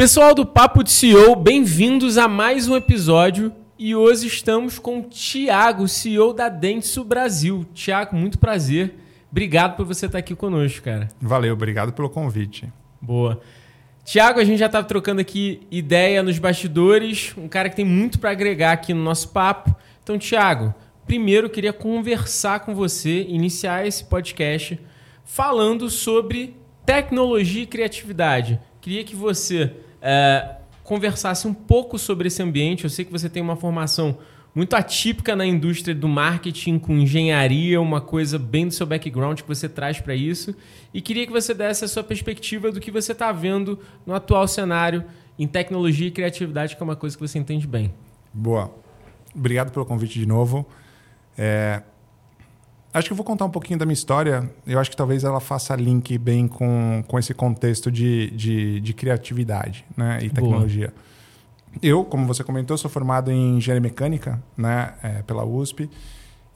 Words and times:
Pessoal 0.00 0.34
do 0.34 0.46
Papo 0.46 0.82
de 0.82 0.90
CEO, 0.90 1.36
bem-vindos 1.36 2.16
a 2.16 2.26
mais 2.26 2.66
um 2.66 2.74
episódio. 2.74 3.52
E 3.78 3.94
hoje 3.94 4.28
estamos 4.28 4.78
com 4.78 5.00
o 5.00 5.02
Thiago, 5.02 5.86
CEO 5.86 6.32
da 6.32 6.48
Dentsu 6.48 7.04
Brasil. 7.04 7.66
Thiago, 7.74 8.16
muito 8.16 8.38
prazer. 8.38 8.94
Obrigado 9.30 9.76
por 9.76 9.84
você 9.84 10.06
estar 10.06 10.16
aqui 10.16 10.34
conosco, 10.34 10.82
cara. 10.82 11.08
Valeu, 11.20 11.52
obrigado 11.52 11.92
pelo 11.92 12.08
convite. 12.08 12.66
Boa. 12.98 13.42
Tiago, 14.02 14.40
a 14.40 14.44
gente 14.44 14.58
já 14.58 14.64
estava 14.64 14.86
trocando 14.86 15.20
aqui 15.20 15.66
ideia 15.70 16.22
nos 16.22 16.38
bastidores, 16.38 17.34
um 17.36 17.46
cara 17.46 17.68
que 17.68 17.76
tem 17.76 17.84
muito 17.84 18.18
para 18.18 18.30
agregar 18.30 18.72
aqui 18.72 18.94
no 18.94 19.04
nosso 19.04 19.28
papo. 19.28 19.76
Então, 20.02 20.16
Tiago, 20.16 20.74
primeiro 21.06 21.48
eu 21.48 21.50
queria 21.50 21.74
conversar 21.74 22.60
com 22.60 22.74
você, 22.74 23.24
iniciar 23.24 23.86
esse 23.86 24.02
podcast 24.02 24.80
falando 25.26 25.90
sobre 25.90 26.56
tecnologia 26.86 27.64
e 27.64 27.66
criatividade. 27.66 28.58
Queria 28.80 29.04
que 29.04 29.14
você 29.14 29.74
é, 30.00 30.56
conversasse 30.82 31.46
um 31.46 31.54
pouco 31.54 31.98
sobre 31.98 32.28
esse 32.28 32.42
ambiente. 32.42 32.84
Eu 32.84 32.90
sei 32.90 33.04
que 33.04 33.12
você 33.12 33.28
tem 33.28 33.42
uma 33.42 33.56
formação 33.56 34.18
muito 34.54 34.74
atípica 34.74 35.36
na 35.36 35.46
indústria 35.46 35.94
do 35.94 36.08
marketing, 36.08 36.78
com 36.78 36.94
engenharia, 36.94 37.80
uma 37.80 38.00
coisa 38.00 38.38
bem 38.38 38.66
do 38.66 38.74
seu 38.74 38.86
background 38.86 39.40
que 39.40 39.48
você 39.48 39.68
traz 39.68 40.00
para 40.00 40.14
isso. 40.14 40.54
E 40.92 41.00
queria 41.00 41.26
que 41.26 41.32
você 41.32 41.54
desse 41.54 41.84
a 41.84 41.88
sua 41.88 42.02
perspectiva 42.02 42.72
do 42.72 42.80
que 42.80 42.90
você 42.90 43.12
está 43.12 43.30
vendo 43.30 43.78
no 44.04 44.14
atual 44.14 44.48
cenário 44.48 45.04
em 45.38 45.46
tecnologia 45.46 46.08
e 46.08 46.10
criatividade, 46.10 46.76
que 46.76 46.82
é 46.82 46.84
uma 46.84 46.96
coisa 46.96 47.16
que 47.16 47.26
você 47.26 47.38
entende 47.38 47.66
bem. 47.66 47.94
Boa. 48.32 48.74
Obrigado 49.34 49.70
pelo 49.70 49.86
convite 49.86 50.18
de 50.18 50.26
novo. 50.26 50.66
É... 51.38 51.82
Acho 52.92 53.08
que 53.08 53.12
eu 53.12 53.16
vou 53.16 53.24
contar 53.24 53.44
um 53.44 53.50
pouquinho 53.50 53.78
da 53.78 53.86
minha 53.86 53.94
história. 53.94 54.50
Eu 54.66 54.78
acho 54.80 54.90
que 54.90 54.96
talvez 54.96 55.22
ela 55.22 55.40
faça 55.40 55.76
link 55.76 56.18
bem 56.18 56.48
com, 56.48 57.04
com 57.06 57.18
esse 57.18 57.32
contexto 57.32 57.90
de, 57.90 58.30
de, 58.30 58.80
de 58.80 58.92
criatividade 58.92 59.84
né? 59.96 60.18
e 60.22 60.28
tecnologia. 60.28 60.88
Boa. 60.88 61.10
Eu, 61.80 62.04
como 62.04 62.26
você 62.26 62.42
comentou, 62.42 62.76
sou 62.76 62.90
formado 62.90 63.30
em 63.30 63.58
engenharia 63.58 63.80
mecânica 63.80 64.42
né, 64.56 64.94
é, 65.02 65.22
pela 65.22 65.44
USP 65.44 65.88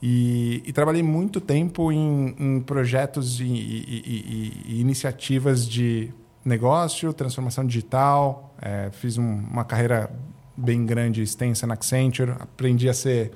e, 0.01 0.61
e, 0.65 0.73
trabalhei 0.73 1.01
muito 1.01 1.39
tempo 1.39 1.89
em, 1.89 2.35
em 2.37 2.59
projetos 2.59 3.39
e, 3.39 3.45
e, 3.45 4.63
e, 4.67 4.81
iniciativas 4.81 5.65
de 5.67 6.11
negócio, 6.43 7.13
transformação 7.13 7.65
digital. 7.65 8.53
É, 8.61 8.89
fiz 8.91 9.17
um, 9.17 9.23
uma 9.23 9.63
carreira 9.63 10.11
bem 10.55 10.85
grande, 10.85 11.21
extensa 11.21 11.65
na 11.65 11.75
Accenture. 11.75 12.31
Aprendi 12.31 12.89
a 12.89 12.93
ser 12.93 13.31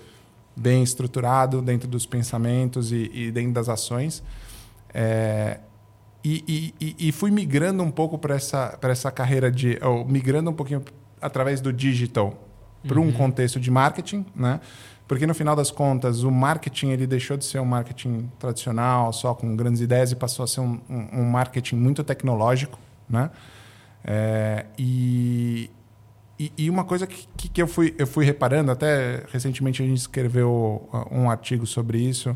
bem 0.59 0.83
estruturado 0.83 1.61
dentro 1.61 1.87
dos 1.87 2.05
pensamentos 2.05 2.91
e, 2.91 3.31
dentro 3.31 3.53
das 3.53 3.69
ações. 3.69 4.21
É, 4.93 5.59
e, 6.23 6.73
e, 6.79 6.95
e, 7.07 7.11
fui 7.11 7.31
migrando 7.31 7.81
um 7.81 7.89
pouco 7.89 8.17
para 8.17 8.35
essa, 8.35 8.77
essa 8.81 9.09
carreira 9.09 9.49
de. 9.49 9.79
Ou 9.81 10.05
migrando 10.05 10.49
um 10.49 10.53
pouquinho 10.53 10.83
através 11.21 11.61
do 11.61 11.71
digital 11.71 12.37
para 12.85 12.99
um 12.99 13.05
uhum. 13.05 13.11
contexto 13.11 13.59
de 13.59 13.71
marketing, 13.71 14.25
né? 14.35 14.59
Porque 15.07 15.25
no 15.25 15.33
final 15.33 15.55
das 15.55 15.71
contas 15.71 16.23
o 16.23 16.29
marketing 16.29 16.89
ele 16.89 17.07
deixou 17.07 17.35
de 17.35 17.43
ser 17.43 17.59
um 17.59 17.65
marketing 17.65 18.29
tradicional 18.37 19.11
só 19.11 19.33
com 19.33 19.55
grandes 19.55 19.81
ideias 19.81 20.11
e 20.11 20.15
passou 20.15 20.43
a 20.43 20.47
ser 20.47 20.59
um, 20.59 20.79
um, 20.89 21.21
um 21.21 21.23
marketing 21.23 21.77
muito 21.77 22.03
tecnológico, 22.03 22.77
né? 23.09 23.31
É, 24.03 24.65
e, 24.77 25.69
e, 26.39 26.53
e, 26.57 26.69
uma 26.69 26.83
coisa 26.83 27.05
que, 27.05 27.49
que 27.49 27.61
eu 27.61 27.67
fui 27.67 27.93
eu 27.97 28.07
fui 28.07 28.23
reparando 28.23 28.71
até 28.71 29.23
recentemente 29.31 29.83
a 29.83 29.85
gente 29.85 29.97
escreveu 29.97 30.87
uh, 30.93 31.07
um 31.11 31.29
artigo 31.29 31.67
sobre 31.67 31.99
isso 31.99 32.35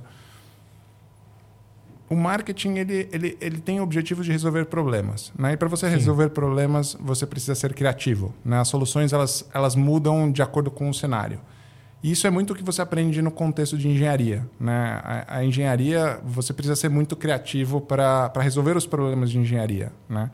o 2.14 2.16
marketing 2.16 2.76
ele, 2.76 3.10
ele, 3.12 3.38
ele 3.42 3.58
tem 3.60 3.80
o 3.80 3.84
objetivo 3.84 4.24
de 4.24 4.32
resolver 4.32 4.66
problemas. 4.66 5.34
Né? 5.38 5.54
E 5.54 5.58
para 5.58 5.68
você 5.68 5.88
Sim. 5.88 5.96
resolver 5.96 6.30
problemas, 6.30 6.96
você 7.00 7.26
precisa 7.26 7.56
ser 7.56 7.74
criativo. 7.74 8.34
Né? 8.46 8.60
As 8.60 8.68
soluções 8.68 9.12
elas, 9.12 9.50
elas 9.54 9.76
mudam 9.76 10.32
de 10.32 10.42
acordo 10.42 10.70
com 10.70 10.90
o 10.90 10.94
cenário. 10.94 11.40
E 12.04 12.12
isso 12.12 12.28
é 12.28 12.30
muito 12.30 12.52
o 12.52 12.56
que 12.56 12.64
você 12.64 12.82
aprende 12.82 13.22
no 13.22 13.32
contexto 13.32 13.78
de 13.78 13.88
engenharia. 13.88 14.46
Né? 14.60 15.02
A, 15.04 15.38
a 15.38 15.46
engenharia, 15.46 16.20
você 16.24 16.54
precisa 16.54 16.76
ser 16.76 16.90
muito 16.90 17.16
criativo 17.16 17.82
para 17.82 18.32
resolver 18.40 18.78
os 18.78 18.86
problemas 18.86 19.32
de 19.32 19.40
engenharia. 19.40 19.92
Né? 20.08 20.30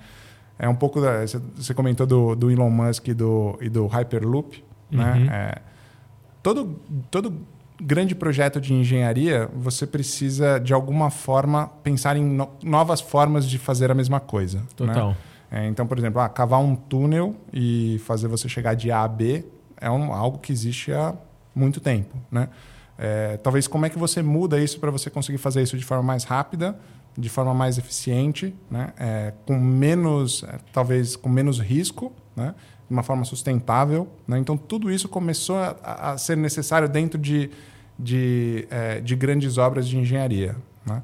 É 0.59 0.67
um 0.67 0.75
pouco 0.75 0.99
da. 0.99 1.25
Você 1.55 1.73
comentou 1.73 2.05
do, 2.05 2.35
do 2.35 2.51
Elon 2.51 2.69
Musk 2.69 3.07
e 3.07 3.13
do, 3.13 3.57
e 3.61 3.69
do 3.69 3.87
Hyperloop. 3.87 4.61
Né? 4.91 5.13
Uhum. 5.13 5.25
Né? 5.25 5.29
É, 5.31 5.61
todo, 6.43 6.79
todo 7.09 7.33
grande 7.81 8.13
projeto 8.13 8.59
de 8.59 8.73
engenharia, 8.73 9.49
você 9.55 9.87
precisa, 9.87 10.59
de 10.59 10.73
alguma 10.73 11.09
forma, 11.09 11.67
pensar 11.81 12.17
em 12.17 12.25
no 12.25 12.49
novas 12.61 12.99
formas 12.99 13.47
de 13.47 13.57
fazer 13.57 13.89
a 13.89 13.95
mesma 13.95 14.19
coisa. 14.19 14.59
Né? 14.59 14.65
Total. 14.75 15.09
Né? 15.09 15.17
É, 15.51 15.67
então, 15.67 15.87
por 15.87 15.97
exemplo, 15.97 16.21
ah, 16.21 16.29
cavar 16.29 16.59
um 16.59 16.75
túnel 16.75 17.35
e 17.51 17.99
fazer 18.05 18.27
você 18.27 18.47
chegar 18.47 18.75
de 18.75 18.91
A 18.91 19.03
a 19.03 19.07
B 19.07 19.45
é 19.79 19.89
um, 19.89 20.13
algo 20.13 20.37
que 20.37 20.51
existe 20.51 20.91
há 20.91 21.15
muito 21.55 21.79
tempo. 21.79 22.15
Né? 22.29 22.49
É, 22.97 23.37
talvez 23.37 23.67
como 23.67 23.85
é 23.85 23.89
que 23.89 23.97
você 23.97 24.21
muda 24.21 24.59
isso 24.59 24.79
para 24.79 24.91
você 24.91 25.09
conseguir 25.09 25.37
fazer 25.37 25.63
isso 25.63 25.77
de 25.77 25.85
forma 25.85 26.03
mais 26.03 26.23
rápida, 26.23 26.77
de 27.19 27.29
forma 27.29 27.53
mais 27.53 27.77
eficiente, 27.77 28.55
né? 28.71 28.93
É, 28.97 29.33
com 29.45 29.59
menos, 29.59 30.43
é, 30.43 30.57
talvez 30.71 31.15
com 31.15 31.29
menos 31.29 31.59
risco, 31.59 32.13
né? 32.35 32.55
de 32.87 32.93
uma 32.93 33.03
forma 33.03 33.25
sustentável. 33.25 34.07
Né? 34.27 34.39
Então, 34.39 34.57
tudo 34.57 34.89
isso 34.89 35.07
começou 35.09 35.57
a, 35.57 36.11
a 36.11 36.17
ser 36.17 36.37
necessário 36.37 36.87
dentro 36.89 37.19
de 37.19 37.51
de, 37.99 38.65
é, 38.71 39.01
de 39.01 39.15
grandes 39.15 39.57
obras 39.57 39.87
de 39.87 39.97
engenharia. 39.97 40.55
Né? 40.85 41.03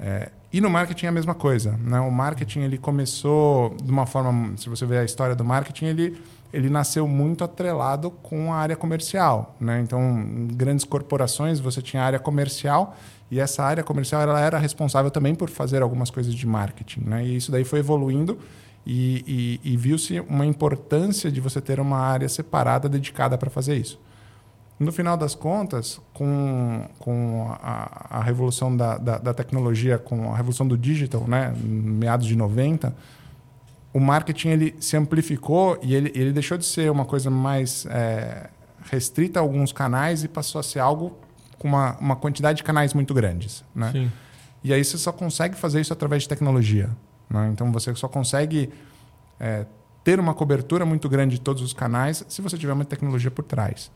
É, 0.00 0.30
e 0.50 0.60
no 0.60 0.70
marketing 0.70 1.06
é 1.06 1.08
a 1.10 1.12
mesma 1.12 1.34
coisa. 1.34 1.78
Né? 1.78 2.00
O 2.00 2.10
marketing 2.10 2.60
ele 2.60 2.78
começou 2.78 3.76
de 3.82 3.90
uma 3.90 4.06
forma, 4.06 4.56
se 4.56 4.68
você 4.68 4.86
ver 4.86 4.98
a 4.98 5.04
história 5.04 5.36
do 5.36 5.44
marketing, 5.44 5.86
ele, 5.86 6.22
ele 6.52 6.70
nasceu 6.70 7.06
muito 7.06 7.44
atrelado 7.44 8.10
com 8.10 8.52
a 8.52 8.56
área 8.56 8.74
comercial. 8.74 9.54
Né? 9.60 9.80
Então, 9.80 10.00
em 10.00 10.48
grandes 10.48 10.84
corporações 10.84 11.60
você 11.60 11.82
tinha 11.82 12.02
a 12.02 12.06
área 12.06 12.18
comercial 12.18 12.96
e 13.32 13.40
essa 13.40 13.64
área 13.64 13.82
comercial 13.82 14.20
ela 14.20 14.38
era 14.38 14.58
responsável 14.58 15.10
também 15.10 15.34
por 15.34 15.48
fazer 15.48 15.80
algumas 15.80 16.10
coisas 16.10 16.34
de 16.34 16.46
marketing. 16.46 17.00
Né? 17.00 17.24
E 17.24 17.36
isso 17.36 17.50
daí 17.50 17.64
foi 17.64 17.78
evoluindo 17.78 18.38
e, 18.84 19.58
e, 19.64 19.72
e 19.72 19.74
viu-se 19.74 20.20
uma 20.20 20.44
importância 20.44 21.32
de 21.32 21.40
você 21.40 21.58
ter 21.58 21.80
uma 21.80 21.96
área 21.96 22.28
separada 22.28 22.90
dedicada 22.90 23.38
para 23.38 23.48
fazer 23.48 23.74
isso. 23.74 23.98
No 24.78 24.92
final 24.92 25.16
das 25.16 25.34
contas, 25.34 25.98
com, 26.12 26.86
com 26.98 27.56
a, 27.62 28.18
a 28.18 28.22
revolução 28.22 28.76
da, 28.76 28.98
da, 28.98 29.16
da, 29.16 29.32
tecnologia, 29.32 29.96
com 29.96 30.30
a 30.30 30.36
revolução 30.36 30.68
do 30.68 30.76
digital, 30.76 31.26
né, 31.26 31.54
meados 31.64 32.26
de 32.26 32.36
90, 32.36 32.94
o 33.94 33.98
marketing 33.98 34.48
ele 34.48 34.74
se 34.78 34.94
amplificou 34.94 35.78
e 35.80 35.94
ele, 35.94 36.12
ele 36.14 36.32
deixou 36.32 36.58
de 36.58 36.66
ser 36.66 36.90
uma 36.90 37.06
coisa 37.06 37.30
mais 37.30 37.86
é, 37.86 38.50
restrita 38.90 39.40
a 39.40 39.42
alguns 39.42 39.72
canais 39.72 40.22
e 40.22 40.28
passou 40.28 40.58
a 40.58 40.62
ser 40.62 40.80
algo 40.80 41.16
com 41.62 41.68
uma, 41.68 41.96
uma 41.98 42.16
quantidade 42.16 42.56
de 42.56 42.64
canais 42.64 42.92
muito 42.92 43.14
grandes. 43.14 43.64
Né? 43.72 43.92
Sim. 43.92 44.12
E 44.64 44.74
aí 44.74 44.84
você 44.84 44.98
só 44.98 45.12
consegue 45.12 45.54
fazer 45.54 45.80
isso 45.80 45.92
através 45.92 46.24
de 46.24 46.28
tecnologia. 46.28 46.90
Né? 47.30 47.50
Então 47.52 47.70
você 47.70 47.94
só 47.94 48.08
consegue 48.08 48.68
é, 49.38 49.64
ter 50.02 50.18
uma 50.18 50.34
cobertura 50.34 50.84
muito 50.84 51.08
grande 51.08 51.36
de 51.36 51.40
todos 51.40 51.62
os 51.62 51.72
canais 51.72 52.24
se 52.28 52.42
você 52.42 52.58
tiver 52.58 52.72
uma 52.72 52.84
tecnologia 52.84 53.30
por 53.30 53.44
trás. 53.44 53.92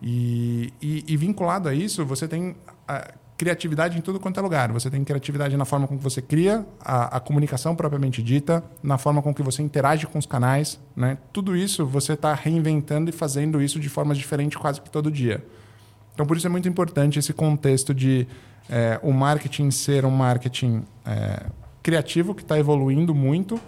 E, 0.00 0.72
e, 0.80 1.04
e, 1.06 1.16
vinculado 1.16 1.68
a 1.68 1.74
isso, 1.74 2.06
você 2.06 2.26
tem 2.26 2.56
a 2.86 3.12
criatividade 3.36 3.98
em 3.98 4.00
tudo 4.00 4.18
quanto 4.18 4.40
é 4.40 4.42
lugar. 4.42 4.72
Você 4.72 4.88
tem 4.88 5.04
criatividade 5.04 5.56
na 5.56 5.66
forma 5.66 5.86
com 5.86 5.98
que 5.98 6.02
você 6.02 6.22
cria 6.22 6.64
a, 6.80 7.16
a 7.16 7.20
comunicação 7.20 7.76
propriamente 7.76 8.22
dita, 8.22 8.64
na 8.82 8.96
forma 8.96 9.20
com 9.20 9.34
que 9.34 9.42
você 9.42 9.60
interage 9.60 10.06
com 10.06 10.18
os 10.18 10.24
canais. 10.24 10.80
Né? 10.96 11.18
Tudo 11.32 11.54
isso 11.54 11.84
você 11.84 12.14
está 12.14 12.32
reinventando 12.32 13.10
e 13.10 13.12
fazendo 13.12 13.60
isso 13.60 13.78
de 13.78 13.88
formas 13.88 14.16
diferentes 14.16 14.56
quase 14.56 14.80
que 14.80 14.88
todo 14.88 15.10
dia. 15.10 15.44
Então, 16.18 16.26
por 16.26 16.36
isso 16.36 16.48
é 16.48 16.50
muito 16.50 16.68
importante 16.68 17.16
esse 17.16 17.32
contexto 17.32 17.94
de 17.94 18.26
é, 18.68 18.98
o 19.04 19.12
marketing 19.12 19.70
ser 19.70 20.04
um 20.04 20.10
marketing 20.10 20.82
é, 21.06 21.44
criativo 21.80 22.34
que 22.34 22.42
está 22.42 22.58
evoluindo 22.58 23.14
muito 23.14 23.60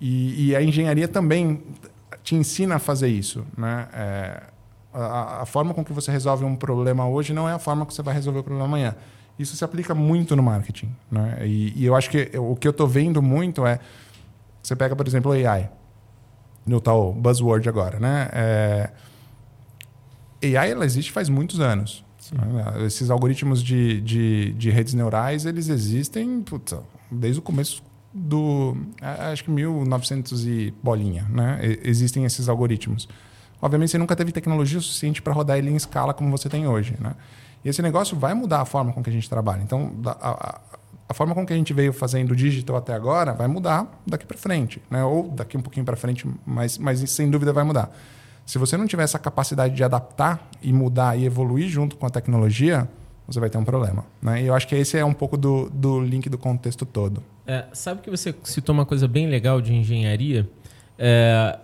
e, 0.00 0.48
e, 0.48 0.56
a 0.56 0.62
engenharia 0.62 1.06
também 1.06 1.62
te 2.22 2.34
ensina 2.34 2.76
a 2.76 2.78
fazer 2.78 3.08
isso. 3.08 3.44
Né? 3.54 3.86
É, 3.92 4.42
a, 4.94 5.42
a, 5.42 5.44
forma 5.44 5.74
com 5.74 5.84
que 5.84 5.92
você 5.92 6.10
resolve 6.10 6.42
um 6.42 6.56
problema 6.56 7.06
hoje 7.06 7.34
não 7.34 7.46
é 7.46 7.52
a 7.52 7.58
forma 7.58 7.84
que 7.84 7.92
você 7.92 8.00
vai 8.02 8.14
resolver 8.14 8.38
o 8.38 8.44
problema 8.44 8.64
amanhã. 8.64 8.96
Isso 9.38 9.54
se 9.54 9.62
aplica 9.62 9.94
muito 9.94 10.34
no 10.34 10.42
marketing. 10.42 10.90
Né? 11.10 11.40
E, 11.42 11.82
e 11.82 11.84
eu 11.84 11.94
acho 11.94 12.08
que 12.08 12.30
o 12.38 12.56
que 12.56 12.66
eu 12.66 12.70
estou 12.70 12.88
vendo 12.88 13.20
muito 13.20 13.66
é. 13.66 13.78
Você 14.62 14.74
pega, 14.74 14.96
por 14.96 15.06
exemplo, 15.06 15.32
AI, 15.32 15.68
no 16.64 16.80
tal 16.80 17.12
buzzword 17.12 17.68
agora. 17.68 18.00
Né? 18.00 18.30
É, 18.32 18.90
AI 20.42 20.70
ela 20.70 20.84
existe 20.84 21.12
faz 21.12 21.28
muitos 21.28 21.60
anos. 21.60 22.04
Né? 22.32 22.86
Esses 22.86 23.10
algoritmos 23.10 23.62
de, 23.62 24.00
de, 24.00 24.52
de, 24.52 24.70
redes 24.70 24.94
neurais 24.94 25.46
eles 25.46 25.68
existem 25.68 26.44
desde 27.10 27.38
o 27.38 27.42
começo 27.42 27.82
do. 28.12 28.76
Acho 29.00 29.44
que 29.44 29.50
1900 29.50 30.46
e 30.46 30.74
bolinha. 30.82 31.26
Né? 31.28 31.58
Existem 31.82 32.24
esses 32.24 32.48
algoritmos. 32.48 33.08
Obviamente, 33.62 33.90
você 33.90 33.98
nunca 33.98 34.16
teve 34.16 34.32
tecnologia 34.32 34.80
suficiente 34.80 35.20
para 35.20 35.32
rodar 35.32 35.58
ele 35.58 35.70
em 35.70 35.76
escala 35.76 36.14
como 36.14 36.30
você 36.30 36.48
tem 36.48 36.66
hoje. 36.66 36.96
Né? 36.98 37.14
E 37.64 37.68
esse 37.68 37.82
negócio 37.82 38.16
vai 38.16 38.32
mudar 38.32 38.62
a 38.62 38.64
forma 38.64 38.92
com 38.92 39.02
que 39.02 39.10
a 39.10 39.12
gente 39.12 39.28
trabalha. 39.28 39.62
Então, 39.62 39.92
a, 40.06 40.10
a, 40.30 40.60
a 41.10 41.14
forma 41.14 41.34
com 41.34 41.44
que 41.44 41.52
a 41.52 41.56
gente 41.56 41.74
veio 41.74 41.92
fazendo 41.92 42.34
digital 42.34 42.76
até 42.76 42.94
agora 42.94 43.34
vai 43.34 43.48
mudar 43.48 44.00
daqui 44.06 44.24
para 44.24 44.38
frente, 44.38 44.80
né? 44.90 45.04
Ou 45.04 45.28
daqui 45.28 45.58
um 45.58 45.60
pouquinho 45.60 45.84
para 45.84 45.96
frente, 45.96 46.26
mas, 46.46 46.78
mas 46.78 46.98
sem 47.10 47.28
dúvida 47.28 47.52
vai 47.52 47.64
mudar. 47.64 47.92
Se 48.50 48.58
você 48.58 48.76
não 48.76 48.84
tiver 48.84 49.04
essa 49.04 49.16
capacidade 49.16 49.76
de 49.76 49.84
adaptar 49.84 50.50
e 50.60 50.72
mudar 50.72 51.16
e 51.16 51.24
evoluir 51.24 51.68
junto 51.68 51.96
com 51.96 52.04
a 52.04 52.10
tecnologia, 52.10 52.88
você 53.24 53.38
vai 53.38 53.48
ter 53.48 53.56
um 53.58 53.64
problema. 53.64 54.04
Né? 54.20 54.42
E 54.42 54.46
eu 54.48 54.54
acho 54.54 54.66
que 54.66 54.74
esse 54.74 54.98
é 54.98 55.04
um 55.04 55.12
pouco 55.14 55.36
do, 55.36 55.70
do 55.70 56.00
link 56.00 56.28
do 56.28 56.36
contexto 56.36 56.84
todo. 56.84 57.22
É, 57.46 57.66
sabe 57.72 58.02
que 58.02 58.10
você 58.10 58.34
citou 58.42 58.74
uma 58.74 58.84
coisa 58.84 59.06
bem 59.06 59.28
legal 59.28 59.60
de 59.60 59.72
engenharia? 59.72 60.50
É, 60.98 61.60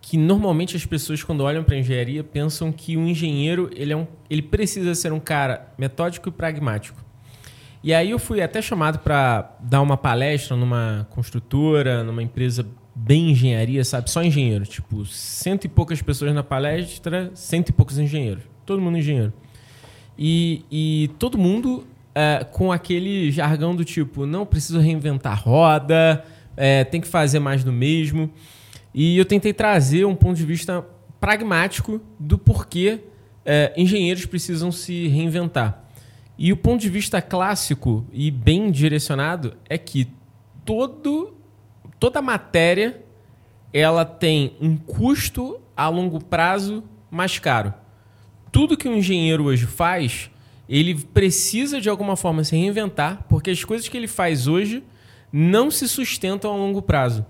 que 0.00 0.16
normalmente 0.16 0.74
as 0.74 0.86
pessoas, 0.86 1.22
quando 1.22 1.42
olham 1.42 1.62
para 1.62 1.76
engenharia, 1.76 2.24
pensam 2.24 2.72
que 2.72 2.96
o 2.96 3.06
engenheiro 3.06 3.68
ele, 3.74 3.92
é 3.92 3.96
um, 3.98 4.06
ele 4.30 4.40
precisa 4.40 4.94
ser 4.94 5.12
um 5.12 5.20
cara 5.20 5.70
metódico 5.76 6.30
e 6.30 6.32
pragmático. 6.32 7.04
E 7.84 7.92
aí 7.92 8.12
eu 8.12 8.18
fui 8.18 8.40
até 8.40 8.62
chamado 8.62 9.00
para 9.00 9.56
dar 9.60 9.82
uma 9.82 9.98
palestra 9.98 10.56
numa 10.56 11.06
construtora, 11.10 12.02
numa 12.02 12.22
empresa 12.22 12.66
bem 13.02 13.30
engenharia, 13.30 13.84
sabe? 13.84 14.10
Só 14.10 14.22
engenheiro. 14.22 14.64
Tipo, 14.64 15.04
cento 15.06 15.64
e 15.64 15.68
poucas 15.68 16.02
pessoas 16.02 16.34
na 16.34 16.42
palestra, 16.42 17.30
cento 17.34 17.70
e 17.70 17.72
poucos 17.72 17.98
engenheiros. 17.98 18.44
Todo 18.66 18.80
mundo 18.80 18.98
engenheiro. 18.98 19.32
E, 20.18 20.64
e 20.70 21.10
todo 21.18 21.38
mundo 21.38 21.86
é, 22.14 22.44
com 22.44 22.70
aquele 22.70 23.30
jargão 23.30 23.74
do 23.74 23.84
tipo, 23.84 24.26
não 24.26 24.44
preciso 24.44 24.78
reinventar 24.78 25.42
roda, 25.42 26.24
é, 26.56 26.84
tem 26.84 27.00
que 27.00 27.08
fazer 27.08 27.38
mais 27.38 27.64
do 27.64 27.72
mesmo. 27.72 28.30
E 28.92 29.16
eu 29.16 29.24
tentei 29.24 29.52
trazer 29.52 30.04
um 30.04 30.14
ponto 30.14 30.36
de 30.36 30.44
vista 30.44 30.84
pragmático 31.18 32.00
do 32.18 32.36
porquê 32.36 33.00
é, 33.44 33.72
engenheiros 33.76 34.26
precisam 34.26 34.70
se 34.70 35.08
reinventar. 35.08 35.84
E 36.36 36.52
o 36.52 36.56
ponto 36.56 36.80
de 36.80 36.88
vista 36.88 37.20
clássico 37.20 38.06
e 38.12 38.30
bem 38.30 38.70
direcionado 38.70 39.56
é 39.68 39.76
que 39.76 40.08
todo, 40.64 41.34
toda 42.00 42.22
matéria 42.22 43.04
ela 43.72 44.04
tem 44.04 44.56
um 44.60 44.76
custo 44.76 45.60
a 45.76 45.88
longo 45.88 46.24
prazo 46.24 46.82
mais 47.10 47.38
caro. 47.38 47.72
Tudo 48.50 48.76
que 48.76 48.88
um 48.88 48.96
engenheiro 48.96 49.44
hoje 49.44 49.66
faz, 49.66 50.30
ele 50.68 50.94
precisa 50.94 51.80
de 51.80 51.88
alguma 51.88 52.16
forma 52.16 52.42
se 52.42 52.56
reinventar, 52.56 53.24
porque 53.28 53.50
as 53.50 53.62
coisas 53.62 53.88
que 53.88 53.96
ele 53.96 54.08
faz 54.08 54.48
hoje 54.48 54.82
não 55.32 55.70
se 55.70 55.86
sustentam 55.86 56.52
a 56.52 56.56
longo 56.56 56.82
prazo. 56.82 57.24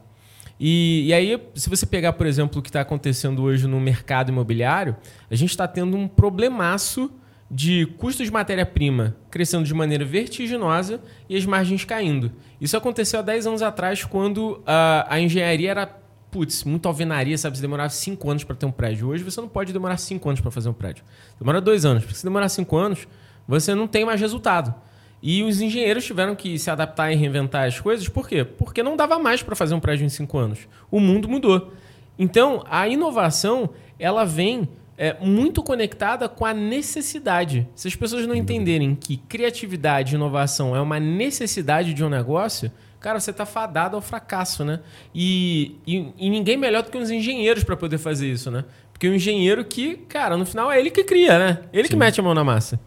E, 0.58 1.06
e 1.06 1.14
aí, 1.14 1.42
se 1.54 1.68
você 1.68 1.84
pegar, 1.84 2.14
por 2.14 2.26
exemplo, 2.26 2.60
o 2.60 2.62
que 2.62 2.68
está 2.68 2.82
acontecendo 2.82 3.42
hoje 3.42 3.66
no 3.66 3.80
mercado 3.80 4.30
imobiliário, 4.30 4.96
a 5.30 5.34
gente 5.34 5.50
está 5.50 5.66
tendo 5.66 5.96
um 5.96 6.06
problemaço 6.06 7.10
de 7.50 7.86
custos 7.98 8.26
de 8.26 8.32
matéria-prima 8.32 9.16
crescendo 9.28 9.64
de 9.64 9.74
maneira 9.74 10.04
vertiginosa 10.04 11.00
e 11.28 11.36
as 11.36 11.44
margens 11.44 11.84
caindo. 11.84 12.30
Isso 12.60 12.76
aconteceu 12.76 13.18
há 13.18 13.22
10 13.22 13.48
anos 13.48 13.62
atrás, 13.62 14.04
quando 14.04 14.62
a, 14.64 15.06
a 15.08 15.20
engenharia 15.20 15.72
era, 15.72 15.86
putz, 16.30 16.62
muito 16.62 16.86
alvenaria, 16.86 17.36
sabe? 17.36 17.56
Você 17.56 17.62
demorava 17.62 17.90
5 17.90 18.30
anos 18.30 18.44
para 18.44 18.54
ter 18.54 18.66
um 18.66 18.70
prédio. 18.70 19.08
Hoje 19.08 19.24
você 19.24 19.40
não 19.40 19.48
pode 19.48 19.72
demorar 19.72 19.96
5 19.96 20.28
anos 20.28 20.40
para 20.40 20.50
fazer 20.52 20.68
um 20.68 20.72
prédio. 20.72 21.02
Demora 21.40 21.60
2 21.60 21.84
anos. 21.84 22.04
Porque 22.04 22.18
se 22.18 22.24
demorar 22.24 22.48
5 22.48 22.76
anos, 22.76 23.08
você 23.48 23.74
não 23.74 23.88
tem 23.88 24.04
mais 24.04 24.20
resultado. 24.20 24.72
E 25.20 25.42
os 25.42 25.60
engenheiros 25.60 26.04
tiveram 26.04 26.36
que 26.36 26.56
se 26.56 26.70
adaptar 26.70 27.12
e 27.12 27.16
reinventar 27.16 27.66
as 27.66 27.80
coisas. 27.80 28.08
Por 28.08 28.28
quê? 28.28 28.44
Porque 28.44 28.82
não 28.82 28.96
dava 28.96 29.18
mais 29.18 29.42
para 29.42 29.56
fazer 29.56 29.74
um 29.74 29.80
prédio 29.80 30.06
em 30.06 30.08
5 30.08 30.38
anos. 30.38 30.68
O 30.88 31.00
mundo 31.00 31.28
mudou. 31.28 31.72
Então, 32.16 32.62
a 32.70 32.86
inovação, 32.86 33.70
ela 33.98 34.24
vem 34.24 34.68
é, 35.00 35.16
muito 35.18 35.62
conectada 35.62 36.28
com 36.28 36.44
a 36.44 36.52
necessidade. 36.52 37.66
Se 37.74 37.88
as 37.88 37.96
pessoas 37.96 38.26
não 38.26 38.34
entenderem 38.34 38.94
que 38.94 39.16
criatividade 39.16 40.12
e 40.12 40.16
inovação 40.16 40.76
é 40.76 40.80
uma 40.80 41.00
necessidade 41.00 41.94
de 41.94 42.04
um 42.04 42.10
negócio, 42.10 42.70
cara, 43.00 43.18
você 43.18 43.30
está 43.30 43.46
fadado 43.46 43.96
ao 43.96 44.02
fracasso, 44.02 44.62
né? 44.62 44.80
E, 45.14 45.80
e, 45.86 46.12
e, 46.18 46.28
ninguém 46.28 46.58
melhor 46.58 46.82
do 46.82 46.90
que 46.90 46.98
os 46.98 47.10
engenheiros 47.10 47.64
para 47.64 47.78
poder 47.78 47.96
fazer 47.96 48.30
isso, 48.30 48.50
né? 48.50 48.62
Porque 48.92 49.08
o 49.08 49.14
engenheiro 49.14 49.64
que, 49.64 49.96
cara, 49.96 50.36
no 50.36 50.44
final 50.44 50.70
é 50.70 50.78
ele 50.78 50.90
que 50.90 51.02
cria, 51.02 51.38
né? 51.38 51.62
Ele 51.72 51.84
Sim. 51.84 51.92
que 51.92 51.96
mete 51.96 52.20
a 52.20 52.22
mão 52.22 52.34
na 52.34 52.44
massa. 52.44 52.78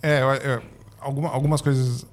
É, 0.00 0.20
é 0.20 0.62
alguma, 1.00 1.30
algumas 1.30 1.60
coisas. 1.60 2.06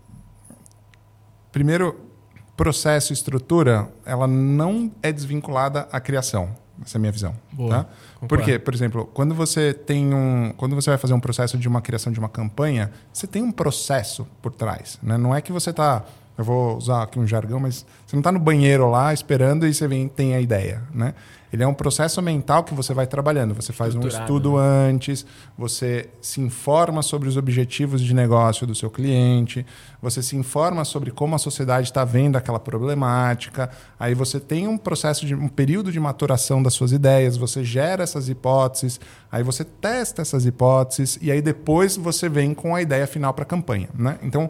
Primeiro, 1.51 2.09
processo 2.57 3.11
e 3.11 3.13
estrutura, 3.13 3.87
ela 4.03 4.25
não 4.25 4.91
é 5.03 5.11
desvinculada 5.11 5.87
à 5.91 5.99
criação. 5.99 6.55
Essa 6.83 6.97
é 6.97 6.99
a 6.99 7.01
minha 7.01 7.11
visão. 7.11 7.35
Boa, 7.51 7.69
tá? 7.69 7.85
Porque, 8.27 8.57
por 8.57 8.73
exemplo, 8.73 9.09
quando 9.13 9.35
você 9.35 9.73
tem 9.73 10.13
um, 10.13 10.53
quando 10.57 10.75
você 10.75 10.89
vai 10.89 10.97
fazer 10.97 11.13
um 11.13 11.19
processo 11.19 11.57
de 11.57 11.67
uma 11.67 11.81
criação 11.81 12.11
de 12.11 12.19
uma 12.19 12.29
campanha, 12.29 12.91
você 13.13 13.27
tem 13.27 13.43
um 13.43 13.51
processo 13.51 14.27
por 14.41 14.51
trás. 14.51 14.97
Né? 15.01 15.17
Não 15.17 15.35
é 15.35 15.41
que 15.41 15.51
você 15.51 15.69
está 15.69 16.03
eu 16.41 16.45
vou 16.45 16.77
usar 16.77 17.03
aqui 17.03 17.19
um 17.19 17.27
jargão, 17.27 17.59
mas 17.59 17.85
você 18.05 18.15
não 18.15 18.21
está 18.21 18.31
no 18.31 18.39
banheiro 18.39 18.89
lá 18.89 19.13
esperando 19.13 19.65
e 19.65 19.73
você 19.73 19.87
vem 19.87 20.07
tem 20.07 20.35
a 20.35 20.41
ideia, 20.41 20.83
né? 20.93 21.13
Ele 21.51 21.63
é 21.63 21.67
um 21.67 21.73
processo 21.73 22.21
mental 22.21 22.63
que 22.63 22.73
você 22.73 22.93
vai 22.93 23.05
trabalhando. 23.05 23.53
Você 23.53 23.73
faz 23.73 23.93
um 23.93 24.07
estudo 24.07 24.53
né? 24.53 24.63
antes, 24.63 25.25
você 25.57 26.09
se 26.21 26.39
informa 26.39 27.01
sobre 27.01 27.27
os 27.27 27.35
objetivos 27.35 28.01
de 28.01 28.13
negócio 28.13 28.65
do 28.65 28.73
seu 28.73 28.89
cliente, 28.89 29.65
você 30.01 30.23
se 30.23 30.35
informa 30.37 30.85
sobre 30.85 31.11
como 31.11 31.35
a 31.35 31.37
sociedade 31.37 31.87
está 31.87 32.05
vendo 32.05 32.37
aquela 32.37 32.59
problemática. 32.59 33.69
Aí 33.99 34.15
você 34.15 34.39
tem 34.39 34.65
um 34.67 34.77
processo 34.77 35.25
de 35.25 35.35
um 35.35 35.49
período 35.49 35.91
de 35.91 35.99
maturação 35.99 36.63
das 36.63 36.73
suas 36.73 36.93
ideias, 36.93 37.35
você 37.35 37.65
gera 37.65 38.01
essas 38.01 38.29
hipóteses, 38.29 38.99
aí 39.29 39.43
você 39.43 39.65
testa 39.65 40.21
essas 40.21 40.45
hipóteses 40.45 41.19
e 41.21 41.29
aí 41.29 41.41
depois 41.41 41.97
você 41.97 42.29
vem 42.29 42.53
com 42.53 42.73
a 42.73 42.81
ideia 42.81 43.05
final 43.05 43.33
para 43.33 43.43
a 43.43 43.47
campanha, 43.47 43.89
né? 43.93 44.17
Então 44.23 44.49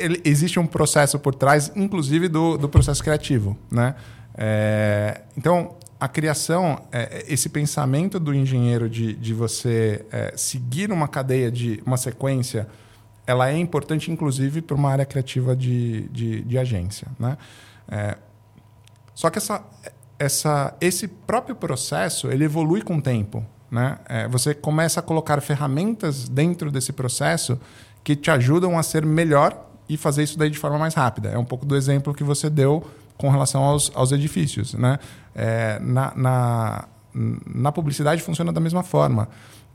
ele, 0.00 0.20
existe 0.24 0.58
um 0.58 0.66
processo 0.66 1.18
por 1.18 1.34
trás, 1.34 1.72
inclusive 1.74 2.28
do, 2.28 2.56
do 2.56 2.68
processo 2.68 3.02
criativo, 3.02 3.56
né? 3.70 3.94
É, 4.38 5.22
então 5.36 5.76
a 5.98 6.08
criação, 6.08 6.82
é, 6.92 7.24
esse 7.26 7.48
pensamento 7.48 8.20
do 8.20 8.34
engenheiro 8.34 8.88
de, 8.88 9.14
de 9.14 9.32
você 9.32 10.04
é, 10.12 10.34
seguir 10.36 10.92
uma 10.92 11.08
cadeia 11.08 11.50
de 11.50 11.82
uma 11.86 11.96
sequência, 11.96 12.68
ela 13.26 13.50
é 13.50 13.56
importante, 13.56 14.10
inclusive, 14.10 14.62
para 14.62 14.76
uma 14.76 14.90
área 14.90 15.04
criativa 15.04 15.56
de, 15.56 16.02
de, 16.08 16.42
de 16.42 16.58
agência. 16.58 17.08
Né? 17.18 17.36
É, 17.88 18.18
só 19.14 19.30
que 19.30 19.38
essa, 19.38 19.64
essa, 20.18 20.76
esse 20.80 21.08
próprio 21.08 21.56
processo 21.56 22.30
ele 22.30 22.44
evolui 22.44 22.82
com 22.82 22.98
o 22.98 23.02
tempo. 23.02 23.44
Né? 23.70 23.98
É, 24.06 24.28
você 24.28 24.54
começa 24.54 25.00
a 25.00 25.02
colocar 25.02 25.40
ferramentas 25.40 26.28
dentro 26.28 26.70
desse 26.70 26.92
processo 26.92 27.58
que 28.04 28.14
te 28.14 28.30
ajudam 28.30 28.78
a 28.78 28.82
ser 28.82 29.04
melhor 29.04 29.66
e 29.88 29.96
fazer 29.96 30.22
isso 30.22 30.38
daí 30.38 30.50
de 30.50 30.58
forma 30.58 30.78
mais 30.78 30.94
rápida. 30.94 31.28
É 31.28 31.38
um 31.38 31.44
pouco 31.44 31.64
do 31.64 31.76
exemplo 31.76 32.14
que 32.14 32.24
você 32.24 32.50
deu 32.50 32.84
com 33.16 33.30
relação 33.30 33.62
aos, 33.62 33.90
aos 33.94 34.12
edifícios. 34.12 34.74
Né? 34.74 34.98
É, 35.34 35.78
na, 35.80 36.12
na, 36.16 36.84
na 37.54 37.72
publicidade 37.72 38.22
funciona 38.22 38.52
da 38.52 38.60
mesma 38.60 38.82
forma. 38.82 39.28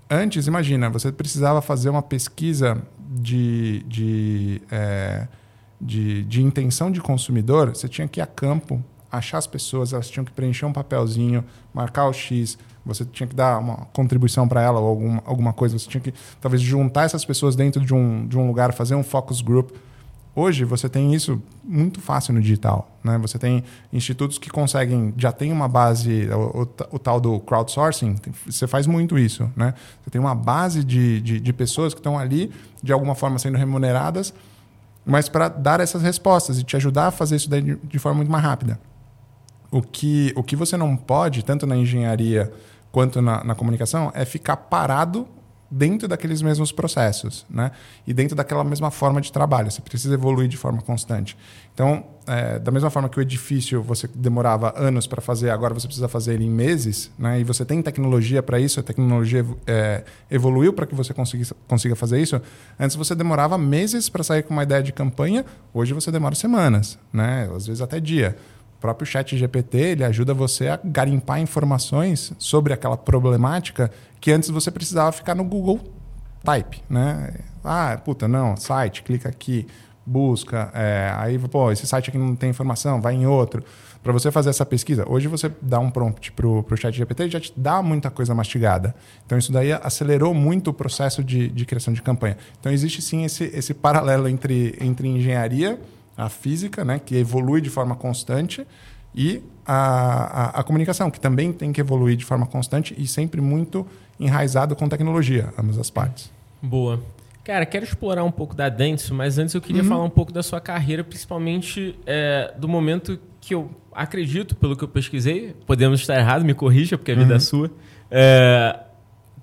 Antes, 0.09 0.45
imagina, 0.47 0.89
você 0.89 1.11
precisava 1.11 1.61
fazer 1.61 1.89
uma 1.89 2.01
pesquisa 2.01 2.81
de, 2.99 3.83
de, 3.87 4.61
é, 4.69 5.27
de, 5.79 6.23
de 6.23 6.41
intenção 6.41 6.91
de 6.91 6.99
consumidor, 6.99 7.69
você 7.69 7.87
tinha 7.87 8.07
que 8.07 8.19
ir 8.19 8.23
a 8.23 8.27
campo, 8.27 8.83
achar 9.09 9.37
as 9.37 9.47
pessoas, 9.47 9.93
elas 9.93 10.09
tinham 10.09 10.25
que 10.25 10.31
preencher 10.31 10.65
um 10.65 10.73
papelzinho, 10.73 11.43
marcar 11.73 12.07
o 12.07 12.13
X, 12.13 12.57
você 12.85 13.05
tinha 13.05 13.27
que 13.27 13.35
dar 13.35 13.59
uma 13.59 13.87
contribuição 13.93 14.47
para 14.47 14.61
ela 14.61 14.79
ou 14.79 14.87
alguma, 14.87 15.23
alguma 15.25 15.53
coisa, 15.53 15.77
você 15.77 15.87
tinha 15.87 16.01
que 16.01 16.13
talvez 16.39 16.61
juntar 16.61 17.03
essas 17.03 17.23
pessoas 17.23 17.55
dentro 17.55 17.83
de 17.83 17.93
um, 17.93 18.27
de 18.27 18.37
um 18.37 18.47
lugar, 18.47 18.73
fazer 18.73 18.95
um 18.95 19.03
focus 19.03 19.41
group. 19.41 19.71
Hoje 20.33 20.63
você 20.63 20.87
tem 20.87 21.13
isso 21.13 21.41
muito 21.61 21.99
fácil 21.99 22.33
no 22.33 22.41
digital. 22.41 22.89
Né? 23.03 23.17
Você 23.17 23.37
tem 23.37 23.63
institutos 23.91 24.37
que 24.37 24.49
conseguem, 24.49 25.13
já 25.17 25.31
tem 25.31 25.51
uma 25.51 25.67
base, 25.67 26.29
o, 26.29 26.61
o, 26.61 26.95
o 26.95 26.99
tal 26.99 27.19
do 27.19 27.37
crowdsourcing, 27.41 28.15
você 28.45 28.65
faz 28.65 28.87
muito 28.87 29.19
isso. 29.19 29.51
Né? 29.55 29.73
Você 30.01 30.09
tem 30.09 30.21
uma 30.21 30.33
base 30.33 30.85
de, 30.85 31.19
de, 31.19 31.39
de 31.39 31.53
pessoas 31.53 31.93
que 31.93 31.99
estão 31.99 32.17
ali, 32.17 32.49
de 32.81 32.93
alguma 32.93 33.13
forma 33.13 33.37
sendo 33.39 33.57
remuneradas, 33.57 34.33
mas 35.05 35.27
para 35.27 35.49
dar 35.49 35.81
essas 35.81 36.01
respostas 36.01 36.59
e 36.59 36.63
te 36.63 36.77
ajudar 36.77 37.07
a 37.07 37.11
fazer 37.11 37.35
isso 37.35 37.49
de, 37.49 37.75
de 37.75 37.99
forma 37.99 38.17
muito 38.17 38.31
mais 38.31 38.43
rápida. 38.43 38.79
O 39.69 39.81
que, 39.81 40.31
o 40.35 40.43
que 40.43 40.55
você 40.55 40.77
não 40.77 40.95
pode, 40.95 41.43
tanto 41.43 41.65
na 41.67 41.75
engenharia 41.75 42.51
quanto 42.89 43.21
na, 43.21 43.43
na 43.43 43.55
comunicação, 43.55 44.11
é 44.13 44.23
ficar 44.23 44.55
parado 44.55 45.27
dentro 45.71 46.05
daqueles 46.05 46.41
mesmos 46.41 46.69
processos, 46.71 47.45
né? 47.49 47.71
E 48.05 48.13
dentro 48.13 48.35
daquela 48.35 48.63
mesma 48.63 48.91
forma 48.91 49.21
de 49.21 49.31
trabalho. 49.31 49.71
Você 49.71 49.81
precisa 49.81 50.13
evoluir 50.13 50.49
de 50.49 50.57
forma 50.57 50.81
constante. 50.81 51.37
Então, 51.73 52.03
é, 52.27 52.59
da 52.59 52.69
mesma 52.71 52.89
forma 52.89 53.07
que 53.07 53.17
o 53.17 53.21
edifício 53.21 53.81
você 53.81 54.07
demorava 54.13 54.73
anos 54.77 55.07
para 55.07 55.21
fazer, 55.21 55.49
agora 55.49 55.73
você 55.73 55.87
precisa 55.87 56.09
fazer 56.09 56.33
ele 56.33 56.43
em 56.43 56.49
meses, 56.49 57.09
né? 57.17 57.39
E 57.39 57.45
você 57.45 57.63
tem 57.63 57.81
tecnologia 57.81 58.43
para 58.43 58.59
isso, 58.59 58.81
a 58.81 58.83
tecnologia 58.83 59.45
é, 59.65 60.03
evoluiu 60.29 60.73
para 60.73 60.85
que 60.85 60.93
você 60.93 61.13
consiga, 61.13 61.45
consiga 61.67 61.95
fazer 61.95 62.21
isso. 62.21 62.41
Antes 62.77 62.97
você 62.97 63.15
demorava 63.15 63.57
meses 63.57 64.09
para 64.09 64.23
sair 64.23 64.43
com 64.43 64.53
uma 64.53 64.63
ideia 64.63 64.83
de 64.83 64.91
campanha, 64.91 65.45
hoje 65.73 65.93
você 65.93 66.11
demora 66.11 66.35
semanas, 66.35 66.99
né? 67.13 67.49
Às 67.55 67.67
vezes 67.67 67.81
até 67.81 67.99
dia 67.99 68.35
próprio 68.81 69.05
chat 69.05 69.37
GPT 69.37 69.77
ele 69.77 70.03
ajuda 70.03 70.33
você 70.33 70.67
a 70.67 70.79
garimpar 70.83 71.39
informações 71.39 72.33
sobre 72.39 72.73
aquela 72.73 72.97
problemática 72.97 73.91
que 74.19 74.31
antes 74.31 74.49
você 74.49 74.71
precisava 74.71 75.11
ficar 75.11 75.35
no 75.35 75.43
Google 75.43 75.79
Type, 76.43 76.81
né? 76.89 77.35
Ah, 77.63 77.99
puta, 78.03 78.27
não, 78.27 78.57
site, 78.57 79.03
clica 79.03 79.29
aqui. 79.29 79.67
busca, 80.03 80.71
é, 80.73 81.13
aí, 81.15 81.37
pô, 81.37 81.71
esse 81.71 81.85
site 81.85 82.09
aqui 82.09 82.17
não 82.17 82.35
tem 82.35 82.49
informação, 82.49 82.99
vai 82.99 83.13
em 83.13 83.27
outro. 83.27 83.63
Para 84.01 84.11
você 84.11 84.31
fazer 84.31 84.49
essa 84.49 84.65
pesquisa, 84.65 85.05
hoje 85.07 85.27
você 85.27 85.51
dá 85.61 85.79
um 85.79 85.91
prompt 85.91 86.31
para 86.31 86.47
o 86.47 86.75
chat 86.75 86.91
GPT 86.91 87.25
e 87.25 87.29
já 87.29 87.39
te 87.39 87.53
dá 87.55 87.83
muita 87.83 88.09
coisa 88.09 88.33
mastigada. 88.33 88.95
Então, 89.23 89.37
isso 89.37 89.51
daí 89.51 89.71
acelerou 89.71 90.33
muito 90.33 90.71
o 90.71 90.73
processo 90.73 91.23
de, 91.23 91.49
de 91.49 91.65
criação 91.67 91.93
de 91.93 92.01
campanha. 92.01 92.35
Então, 92.59 92.71
existe 92.71 92.99
sim 92.99 93.23
esse, 93.23 93.43
esse 93.53 93.75
paralelo 93.75 94.27
entre, 94.27 94.75
entre 94.81 95.07
engenharia, 95.07 95.79
a 96.25 96.29
física, 96.29 96.85
né, 96.85 96.99
que 97.03 97.15
evolui 97.15 97.61
de 97.61 97.69
forma 97.69 97.95
constante, 97.95 98.65
e 99.13 99.41
a, 99.65 100.57
a, 100.57 100.59
a, 100.59 100.63
comunicação, 100.63 101.11
que 101.11 101.19
também 101.19 101.51
tem 101.51 101.73
que 101.73 101.81
evoluir 101.81 102.15
de 102.15 102.23
forma 102.23 102.45
constante 102.45 102.95
e 102.97 103.05
sempre 103.07 103.41
muito 103.41 103.85
enraizado 104.19 104.75
com 104.75 104.87
tecnologia, 104.87 105.53
ambas 105.57 105.77
as 105.77 105.89
partes. 105.89 106.31
Boa. 106.61 107.01
Cara, 107.43 107.65
quero 107.65 107.83
explorar 107.83 108.23
um 108.23 108.31
pouco 108.31 108.55
da 108.55 108.69
Dentsu, 108.69 109.13
mas 109.15 109.37
antes 109.37 109.55
eu 109.55 109.61
queria 109.61 109.81
uhum. 109.81 109.89
falar 109.89 110.03
um 110.03 110.09
pouco 110.09 110.31
da 110.31 110.43
sua 110.43 110.61
carreira, 110.61 111.03
principalmente 111.03 111.95
é, 112.05 112.53
do 112.57 112.67
momento 112.67 113.19
que 113.41 113.55
eu 113.55 113.71
acredito, 113.91 114.55
pelo 114.55 114.77
que 114.77 114.83
eu 114.83 114.87
pesquisei, 114.87 115.55
podemos 115.65 115.99
estar 115.99 116.17
errado, 116.17 116.45
me 116.45 116.53
corrija, 116.53 116.97
porque 116.97 117.11
a 117.11 117.15
vida 117.15 117.25
é 117.25 117.29
uhum. 117.31 117.35
é 117.35 117.39
sua, 117.39 117.71
é, 118.11 118.79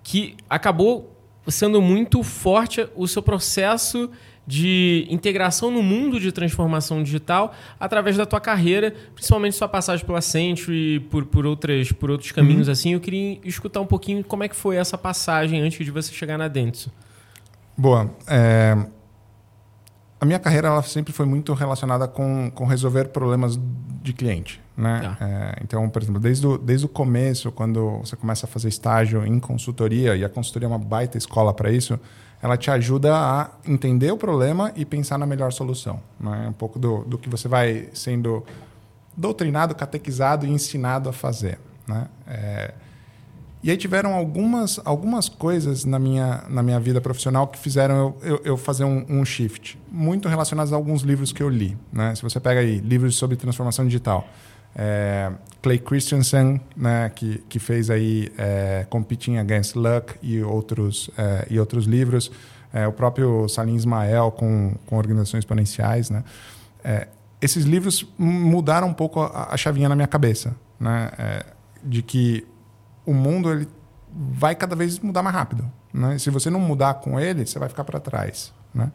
que 0.04 0.36
acabou 0.48 1.14
sendo 1.48 1.82
muito 1.82 2.22
forte 2.22 2.88
o 2.94 3.08
seu 3.08 3.22
processo 3.22 4.10
de 4.48 5.06
integração 5.10 5.70
no 5.70 5.82
mundo 5.82 6.18
de 6.18 6.32
transformação 6.32 7.02
digital 7.02 7.54
através 7.78 8.16
da 8.16 8.24
tua 8.24 8.40
carreira, 8.40 8.94
principalmente 9.14 9.54
sua 9.54 9.68
passagem 9.68 10.06
pela 10.06 10.22
Century, 10.22 11.00
por, 11.10 11.26
por, 11.26 11.44
outras, 11.44 11.92
por 11.92 12.10
outros 12.10 12.32
caminhos 12.32 12.66
uhum. 12.66 12.72
assim. 12.72 12.94
Eu 12.94 13.00
queria 13.00 13.38
escutar 13.44 13.82
um 13.82 13.86
pouquinho 13.86 14.24
como 14.24 14.42
é 14.42 14.48
que 14.48 14.56
foi 14.56 14.76
essa 14.76 14.96
passagem 14.96 15.60
antes 15.60 15.84
de 15.84 15.90
você 15.90 16.14
chegar 16.14 16.38
na 16.38 16.48
Dentsu. 16.48 16.90
Boa. 17.76 18.10
É... 18.26 18.74
A 20.18 20.24
minha 20.24 20.38
carreira 20.38 20.68
ela 20.68 20.82
sempre 20.82 21.12
foi 21.12 21.26
muito 21.26 21.52
relacionada 21.52 22.08
com, 22.08 22.50
com 22.50 22.64
resolver 22.64 23.08
problemas 23.08 23.60
de 24.02 24.14
cliente. 24.14 24.62
Né? 24.74 25.14
Ah. 25.20 25.24
É, 25.24 25.58
então, 25.62 25.88
por 25.90 26.02
exemplo, 26.02 26.20
desde 26.20 26.46
o, 26.46 26.56
desde 26.56 26.86
o 26.86 26.88
começo, 26.88 27.52
quando 27.52 27.98
você 27.98 28.16
começa 28.16 28.46
a 28.46 28.48
fazer 28.48 28.68
estágio 28.68 29.26
em 29.26 29.38
consultoria, 29.38 30.16
e 30.16 30.24
a 30.24 30.28
consultoria 30.28 30.66
é 30.66 30.70
uma 30.70 30.78
baita 30.78 31.18
escola 31.18 31.52
para 31.52 31.70
isso, 31.70 32.00
ela 32.42 32.56
te 32.56 32.70
ajuda 32.70 33.14
a 33.14 33.50
entender 33.66 34.12
o 34.12 34.16
problema 34.16 34.72
e 34.76 34.84
pensar 34.84 35.18
na 35.18 35.26
melhor 35.26 35.52
solução. 35.52 36.00
Né? 36.18 36.46
Um 36.48 36.52
pouco 36.52 36.78
do, 36.78 37.04
do 37.04 37.18
que 37.18 37.28
você 37.28 37.48
vai 37.48 37.88
sendo 37.92 38.44
doutrinado, 39.16 39.74
catequizado 39.74 40.46
e 40.46 40.50
ensinado 40.50 41.08
a 41.08 41.12
fazer. 41.12 41.58
Né? 41.86 42.06
É, 42.26 42.74
e 43.62 43.70
aí 43.72 43.76
tiveram 43.76 44.14
algumas, 44.14 44.80
algumas 44.84 45.28
coisas 45.28 45.84
na 45.84 45.98
minha, 45.98 46.44
na 46.48 46.62
minha 46.62 46.78
vida 46.78 47.00
profissional 47.00 47.48
que 47.48 47.58
fizeram 47.58 48.14
eu, 48.22 48.30
eu, 48.30 48.40
eu 48.44 48.56
fazer 48.56 48.84
um, 48.84 49.04
um, 49.08 49.24
shift, 49.24 49.76
muito 49.90 50.28
relacionados 50.28 50.72
a 50.72 50.76
alguns 50.76 51.02
livros 51.02 51.32
que 51.32 51.42
eu 51.42 51.48
li. 51.48 51.76
Né? 51.92 52.14
Se 52.14 52.22
você 52.22 52.38
pega 52.38 52.60
aí 52.60 52.78
livros 52.78 53.16
sobre 53.16 53.36
transformação 53.36 53.84
digital, 53.84 54.28
é, 54.74 55.32
Clay 55.62 55.78
Christensen, 55.78 56.60
né, 56.76 57.10
que, 57.14 57.38
que 57.48 57.58
fez 57.58 57.90
aí 57.90 58.32
é, 58.38 58.86
Competing 58.88 59.36
Against 59.36 59.74
Luck 59.74 60.14
e 60.22 60.42
outros, 60.42 61.10
é, 61.16 61.46
e 61.50 61.58
outros 61.58 61.84
livros, 61.86 62.30
é, 62.72 62.86
o 62.86 62.92
próprio 62.92 63.48
Salim 63.48 63.74
Ismael 63.74 64.30
com, 64.30 64.74
com 64.86 64.96
organizações 64.96 65.42
exponenciais, 65.42 66.10
né? 66.10 66.22
É, 66.84 67.08
esses 67.40 67.64
livros 67.64 68.06
mudaram 68.18 68.88
um 68.88 68.94
pouco 68.94 69.20
a, 69.20 69.54
a 69.54 69.56
chavinha 69.56 69.88
na 69.88 69.94
minha 69.94 70.08
cabeça, 70.08 70.54
né? 70.78 71.10
É, 71.18 71.46
de 71.82 72.02
que 72.02 72.46
o 73.06 73.14
mundo 73.14 73.50
ele 73.50 73.68
vai 74.12 74.54
cada 74.54 74.74
vez 74.76 74.98
mudar 74.98 75.22
mais 75.22 75.34
rápido. 75.34 75.70
Né? 75.92 76.18
Se 76.18 76.30
você 76.30 76.50
não 76.50 76.60
mudar 76.60 76.94
com 76.94 77.18
ele, 77.18 77.46
você 77.46 77.58
vai 77.58 77.68
ficar 77.68 77.84
para 77.84 78.00
trás. 78.00 78.52
Né? 78.74 78.90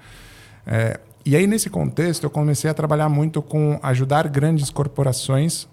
É, 0.65 0.99
e 1.25 1.35
aí, 1.35 1.47
nesse 1.47 1.69
contexto, 1.69 2.23
eu 2.23 2.29
comecei 2.29 2.69
a 2.69 2.73
trabalhar 2.73 3.07
muito 3.09 3.41
com 3.41 3.79
ajudar 3.81 4.27
grandes 4.27 4.69
corporações 4.69 5.67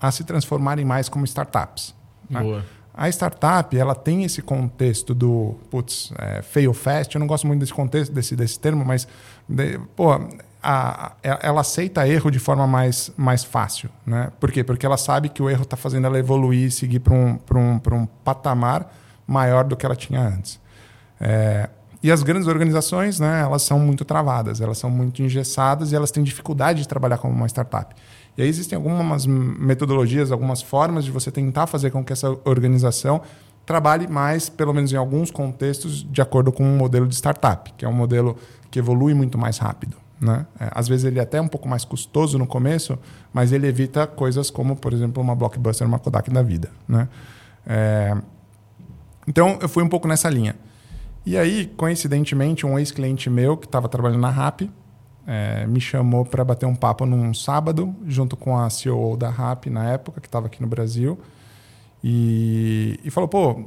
a 0.00 0.10
se 0.10 0.22
transformarem 0.24 0.84
mais 0.84 1.08
como 1.08 1.24
startups. 1.24 1.94
Né? 2.28 2.62
A 2.96 3.08
startup 3.08 3.76
ela 3.76 3.94
tem 3.94 4.22
esse 4.22 4.40
contexto 4.40 5.12
do 5.12 5.56
putz, 5.68 6.12
é, 6.16 6.42
fail 6.42 6.72
fast. 6.72 7.16
Eu 7.16 7.18
não 7.18 7.26
gosto 7.26 7.46
muito 7.46 7.58
desse 7.58 7.74
contexto, 7.74 8.12
desse, 8.12 8.36
desse 8.36 8.60
termo, 8.60 8.84
mas 8.84 9.08
de, 9.48 9.78
pô, 9.96 10.12
a, 10.62 11.12
ela 11.22 11.62
aceita 11.62 12.06
erro 12.06 12.30
de 12.30 12.38
forma 12.38 12.66
mais, 12.66 13.10
mais 13.16 13.42
fácil. 13.42 13.90
Né? 14.06 14.30
Por 14.38 14.52
quê? 14.52 14.62
Porque 14.62 14.86
ela 14.86 14.96
sabe 14.96 15.28
que 15.28 15.42
o 15.42 15.50
erro 15.50 15.64
está 15.64 15.76
fazendo 15.76 16.06
ela 16.06 16.18
evoluir 16.18 16.68
e 16.68 16.70
seguir 16.70 17.00
para 17.00 17.14
um, 17.14 17.38
um, 17.52 17.96
um 17.96 18.06
patamar 18.06 18.94
maior 19.26 19.64
do 19.64 19.76
que 19.76 19.84
ela 19.84 19.96
tinha 19.96 20.20
antes. 20.20 20.60
É, 21.20 21.68
e 22.04 22.12
as 22.12 22.22
grandes 22.22 22.46
organizações, 22.46 23.18
né, 23.18 23.40
elas 23.40 23.62
são 23.62 23.78
muito 23.78 24.04
travadas, 24.04 24.60
elas 24.60 24.76
são 24.76 24.90
muito 24.90 25.22
engessadas 25.22 25.90
e 25.90 25.96
elas 25.96 26.10
têm 26.10 26.22
dificuldade 26.22 26.82
de 26.82 26.86
trabalhar 26.86 27.16
como 27.16 27.32
uma 27.32 27.46
startup. 27.46 27.96
E 28.36 28.42
aí 28.42 28.48
existem 28.48 28.76
algumas 28.76 29.24
metodologias, 29.24 30.30
algumas 30.30 30.60
formas 30.60 31.06
de 31.06 31.10
você 31.10 31.30
tentar 31.30 31.66
fazer 31.66 31.90
com 31.90 32.04
que 32.04 32.12
essa 32.12 32.28
organização 32.44 33.22
trabalhe 33.64 34.06
mais, 34.06 34.50
pelo 34.50 34.74
menos 34.74 34.92
em 34.92 34.96
alguns 34.96 35.30
contextos, 35.30 36.04
de 36.04 36.20
acordo 36.20 36.52
com 36.52 36.62
um 36.62 36.76
modelo 36.76 37.08
de 37.08 37.14
startup, 37.14 37.72
que 37.72 37.86
é 37.86 37.88
um 37.88 37.94
modelo 37.94 38.36
que 38.70 38.78
evolui 38.78 39.14
muito 39.14 39.38
mais 39.38 39.56
rápido. 39.56 39.96
Né? 40.20 40.44
É, 40.60 40.68
às 40.72 40.86
vezes 40.86 41.06
ele 41.06 41.18
é 41.18 41.22
até 41.22 41.40
um 41.40 41.48
pouco 41.48 41.66
mais 41.66 41.86
custoso 41.86 42.36
no 42.36 42.46
começo, 42.46 42.98
mas 43.32 43.50
ele 43.50 43.66
evita 43.66 44.06
coisas 44.06 44.50
como, 44.50 44.76
por 44.76 44.92
exemplo, 44.92 45.22
uma 45.22 45.34
blockbuster, 45.34 45.86
uma 45.86 45.98
Kodak 45.98 46.30
da 46.30 46.42
vida. 46.42 46.70
Né? 46.86 47.08
É... 47.66 48.14
Então 49.26 49.58
eu 49.62 49.70
fui 49.70 49.82
um 49.82 49.88
pouco 49.88 50.06
nessa 50.06 50.28
linha. 50.28 50.54
E 51.26 51.38
aí, 51.38 51.66
coincidentemente, 51.76 52.66
um 52.66 52.78
ex-cliente 52.78 53.30
meu 53.30 53.56
que 53.56 53.66
estava 53.66 53.88
trabalhando 53.88 54.20
na 54.20 54.30
RAP 54.30 54.62
é, 55.26 55.66
me 55.66 55.80
chamou 55.80 56.24
para 56.24 56.44
bater 56.44 56.66
um 56.66 56.74
papo 56.74 57.06
num 57.06 57.32
sábado, 57.32 57.94
junto 58.06 58.36
com 58.36 58.58
a 58.58 58.68
CEO 58.68 59.16
da 59.16 59.30
RAP 59.30 59.66
na 59.66 59.90
época, 59.90 60.20
que 60.20 60.28
estava 60.28 60.46
aqui 60.46 60.60
no 60.60 60.68
Brasil. 60.68 61.18
E, 62.06 63.00
e 63.02 63.10
falou, 63.10 63.26
pô, 63.26 63.64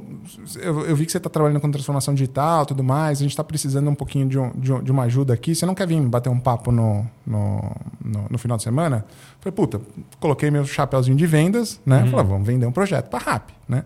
eu, 0.62 0.86
eu, 0.86 0.94
vi 0.94 1.04
que 1.04 1.10
você 1.10 1.18
está 1.18 1.28
trabalhando 1.28 1.60
com 1.60 1.68
transformação 1.72 2.14
digital 2.14 2.64
tudo 2.64 2.84
mais, 2.84 3.18
a 3.18 3.22
gente 3.22 3.32
está 3.32 3.42
precisando 3.42 3.90
um 3.90 3.96
pouquinho 3.96 4.28
de, 4.28 4.38
um, 4.38 4.52
de, 4.52 4.80
de, 4.80 4.92
uma 4.92 5.02
ajuda 5.02 5.34
aqui, 5.34 5.56
você 5.56 5.66
não 5.66 5.74
quer 5.74 5.88
vir 5.88 6.00
bater 6.02 6.28
um 6.28 6.38
papo 6.38 6.70
no, 6.70 7.04
no, 7.26 7.76
no, 8.00 8.26
no 8.30 8.38
final 8.38 8.56
de 8.56 8.62
semana? 8.62 9.04
Falei, 9.40 9.52
puta, 9.52 9.80
coloquei 10.20 10.52
meu 10.52 10.64
chapéuzinho 10.64 11.16
de 11.16 11.26
vendas, 11.26 11.80
né? 11.84 12.04
Uhum. 12.04 12.10
Falei, 12.10 12.26
vamos 12.26 12.46
vender 12.46 12.64
um 12.64 12.70
projeto 12.70 13.08
para 13.08 13.18
RAP, 13.18 13.50
né? 13.68 13.84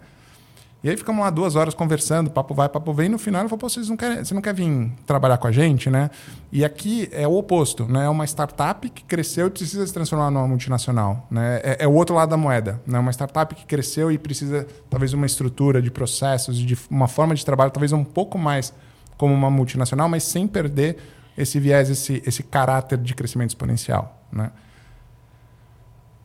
E 0.84 0.90
aí 0.90 0.96
ficamos 0.96 1.22
lá 1.22 1.30
duas 1.30 1.54
horas 1.54 1.74
conversando, 1.74 2.28
papo 2.28 2.54
vai, 2.54 2.68
papo 2.68 2.92
vem, 2.92 3.06
e 3.06 3.08
no 3.08 3.18
final 3.18 3.42
ele 3.42 3.48
falou, 3.48 3.60
pô, 3.60 3.68
vocês 3.68 3.88
não 3.88 3.96
querem, 3.96 4.24
você 4.24 4.34
não 4.34 4.42
quer 4.42 4.52
vir 4.52 4.90
trabalhar 5.06 5.38
com 5.38 5.46
a 5.46 5.52
gente, 5.52 5.88
né? 5.88 6.10
E 6.50 6.64
aqui 6.64 7.08
é 7.12 7.26
o 7.26 7.34
oposto, 7.34 7.84
né? 7.86 8.06
É 8.06 8.08
uma 8.08 8.24
startup 8.24 8.90
que 8.90 9.04
cresceu 9.04 9.46
e 9.46 9.50
precisa 9.50 9.86
se 9.86 9.92
transformar 9.92 10.32
numa 10.32 10.48
multinacional, 10.48 11.24
né? 11.30 11.60
É, 11.62 11.84
é 11.84 11.88
o 11.88 11.92
outro 11.92 12.16
lado 12.16 12.30
da 12.30 12.36
moeda, 12.36 12.82
né? 12.84 12.98
Uma 12.98 13.12
startup 13.12 13.54
que 13.54 13.64
cresceu 13.64 14.10
e 14.10 14.18
precisa 14.18 14.66
talvez 14.90 15.12
uma 15.12 15.24
estrutura 15.24 15.80
de 15.80 15.90
processos, 15.90 16.58
de 16.58 16.76
uma 16.90 17.06
forma 17.06 17.32
de 17.32 17.44
trabalho 17.44 17.70
talvez 17.70 17.92
um 17.92 18.02
pouco 18.02 18.36
mais 18.36 18.74
como 19.16 19.32
uma 19.32 19.50
multinacional, 19.50 20.08
mas 20.08 20.24
sem 20.24 20.48
perder 20.48 20.96
esse 21.38 21.60
viés, 21.60 21.90
esse, 21.90 22.20
esse 22.26 22.42
caráter 22.42 22.98
de 22.98 23.14
crescimento 23.14 23.50
exponencial, 23.50 24.20
né? 24.32 24.50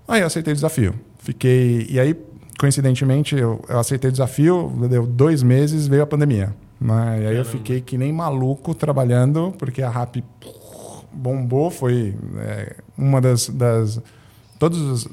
Aí 0.07 0.21
eu 0.21 0.27
aceitei 0.27 0.53
o 0.53 0.55
desafio. 0.55 0.99
Fiquei. 1.19 1.85
E 1.89 1.99
aí 1.99 2.17
coincidentemente, 2.57 3.35
eu, 3.35 3.63
eu 3.69 3.79
aceitei 3.79 4.09
o 4.09 4.11
desafio, 4.11 4.73
deu 4.89 5.05
dois 5.05 5.43
meses, 5.43 5.87
veio 5.87 6.03
a 6.03 6.07
pandemia. 6.07 6.55
Né? 6.79 7.23
E 7.23 7.27
aí 7.27 7.37
eu 7.37 7.45
fiquei 7.45 7.81
que 7.81 7.97
nem 7.97 8.11
maluco 8.11 8.73
trabalhando, 8.73 9.53
porque 9.57 9.81
a 9.81 9.89
RAP 9.89 10.17
bombou, 11.11 11.71
foi 11.71 12.15
é, 12.37 12.75
uma 12.97 13.19
das, 13.19 13.49
das 13.49 14.01
todos 14.59 14.79
os, 14.79 15.07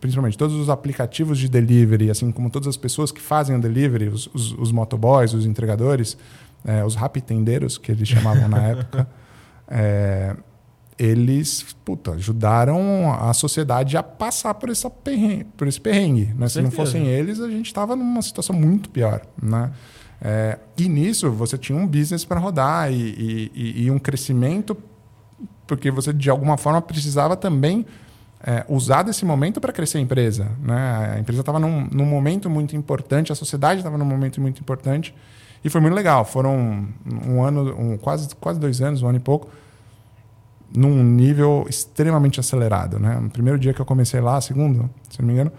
principalmente 0.00 0.36
todos 0.36 0.54
os 0.56 0.68
aplicativos 0.68 1.38
de 1.38 1.48
delivery, 1.48 2.10
assim 2.10 2.30
como 2.30 2.50
todas 2.50 2.68
as 2.68 2.76
pessoas 2.76 3.10
que 3.12 3.20
fazem 3.20 3.56
o 3.56 3.60
delivery, 3.60 4.08
os, 4.08 4.28
os, 4.32 4.52
os 4.52 4.72
motoboys, 4.72 5.34
os 5.34 5.46
entregadores, 5.46 6.16
é, 6.64 6.84
os 6.84 6.94
rapitendeiros, 6.94 7.78
que 7.78 7.92
eles 7.92 8.08
chamavam 8.08 8.48
na 8.48 8.62
época, 8.62 9.08
é, 9.68 10.36
eles 10.98 11.76
puta, 11.84 12.12
ajudaram 12.12 13.12
a 13.12 13.32
sociedade 13.32 13.96
a 13.96 14.02
passar 14.02 14.54
por, 14.54 14.70
essa 14.70 14.88
perrengue, 14.88 15.44
por 15.56 15.68
esse 15.68 15.80
perrengue. 15.80 16.34
Né? 16.36 16.48
Se 16.48 16.60
não 16.60 16.70
fossem 16.70 17.06
eles, 17.06 17.40
a 17.40 17.48
gente 17.48 17.66
estava 17.66 17.94
numa 17.94 18.22
situação 18.22 18.56
muito 18.56 18.88
pior. 18.88 19.20
Né? 19.40 19.70
É, 20.20 20.58
e 20.76 20.88
nisso 20.88 21.30
você 21.30 21.58
tinha 21.58 21.78
um 21.78 21.86
business 21.86 22.24
para 22.24 22.40
rodar 22.40 22.90
e, 22.90 23.50
e, 23.54 23.84
e, 23.84 23.90
um 23.90 23.98
crescimento, 23.98 24.76
porque 25.66 25.90
você 25.90 26.12
de 26.12 26.30
alguma 26.30 26.56
forma 26.56 26.80
precisava 26.80 27.36
também 27.36 27.84
é, 28.42 28.64
usar 28.68 29.02
desse 29.02 29.24
momento 29.24 29.60
para 29.60 29.72
crescer 29.72 29.98
a 29.98 30.00
empresa. 30.00 30.50
Né? 30.62 31.14
A 31.16 31.20
empresa 31.20 31.40
estava 31.40 31.60
num, 31.60 31.86
num 31.92 32.06
momento 32.06 32.48
muito 32.48 32.74
importante, 32.74 33.30
a 33.30 33.34
sociedade 33.34 33.80
estava 33.80 33.98
num 33.98 34.04
momento 34.06 34.40
muito 34.40 34.60
importante 34.60 35.14
e 35.62 35.68
foi 35.68 35.80
muito 35.80 35.94
legal. 35.94 36.24
Foram 36.24 36.88
um 37.26 37.42
ano, 37.42 37.78
um, 37.78 37.98
quase, 37.98 38.34
quase 38.36 38.58
dois 38.58 38.80
anos, 38.80 39.02
um 39.02 39.08
ano 39.08 39.18
e 39.18 39.20
pouco 39.20 39.48
num 40.76 41.02
nível 41.02 41.66
extremamente 41.68 42.38
acelerado. 42.38 42.98
Né? 42.98 43.18
No 43.20 43.30
primeiro 43.30 43.58
dia 43.58 43.72
que 43.72 43.80
eu 43.80 43.86
comecei 43.86 44.20
lá, 44.20 44.40
segundo, 44.40 44.88
se 45.10 45.20
não 45.20 45.26
me 45.26 45.32
engano, 45.32 45.52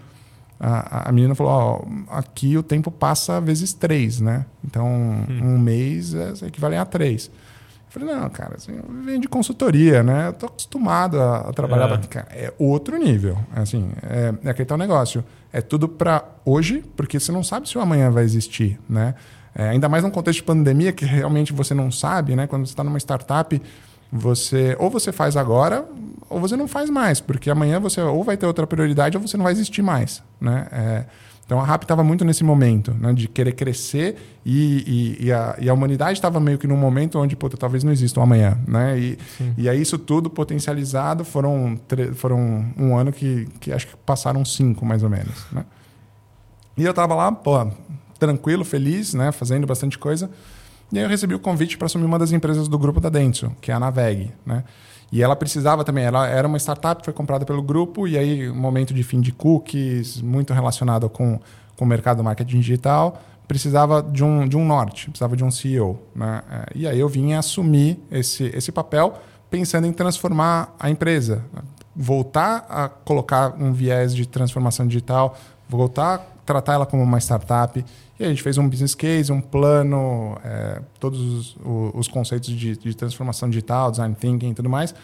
a, 0.60 1.08
a 1.08 1.12
menina 1.12 1.34
falou: 1.34 1.86
aqui 2.08 2.56
o 2.56 2.62
tempo 2.62 2.90
passa 2.90 3.40
vezes 3.40 3.72
três, 3.72 4.20
né? 4.20 4.46
Então, 4.64 4.86
hum. 4.86 5.54
um 5.54 5.58
mês 5.58 6.14
é, 6.14 6.32
equivale 6.46 6.76
a 6.76 6.84
três. 6.84 7.26
Eu 7.26 8.00
falei, 8.00 8.14
não, 8.14 8.28
cara, 8.28 8.56
assim, 8.56 8.72
eu 8.72 9.02
venho 9.02 9.18
de 9.18 9.28
consultoria, 9.28 10.02
né? 10.02 10.28
Eu 10.28 10.32
tô 10.34 10.46
acostumado 10.46 11.18
a, 11.18 11.38
a 11.48 11.52
trabalhar. 11.54 11.90
É. 11.90 12.06
Cara, 12.06 12.26
é 12.32 12.52
outro 12.58 12.98
nível. 12.98 13.38
Assim, 13.54 13.90
é, 14.02 14.34
é 14.44 14.50
aquele 14.50 14.66
tal 14.66 14.76
negócio. 14.76 15.24
É 15.50 15.62
tudo 15.62 15.88
para 15.88 16.22
hoje, 16.44 16.84
porque 16.94 17.18
você 17.18 17.32
não 17.32 17.42
sabe 17.42 17.66
se 17.66 17.78
o 17.78 17.80
amanhã 17.80 18.10
vai 18.10 18.24
existir, 18.24 18.78
né? 18.86 19.14
É, 19.54 19.70
ainda 19.70 19.88
mais 19.88 20.04
num 20.04 20.10
contexto 20.10 20.40
de 20.40 20.44
pandemia, 20.44 20.92
que 20.92 21.04
realmente 21.06 21.52
você 21.52 21.72
não 21.72 21.90
sabe, 21.90 22.36
né? 22.36 22.46
Quando 22.46 22.66
você 22.66 22.72
está 22.72 22.84
numa 22.84 22.98
startup, 22.98 23.60
você 24.10 24.76
ou 24.78 24.90
você 24.90 25.12
faz 25.12 25.36
agora 25.36 25.84
ou 26.28 26.40
você 26.40 26.56
não 26.56 26.68
faz 26.68 26.90
mais, 26.90 27.20
porque 27.20 27.50
amanhã 27.50 27.80
você 27.80 28.00
ou 28.00 28.22
vai 28.22 28.36
ter 28.36 28.46
outra 28.46 28.66
prioridade 28.66 29.16
ou 29.16 29.26
você 29.26 29.36
não 29.36 29.44
vai 29.44 29.52
existir 29.52 29.82
mais, 29.82 30.22
né? 30.40 30.66
É, 30.72 31.04
então 31.48 31.58
a 31.58 31.64
RAP 31.64 31.84
estava 31.84 32.04
muito 32.04 32.26
nesse 32.26 32.44
momento, 32.44 32.92
né, 32.92 33.10
de 33.14 33.26
querer 33.26 33.52
crescer 33.52 34.16
e, 34.44 35.16
e, 35.18 35.26
e, 35.26 35.32
a, 35.32 35.56
e 35.58 35.66
a, 35.66 35.72
humanidade 35.72 36.18
estava 36.18 36.38
meio 36.38 36.58
que 36.58 36.66
num 36.66 36.76
momento 36.76 37.18
onde 37.18 37.34
talvez 37.58 37.82
não 37.82 37.90
exista 37.90 38.20
um 38.20 38.22
amanhã. 38.22 38.58
Né? 38.68 38.98
E, 38.98 39.18
e 39.56 39.66
aí 39.66 39.80
isso 39.80 39.98
tudo 39.98 40.28
potencializado 40.28 41.24
foram, 41.24 41.80
foram 42.16 42.66
um 42.76 42.94
ano 42.94 43.10
que, 43.10 43.48
que 43.60 43.72
acho 43.72 43.86
que 43.86 43.96
passaram 44.04 44.44
cinco 44.44 44.84
mais 44.84 45.02
ou 45.02 45.08
menos. 45.08 45.46
Né? 45.50 45.64
E 46.76 46.84
eu 46.84 46.90
estava 46.90 47.14
lá, 47.14 47.32
pô, 47.32 47.66
tranquilo, 48.18 48.62
feliz, 48.62 49.14
né, 49.14 49.32
fazendo 49.32 49.66
bastante 49.66 49.98
coisa. 49.98 50.30
E 50.90 50.98
aí 50.98 51.04
eu 51.04 51.08
recebi 51.08 51.34
o 51.34 51.38
convite 51.38 51.76
para 51.76 51.86
assumir 51.86 52.04
uma 52.04 52.18
das 52.18 52.32
empresas 52.32 52.66
do 52.66 52.78
grupo 52.78 53.00
da 53.00 53.08
Dentsu, 53.08 53.52
que 53.60 53.70
é 53.70 53.74
a 53.74 53.80
Naveg. 53.80 54.32
Né? 54.44 54.64
E 55.12 55.22
ela 55.22 55.36
precisava 55.36 55.84
também, 55.84 56.04
ela 56.04 56.26
era 56.26 56.46
uma 56.46 56.58
startup, 56.58 57.04
foi 57.04 57.12
comprada 57.12 57.44
pelo 57.44 57.62
grupo, 57.62 58.06
e 58.06 58.16
aí, 58.16 58.48
momento 58.50 58.92
de 58.92 59.02
fim 59.02 59.20
de 59.20 59.32
cookies, 59.32 60.20
muito 60.20 60.52
relacionado 60.52 61.08
com, 61.08 61.38
com 61.76 61.84
o 61.84 61.88
mercado 61.88 62.18
do 62.18 62.24
marketing 62.24 62.60
digital, 62.60 63.20
precisava 63.46 64.02
de 64.02 64.22
um, 64.22 64.46
de 64.46 64.56
um 64.56 64.66
norte, 64.66 65.08
precisava 65.08 65.36
de 65.36 65.42
um 65.42 65.50
CEO. 65.50 65.98
Né? 66.14 66.42
É, 66.50 66.66
e 66.74 66.86
aí 66.86 66.98
eu 66.98 67.08
vim 67.08 67.32
assumir 67.32 67.98
esse, 68.10 68.44
esse 68.54 68.70
papel 68.70 69.18
pensando 69.50 69.86
em 69.86 69.92
transformar 69.92 70.74
a 70.78 70.90
empresa, 70.90 71.42
voltar 71.96 72.66
a 72.68 72.88
colocar 72.88 73.54
um 73.58 73.72
viés 73.72 74.14
de 74.14 74.26
transformação 74.26 74.86
digital, 74.86 75.36
voltar 75.68 76.14
a 76.14 76.18
tratar 76.44 76.74
ela 76.74 76.86
como 76.86 77.02
uma 77.02 77.18
startup 77.18 77.82
e 78.18 78.24
a 78.24 78.28
gente 78.28 78.42
fez 78.42 78.58
um 78.58 78.68
business 78.68 78.94
case, 78.94 79.30
um 79.32 79.40
plano, 79.40 80.36
é, 80.44 80.82
todos 80.98 81.20
os, 81.20 81.56
os 81.94 82.08
conceitos 82.08 82.48
de, 82.48 82.76
de, 82.76 82.94
transformação 82.94 83.48
digital, 83.48 83.90
design 83.90 84.14
thinking 84.14 84.50
e 84.50 84.54
tudo 84.54 84.68
mais. 84.68 84.94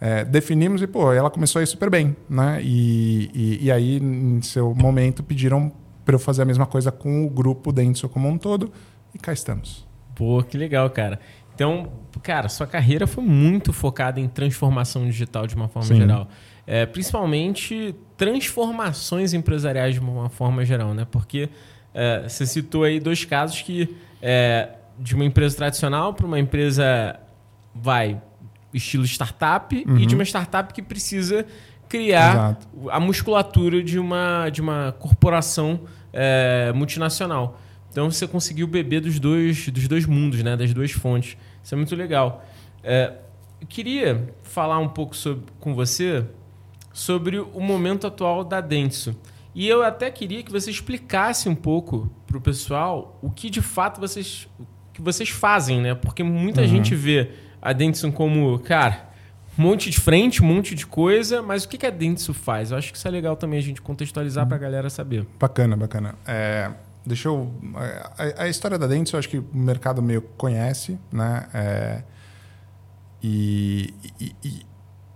É, 0.00 0.24
definimos 0.24 0.82
e, 0.82 0.86
pô, 0.86 1.12
ela 1.12 1.30
começou 1.30 1.60
a 1.60 1.62
ir 1.62 1.66
super 1.66 1.88
bem. 1.88 2.14
Né? 2.28 2.60
E, 2.62 3.30
e, 3.34 3.64
e 3.64 3.72
aí, 3.72 3.96
em 3.96 4.42
seu 4.42 4.74
momento, 4.74 5.22
pediram 5.22 5.72
para 6.04 6.14
eu 6.14 6.18
fazer 6.18 6.42
a 6.42 6.44
mesma 6.44 6.66
coisa 6.66 6.92
com 6.92 7.24
o 7.24 7.30
grupo 7.30 7.72
Dentsu 7.72 8.08
como 8.08 8.28
um 8.28 8.36
todo. 8.36 8.70
E 9.14 9.18
cá 9.18 9.32
estamos. 9.32 9.86
Pô, 10.14 10.42
que 10.42 10.58
legal, 10.58 10.88
cara. 10.90 11.18
Então, 11.54 11.90
cara, 12.22 12.48
sua 12.48 12.66
carreira 12.66 13.06
foi 13.06 13.24
muito 13.24 13.72
focada 13.72 14.20
em 14.20 14.28
transformação 14.28 15.06
digital 15.06 15.46
de 15.46 15.56
uma 15.56 15.68
forma 15.68 15.88
Sim. 15.88 15.96
geral. 15.96 16.28
É, 16.66 16.84
principalmente 16.84 17.94
transformações 18.16 19.32
empresariais 19.32 19.94
de 19.94 20.00
uma 20.00 20.28
forma 20.28 20.64
geral, 20.64 20.92
né? 20.92 21.06
Porque 21.10 21.48
é, 21.98 22.28
você 22.28 22.46
citou 22.46 22.84
aí 22.84 23.00
dois 23.00 23.24
casos 23.24 23.60
que 23.60 23.96
é, 24.22 24.68
de 24.96 25.16
uma 25.16 25.24
empresa 25.24 25.56
tradicional 25.56 26.14
para 26.14 26.26
uma 26.26 26.38
empresa 26.38 27.18
vai 27.74 28.22
estilo 28.72 29.04
startup 29.04 29.74
uhum. 29.84 29.98
e 29.98 30.06
de 30.06 30.14
uma 30.14 30.22
startup 30.22 30.72
que 30.72 30.80
precisa 30.80 31.44
criar 31.88 32.34
Exato. 32.34 32.68
a 32.90 33.00
musculatura 33.00 33.82
de 33.82 33.98
uma, 33.98 34.48
de 34.48 34.60
uma 34.60 34.94
corporação 35.00 35.80
é, 36.12 36.70
multinacional. 36.72 37.58
Então 37.90 38.08
você 38.08 38.28
conseguiu 38.28 38.68
beber 38.68 39.00
dos 39.00 39.18
dois, 39.18 39.68
dos 39.68 39.88
dois 39.88 40.06
mundos, 40.06 40.40
né? 40.40 40.56
das 40.56 40.72
duas 40.72 40.92
fontes. 40.92 41.36
Isso 41.64 41.74
é 41.74 41.76
muito 41.76 41.96
legal. 41.96 42.44
É, 42.84 43.14
eu 43.60 43.66
queria 43.66 44.32
falar 44.44 44.78
um 44.78 44.88
pouco 44.88 45.16
sobre, 45.16 45.46
com 45.58 45.74
você 45.74 46.24
sobre 46.92 47.40
o 47.40 47.60
momento 47.60 48.06
atual 48.06 48.44
da 48.44 48.60
Dentsu. 48.60 49.16
E 49.58 49.68
eu 49.68 49.82
até 49.82 50.08
queria 50.08 50.40
que 50.44 50.52
você 50.52 50.70
explicasse 50.70 51.48
um 51.48 51.54
pouco 51.56 52.08
para 52.28 52.38
o 52.38 52.40
pessoal 52.40 53.18
o 53.20 53.28
que 53.28 53.50
de 53.50 53.60
fato 53.60 54.00
vocês, 54.00 54.48
que 54.92 55.02
vocês 55.02 55.30
fazem, 55.30 55.80
né? 55.80 55.96
Porque 55.96 56.22
muita 56.22 56.60
uhum. 56.60 56.68
gente 56.68 56.94
vê 56.94 57.32
a 57.60 57.72
Dentsu 57.72 58.12
como, 58.12 58.56
cara, 58.60 59.08
um 59.58 59.62
monte 59.62 59.90
de 59.90 59.98
frente, 59.98 60.44
um 60.44 60.46
monte 60.46 60.76
de 60.76 60.86
coisa, 60.86 61.42
mas 61.42 61.64
o 61.64 61.68
que, 61.68 61.76
que 61.76 61.84
a 61.84 61.90
Dentsu 61.90 62.32
faz? 62.32 62.70
Eu 62.70 62.78
acho 62.78 62.92
que 62.92 62.98
isso 62.98 63.08
é 63.08 63.10
legal 63.10 63.34
também 63.34 63.58
a 63.58 63.62
gente 63.62 63.82
contextualizar 63.82 64.44
uhum. 64.44 64.48
para 64.48 64.56
a 64.58 64.60
galera 64.60 64.88
saber. 64.88 65.26
Bacana, 65.40 65.76
bacana. 65.76 66.14
É, 66.24 66.70
deixa 67.04 67.26
eu. 67.26 67.52
A, 68.16 68.44
a, 68.44 68.48
história 68.48 68.78
da 68.78 68.86
Dentsu, 68.86 69.16
eu 69.16 69.18
acho 69.18 69.28
que 69.28 69.38
o 69.38 69.46
mercado 69.52 70.00
meio 70.00 70.22
conhece, 70.22 70.96
né? 71.10 71.48
É, 71.52 72.02
e, 73.20 73.92
e, 74.20 74.34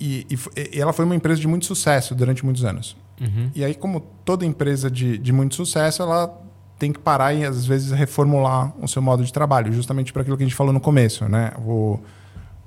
e, 0.01 0.27
e, 0.57 0.81
ela 0.81 0.93
foi 0.93 1.05
uma 1.05 1.15
empresa 1.15 1.41
de 1.41 1.47
muito 1.47 1.65
sucesso 1.65 2.13
durante 2.13 2.45
muitos 2.45 2.65
anos. 2.65 2.97
Uhum. 3.23 3.51
E 3.55 3.65
aí, 3.65 3.75
como 3.75 4.01
toda 4.25 4.45
empresa 4.45 4.91
de, 4.91 5.17
de 5.17 5.33
muito 5.33 5.55
sucesso, 5.55 6.03
ela 6.03 6.43
tem 6.79 6.93
que 6.93 6.99
parar 6.99 7.33
e 7.33 7.45
às 7.45 7.65
vezes 7.65 7.93
reformular 7.93 8.75
o 8.81 8.89
seu 8.89 9.01
modo 9.01 9.25
de 9.25 9.33
trabalho, 9.33 9.73
justamente 9.73 10.13
para 10.13 10.23
aquilo 10.23 10.37
que 10.37 10.43
a 10.43 10.47
gente 10.47 10.57
falou 10.57 10.73
no 10.73 10.81
começo, 10.81 11.29
né? 11.29 11.53
O, 11.59 12.01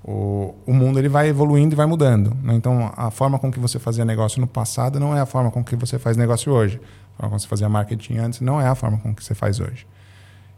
o, 0.02 0.56
o 0.66 0.74
mundo 0.74 0.98
ele 0.98 1.10
vai 1.10 1.28
evoluindo 1.28 1.74
e 1.74 1.76
vai 1.76 1.86
mudando. 1.86 2.34
Né? 2.42 2.54
Então, 2.54 2.94
a 2.96 3.12
forma 3.12 3.38
com 3.38 3.52
que 3.52 3.60
você 3.60 3.78
fazia 3.78 4.06
negócio 4.06 4.40
no 4.40 4.48
passado 4.48 5.00
não 5.00 5.16
é 5.16 5.20
a 5.20 5.26
forma 5.26 5.52
com 5.52 5.64
que 5.64 5.76
você 5.76 6.00
faz 6.00 6.16
negócio 6.16 6.54
hoje. 6.54 6.80
A 7.18 7.22
forma 7.24 7.30
como 7.32 7.40
você 7.40 7.48
fazia 7.48 7.68
marketing 7.68 8.18
antes 8.18 8.40
não 8.40 8.62
é 8.62 8.68
a 8.68 8.76
forma 8.76 8.98
com 9.00 9.14
que 9.14 9.24
você 9.24 9.36
faz 9.36 9.60
hoje. 9.60 9.86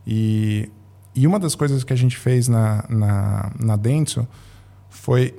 E, 0.06 0.70
e 1.16 1.26
uma 1.26 1.40
das 1.40 1.56
coisas 1.56 1.84
que 1.84 1.94
a 1.94 1.96
gente 1.96 2.18
fez 2.18 2.48
na, 2.48 2.86
na, 2.88 3.52
na 3.60 3.76
Dentsu 3.76 4.28
foi 4.90 5.34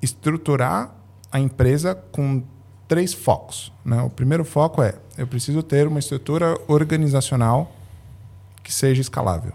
estruturar 0.00 0.94
a 1.30 1.38
empresa 1.38 1.94
com 1.94 2.42
três 2.90 3.14
focos. 3.14 3.72
Né? 3.84 4.02
O 4.02 4.10
primeiro 4.10 4.44
foco 4.44 4.82
é: 4.82 4.96
eu 5.16 5.26
preciso 5.26 5.62
ter 5.62 5.86
uma 5.86 6.00
estrutura 6.00 6.58
organizacional 6.66 7.72
que 8.64 8.72
seja 8.72 9.00
escalável. 9.00 9.52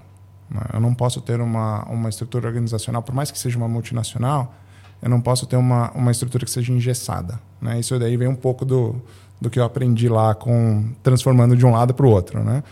Né? 0.49 0.61
Eu 0.73 0.79
não 0.79 0.95
posso 0.95 1.19
ter 1.19 1.41
uma, 1.41 1.83
uma 1.83 2.09
estrutura 2.09 2.47
organizacional, 2.47 3.03
por 3.03 3.13
mais 3.13 3.29
que 3.29 3.37
seja 3.37 3.57
uma 3.57 3.67
multinacional, 3.67 4.55
eu 5.01 5.09
não 5.09 5.19
posso 5.19 5.45
ter 5.45 5.57
uma, 5.57 5.91
uma 5.91 6.11
estrutura 6.11 6.45
que 6.45 6.51
seja 6.51 6.71
engessada. 6.71 7.39
Né? 7.61 7.77
Isso 7.77 7.99
daí 7.99 8.15
vem 8.15 8.29
um 8.29 8.35
pouco 8.35 8.63
do, 8.63 9.01
do 9.39 9.49
que 9.49 9.59
eu 9.59 9.65
aprendi 9.65 10.07
lá 10.07 10.33
com 10.33 10.93
transformando 11.03 11.57
de 11.57 11.65
um 11.65 11.71
lado 11.71 11.93
para 11.93 12.05
o 12.05 12.09
outro. 12.09 12.41
Né? 12.41 12.63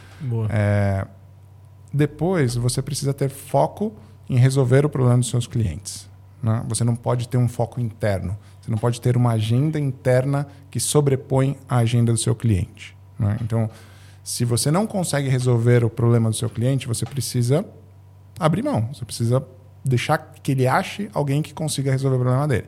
É, 0.49 1.05
depois, 1.93 2.55
você 2.55 2.81
precisa 2.81 3.13
ter 3.13 3.29
foco 3.29 3.91
em 4.29 4.37
resolver 4.37 4.85
o 4.85 4.89
problema 4.89 5.17
dos 5.17 5.29
seus 5.29 5.45
clientes. 5.45 6.09
Né? 6.41 6.63
Você 6.69 6.85
não 6.85 6.95
pode 6.95 7.27
ter 7.27 7.37
um 7.37 7.49
foco 7.49 7.81
interno. 7.81 8.37
Você 8.63 8.71
não 8.71 8.77
pode 8.77 9.01
ter 9.01 9.17
uma 9.17 9.33
agenda 9.33 9.77
interna 9.77 10.47
que 10.71 10.79
sobrepõe 10.79 11.57
a 11.67 11.79
agenda 11.79 12.13
do 12.13 12.17
seu 12.17 12.33
cliente. 12.33 12.95
Né? 13.19 13.37
Então, 13.41 13.69
se 14.23 14.45
você 14.45 14.71
não 14.71 14.87
consegue 14.87 15.27
resolver 15.27 15.83
o 15.83 15.89
problema 15.89 16.29
do 16.29 16.35
seu 16.35 16.49
cliente, 16.49 16.87
você 16.87 17.05
precisa 17.05 17.65
abrir 18.39 18.63
mão. 18.63 18.87
Você 18.93 19.03
precisa 19.03 19.45
deixar 19.83 20.17
que 20.41 20.53
ele 20.53 20.65
ache 20.65 21.09
alguém 21.13 21.41
que 21.41 21.53
consiga 21.53 21.91
resolver 21.91 22.15
o 22.15 22.19
problema 22.19 22.47
dele. 22.47 22.67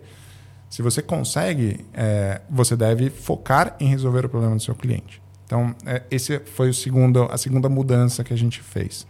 Se 0.69 0.81
você 0.81 1.01
consegue, 1.01 1.85
é, 1.93 2.41
você 2.49 2.75
deve 2.75 3.09
focar 3.09 3.77
em 3.79 3.87
resolver 3.87 4.25
o 4.25 4.29
problema 4.29 4.53
do 4.53 4.61
seu 4.61 4.75
cliente. 4.75 5.21
Então, 5.45 5.73
é, 5.85 6.03
esse 6.11 6.39
foi 6.39 6.71
o 6.71 6.73
segundo, 6.73 7.23
a 7.31 7.37
segunda 7.37 7.69
mudança 7.69 8.21
que 8.21 8.33
a 8.33 8.37
gente 8.37 8.61
fez. 8.61 9.07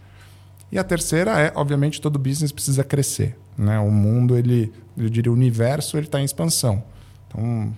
E 0.71 0.79
a 0.79 0.83
terceira 0.83 1.39
é, 1.39 1.51
obviamente, 1.55 2.01
todo 2.01 2.17
business 2.19 2.51
precisa 2.51 2.83
crescer. 2.83 3.37
Né? 3.57 3.79
O 3.79 3.89
mundo, 3.91 4.37
ele, 4.37 4.71
eu 4.97 5.09
diria, 5.09 5.31
o 5.31 5.35
universo, 5.35 5.97
ele 5.97 6.07
está 6.07 6.19
em 6.19 6.25
expansão. 6.25 6.83
Então, 7.27 7.73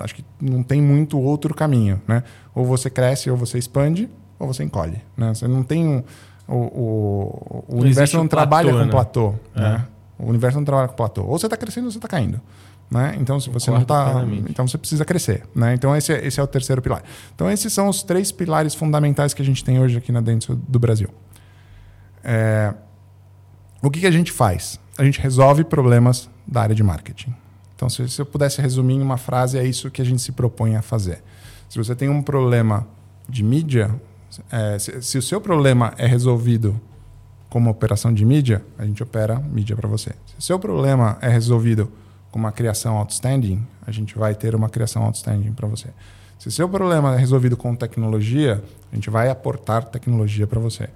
acho 0.00 0.14
que 0.14 0.24
não 0.40 0.62
tem 0.62 0.80
muito 0.80 1.18
outro 1.18 1.54
caminho. 1.54 2.00
Né? 2.06 2.22
Ou 2.54 2.64
você 2.64 2.88
cresce, 2.90 3.30
ou 3.30 3.36
você 3.36 3.58
expande, 3.58 4.08
ou 4.38 4.46
você 4.46 4.62
encolhe. 4.62 5.00
Né? 5.16 5.34
Você 5.34 5.48
não 5.48 5.62
tem 5.62 5.86
um, 5.86 6.02
o, 6.46 6.54
o, 6.54 7.64
o 7.68 7.74
não 7.76 7.82
universo 7.82 8.16
não 8.16 8.28
trabalha 8.28 8.70
platô, 8.70 8.78
com 8.78 8.84
né? 8.84 8.90
platô. 8.90 9.34
É. 9.54 9.60
Né? 9.60 9.84
O 10.18 10.26
universo 10.28 10.58
não 10.58 10.64
trabalha 10.64 10.88
com 10.88 10.96
platô. 10.96 11.22
Ou 11.24 11.38
você 11.38 11.46
está 11.46 11.56
crescendo 11.56 11.84
ou 11.84 11.90
você 11.90 11.98
está 11.98 12.08
caindo. 12.08 12.40
Né? 12.90 13.16
Então, 13.20 13.38
se 13.38 13.50
você 13.50 13.70
Concordo 13.70 13.94
não 13.94 14.24
está. 14.24 14.50
Então, 14.50 14.66
você 14.66 14.78
precisa 14.78 15.04
crescer. 15.04 15.42
Né? 15.54 15.74
Então, 15.74 15.94
esse 15.94 16.12
é, 16.12 16.26
esse 16.26 16.40
é 16.40 16.42
o 16.42 16.46
terceiro 16.46 16.80
pilar. 16.80 17.02
Então, 17.34 17.50
esses 17.50 17.72
são 17.72 17.88
os 17.88 18.02
três 18.02 18.32
pilares 18.32 18.74
fundamentais 18.74 19.34
que 19.34 19.42
a 19.42 19.44
gente 19.44 19.62
tem 19.62 19.78
hoje 19.78 19.98
aqui 19.98 20.10
na 20.10 20.20
dentro 20.20 20.56
do 20.56 20.78
Brasil. 20.78 21.08
É... 22.30 22.74
O 23.80 23.90
que, 23.90 24.00
que 24.00 24.06
a 24.06 24.10
gente 24.10 24.30
faz? 24.30 24.78
A 24.98 25.04
gente 25.04 25.18
resolve 25.18 25.64
problemas 25.64 26.28
da 26.46 26.60
área 26.60 26.74
de 26.74 26.82
marketing. 26.82 27.34
Então, 27.74 27.88
se, 27.88 28.06
se 28.08 28.20
eu 28.20 28.26
pudesse 28.26 28.60
resumir 28.60 28.94
em 28.94 29.00
uma 29.00 29.16
frase, 29.16 29.56
é 29.56 29.64
isso 29.64 29.90
que 29.90 30.02
a 30.02 30.04
gente 30.04 30.20
se 30.20 30.32
propõe 30.32 30.76
a 30.76 30.82
fazer. 30.82 31.22
Se 31.70 31.78
você 31.78 31.94
tem 31.94 32.10
um 32.10 32.20
problema 32.20 32.86
de 33.26 33.42
mídia, 33.42 33.94
é, 34.50 34.78
se, 34.78 35.00
se, 35.00 35.16
o 35.16 35.22
seu 35.22 35.40
problema 35.40 35.94
é 35.96 36.06
resolvido 36.06 36.78
com 37.48 37.58
uma 37.58 37.70
operação 37.70 38.12
de 38.12 38.26
mídia, 38.26 38.62
a 38.76 38.84
gente 38.84 39.02
opera 39.02 39.38
mídia 39.38 39.74
para 39.74 39.88
você. 39.88 40.10
Se 40.26 40.38
o 40.38 40.42
seu 40.42 40.58
problema 40.58 41.16
é 41.22 41.28
resolvido 41.28 41.90
com 42.30 42.38
uma 42.38 42.52
criação 42.52 42.96
outstanding, 42.98 43.66
a 43.86 43.90
gente 43.90 44.18
vai 44.18 44.34
ter 44.34 44.54
uma 44.54 44.68
criação 44.68 45.04
outstanding 45.04 45.52
para 45.52 45.66
você. 45.66 45.88
Se 46.38 46.48
o 46.48 46.50
seu 46.50 46.68
problema 46.68 47.14
é 47.14 47.18
resolvido 47.18 47.56
com 47.56 47.74
tecnologia, 47.74 48.62
a 48.92 48.94
gente 48.94 49.08
vai 49.08 49.30
aportar 49.30 49.84
tecnologia 49.84 50.46
para 50.46 50.60
você. 50.60 50.88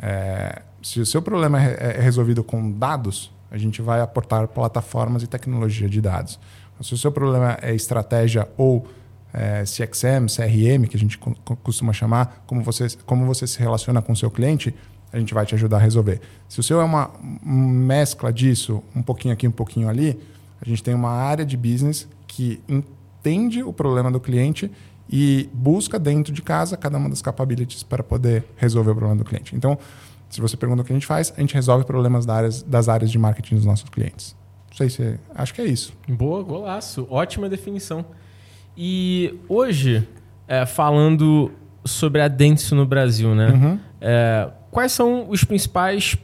É, 0.00 0.62
se 0.86 1.00
o 1.00 1.06
seu 1.06 1.20
problema 1.20 1.60
é, 1.60 1.96
é 1.98 2.00
resolvido 2.00 2.44
com 2.44 2.70
dados, 2.70 3.32
A 3.50 3.58
gente 3.58 3.80
vai 3.80 4.00
aportar 4.00 4.46
plataformas 4.48 5.22
e 5.22 5.26
tecnologia 5.26 5.88
de 5.88 6.00
dados. 6.00 6.38
Se 6.80 6.94
o 6.94 6.96
seu 6.96 7.10
problema 7.10 7.56
é 7.62 7.74
estratégia 7.74 8.48
ou 8.56 8.86
é, 9.32 9.62
CXM, 9.62 10.26
CRM, 10.26 10.86
que 10.88 10.96
a 10.96 10.98
gente 10.98 11.18
costuma 11.62 11.92
chamar, 11.92 12.42
como 12.46 12.62
você, 12.62 12.88
como 13.04 13.24
você 13.24 13.46
se 13.46 13.58
relaciona 13.58 14.02
com 14.02 14.12
o 14.12 14.16
seu 14.16 14.30
cliente, 14.30 14.74
a 15.12 15.18
gente 15.18 15.32
vai 15.32 15.46
te 15.46 15.54
ajudar 15.54 15.78
a 15.78 15.80
resolver. 15.80 16.20
Se 16.48 16.60
o 16.60 16.62
seu 16.62 16.80
é 16.80 16.84
uma 16.84 17.10
mescla 17.44 18.32
disso, 18.32 18.82
um 18.94 19.02
pouquinho 19.02 19.32
aqui, 19.32 19.46
um 19.46 19.52
pouquinho 19.52 19.88
ali, 19.88 20.18
a 20.60 20.68
gente 20.68 20.82
tem 20.82 20.94
uma 20.94 21.10
área 21.10 21.44
de 21.44 21.56
business 21.56 22.08
que 22.26 22.60
entende 22.68 23.62
o 23.62 23.72
problema 23.72 24.10
do 24.10 24.20
cliente 24.20 24.70
e 25.08 25.48
busca 25.52 25.98
dentro 25.98 26.32
de 26.32 26.42
casa 26.42 26.76
cada 26.76 26.98
uma 26.98 27.08
das 27.08 27.22
capabilities 27.22 27.82
para 27.82 28.02
poder 28.02 28.44
resolver 28.56 28.90
o 28.90 28.94
problema 28.94 29.22
do 29.22 29.24
cliente. 29.24 29.54
Então, 29.54 29.78
se 30.28 30.40
você 30.40 30.56
pergunta 30.56 30.82
o 30.82 30.84
que 30.84 30.92
a 30.92 30.96
gente 30.96 31.06
faz, 31.06 31.32
a 31.36 31.40
gente 31.40 31.54
resolve 31.54 31.84
problemas 31.84 32.26
das 32.26 32.36
áreas, 32.36 32.62
das 32.62 32.88
áreas 32.88 33.10
de 33.10 33.18
marketing 33.18 33.56
dos 33.56 33.64
nossos 33.64 33.88
clientes. 33.88 34.36
Não 34.70 34.76
sei 34.76 34.90
se. 34.90 35.18
Acho 35.34 35.54
que 35.54 35.60
é 35.60 35.64
isso. 35.64 35.92
Boa, 36.08 36.42
golaço. 36.42 37.06
Ótima 37.10 37.48
definição. 37.48 38.04
E 38.76 39.34
hoje, 39.48 40.06
é, 40.46 40.66
falando 40.66 41.50
sobre 41.84 42.20
a 42.20 42.28
Dentsu 42.28 42.74
no 42.74 42.84
Brasil, 42.84 43.34
né? 43.34 43.48
Uhum. 43.50 43.78
É, 44.00 44.50
quais 44.70 44.92
são 44.92 45.30
os 45.30 45.44
principais 45.44 46.16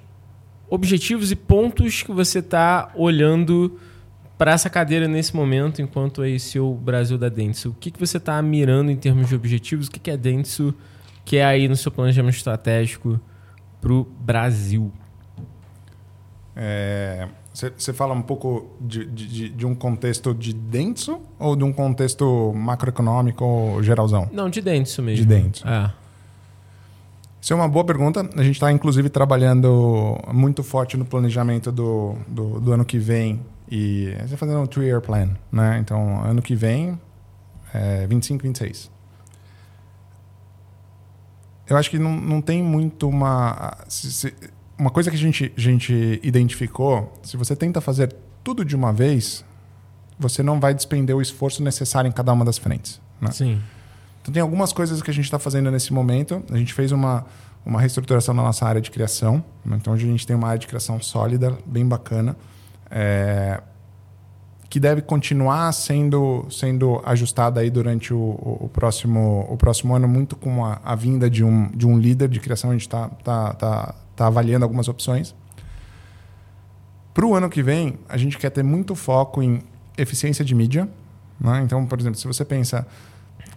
objetivos 0.69 1.31
e 1.31 1.37
pontos 1.37 2.03
que 2.03 2.13
você 2.13 2.41
está 2.41 2.91
olhando 2.95 3.79
para 4.37 4.53
essa 4.53 4.69
cadeira 4.69 5.07
nesse 5.07 5.37
momento, 5.37 5.81
enquanto 5.81 6.23
é 6.23 6.37
seu 6.39 6.75
Brasil 6.75 7.17
da 7.17 7.29
Dentsu? 7.29 7.71
O 7.71 7.75
que, 7.75 7.91
que 7.91 8.01
você 8.01 8.17
está 8.17 8.43
mirando 8.43 8.91
em 8.91 8.97
termos 8.97 9.29
de 9.29 9.35
objetivos? 9.35 9.87
O 9.87 9.91
que, 9.91 10.01
que 10.01 10.11
é 10.11 10.17
Dentsu 10.17 10.75
que 11.25 11.37
é 11.37 11.45
aí 11.45 11.69
no 11.69 11.77
seu 11.77 11.91
planejamento 11.91 12.37
estratégico 12.37 13.21
para 13.83 13.93
o 13.93 14.05
Brasil? 14.05 14.91
Você 17.53 17.91
é, 17.91 17.95
fala 17.95 18.15
um 18.15 18.23
pouco 18.23 18.71
de, 18.81 19.05
de, 19.07 19.49
de, 19.51 19.67
um 19.67 19.75
contexto 19.75 20.33
de 20.33 20.53
Dentsu 20.55 21.21
ou 21.39 21.57
de 21.57 21.65
um 21.65 21.73
contexto 21.73 22.53
macroeconômico 22.55 23.83
geralzão? 23.83 24.31
Não, 24.33 24.49
de 24.49 24.63
Dentsu 24.63 25.03
mesmo. 25.03 25.27
De 25.27 25.35
Dentsu. 25.35 25.67
É. 25.67 25.93
Isso 27.41 27.53
é 27.53 27.57
uma 27.57 27.69
boa 27.69 27.85
pergunta. 27.85 28.21
A 28.37 28.43
gente 28.45 28.55
está, 28.55 28.71
inclusive, 28.71 29.11
trabalhando 29.11 30.17
muito 30.33 30.63
forte 30.63 30.97
no 30.97 31.05
planejamento 31.05 31.73
do, 31.73 32.15
do, 32.29 32.61
do 32.61 32.73
ano 32.73 32.85
que 32.85 32.99
vem. 32.99 33.41
E 33.69 34.09
a 34.09 34.11
gente 34.11 34.25
está 34.27 34.37
fazendo 34.37 34.61
um 34.61 34.67
three-year 34.67 35.01
plan. 35.01 35.31
Né? 35.51 35.79
Então, 35.81 36.23
ano 36.23 36.41
que 36.41 36.55
vem, 36.55 36.97
é 37.75 38.07
25, 38.07 38.45
26. 38.45 38.91
Eu 41.69 41.77
acho 41.77 41.91
que 41.91 41.99
não, 41.99 42.17
não 42.17 42.41
tem 42.41 42.63
muito 42.63 43.09
uma... 43.09 43.77
Se, 43.89 44.13
se, 44.13 44.35
uma 44.79 44.91
coisa 44.91 45.11
que 45.11 45.17
a 45.17 45.19
gente, 45.19 45.53
a 45.57 45.61
gente 45.61 46.21
identificou, 46.23 47.13
se 47.23 47.37
você 47.37 47.55
tenta 47.55 47.81
fazer 47.81 48.15
tudo 48.43 48.65
de 48.65 48.75
uma 48.75 48.93
vez, 48.93 49.45
você 50.19 50.43
não 50.43 50.59
vai 50.59 50.75
despender 50.75 51.17
o 51.17 51.23
esforço 51.23 51.63
necessário 51.63 52.09
em 52.09 52.13
cada 52.13 52.33
uma 52.33 52.45
das 52.45 52.59
frentes. 52.59 53.01
Né? 53.21 53.31
Sim. 53.31 53.63
Então, 54.21 54.33
tem 54.33 54.41
algumas 54.43 54.73
coisas 54.73 55.03
que 55.03 55.11
a 55.11 55.15
gente 55.15 55.25
está 55.25 55.39
fazendo 55.39 55.71
nesse 55.71 55.93
momento. 55.93 56.43
A 56.51 56.57
gente 56.57 56.75
fez 56.75 56.93
uma, 56.93 57.25
uma 57.65 57.81
reestruturação 57.81 58.35
na 58.35 58.43
nossa 58.43 58.67
área 58.67 58.81
de 58.81 58.91
criação. 58.91 59.45
Então, 59.67 59.93
hoje 59.93 60.07
a 60.07 60.11
gente 60.11 60.27
tem 60.27 60.35
uma 60.35 60.49
área 60.49 60.59
de 60.59 60.67
criação 60.67 61.01
sólida, 61.01 61.57
bem 61.67 61.87
bacana, 61.87 62.37
é, 62.91 63.61
que 64.73 64.81
deve 64.81 65.03
continuar 65.03 65.71
sendo, 65.73 66.47
sendo 66.51 66.99
ajustada 67.05 67.61
aí 67.61 67.69
durante 67.69 68.15
o, 68.15 68.19
o, 68.19 68.71
próximo, 68.73 69.47
o 69.51 69.55
próximo 69.55 69.95
ano, 69.95 70.09
muito 70.09 70.35
com 70.35 70.65
a, 70.65 70.81
a, 70.83 70.95
vinda 70.95 71.29
de 71.29 71.45
um, 71.45 71.71
de 71.73 71.87
um 71.87 71.99
líder 71.99 72.27
de 72.31 72.41
criação. 72.41 72.71
A 72.71 72.73
gente 72.73 72.87
está 72.87 73.07
tá, 73.23 73.53
tá, 73.53 73.95
tá 74.17 74.27
avaliando 74.29 74.65
algumas 74.65 74.89
opções. 74.89 75.35
Para 77.13 77.27
o 77.27 77.35
ano 77.35 77.51
que 77.51 77.63
vem, 77.63 77.99
a 78.09 78.17
gente 78.17 78.39
quer 78.39 78.49
ter 78.49 78.63
muito 78.63 78.95
foco 78.95 79.43
em 79.43 79.61
eficiência 79.99 80.43
de 80.43 80.55
mídia. 80.55 80.89
Né? 81.39 81.61
Então, 81.63 81.85
por 81.85 82.01
exemplo, 82.01 82.19
se 82.19 82.27
você 82.27 82.43
pensa 82.43 82.87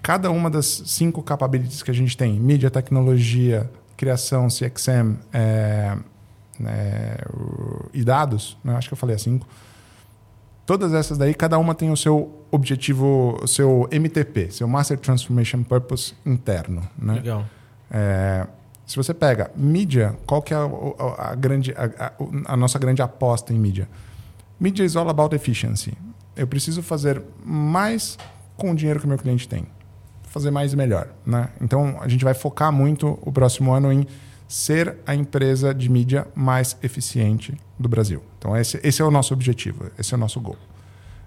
cada 0.01 0.29
uma 0.29 0.49
das 0.49 0.65
cinco 0.85 1.23
capabilities 1.23 1.81
que 1.81 1.91
a 1.91 1.93
gente 1.93 2.17
tem, 2.17 2.37
mídia, 2.37 2.69
tecnologia, 2.69 3.71
criação, 3.95 4.49
CXM 4.49 5.15
é, 5.31 5.95
é, 6.65 7.25
e 7.93 8.03
dados, 8.03 8.57
né? 8.61 8.75
acho 8.75 8.89
que 8.89 8.93
eu 8.93 8.97
falei 8.97 9.15
as 9.15 9.21
cinco, 9.21 9.47
todas 10.65 10.93
essas 10.93 11.17
daí, 11.17 11.33
cada 11.33 11.57
uma 11.57 11.75
tem 11.75 11.91
o 11.91 11.97
seu 11.97 12.45
objetivo, 12.51 13.39
o 13.41 13.47
seu 13.47 13.87
MTP, 13.91 14.51
seu 14.51 14.67
Master 14.67 14.97
Transformation 14.97 15.63
Purpose 15.63 16.13
interno. 16.25 16.81
Né? 16.97 17.15
Legal. 17.15 17.45
É, 17.91 18.47
se 18.85 18.95
você 18.95 19.13
pega 19.13 19.51
mídia, 19.55 20.15
qual 20.25 20.41
que 20.41 20.53
é 20.53 20.57
a, 20.57 21.31
a, 21.31 21.35
grande, 21.35 21.73
a, 21.77 22.13
a, 22.45 22.57
nossa 22.57 22.79
grande 22.79 23.01
aposta 23.01 23.53
em 23.53 23.57
mídia? 23.57 23.89
Mídia 24.59 24.83
is 24.83 24.95
all 24.95 25.09
about 25.09 25.35
efficiency. 25.35 25.93
Eu 26.35 26.47
preciso 26.47 26.81
fazer 26.81 27.21
mais 27.43 28.17
com 28.57 28.71
o 28.71 28.75
dinheiro 28.75 28.99
que 28.99 29.05
o 29.05 29.09
meu 29.09 29.17
cliente 29.17 29.47
tem 29.47 29.65
fazer 30.35 30.51
mais 30.51 30.73
e 30.73 30.75
melhor. 30.75 31.07
Né? 31.25 31.47
Então, 31.61 31.97
a 32.01 32.09
gente 32.09 32.25
vai 32.25 32.33
focar 32.33 32.69
muito 32.69 33.17
o 33.21 33.31
próximo 33.31 33.71
ano 33.71 33.89
em 33.89 34.05
ser 34.49 34.97
a 35.07 35.15
empresa 35.15 35.73
de 35.73 35.89
mídia 35.89 36.27
mais 36.35 36.77
eficiente 36.83 37.57
do 37.79 37.87
Brasil. 37.87 38.21
Então, 38.45 38.55
esse, 38.55 38.79
esse 38.83 39.01
é 39.01 39.05
o 39.05 39.09
nosso 39.09 39.33
objetivo, 39.33 39.89
esse 39.97 40.13
é 40.13 40.17
o 40.17 40.19
nosso 40.19 40.39
gol. 40.39 40.55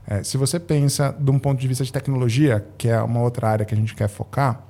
É, 0.06 0.22
se 0.22 0.36
você 0.36 0.60
pensa 0.60 1.12
de 1.18 1.30
um 1.32 1.38
ponto 1.38 1.60
de 1.60 1.66
vista 1.66 1.82
de 1.82 1.92
tecnologia, 1.92 2.64
que 2.78 2.88
é 2.88 3.02
uma 3.02 3.20
outra 3.20 3.48
área 3.48 3.66
que 3.66 3.74
a 3.74 3.76
gente 3.76 3.92
quer 3.92 4.08
focar, 4.08 4.62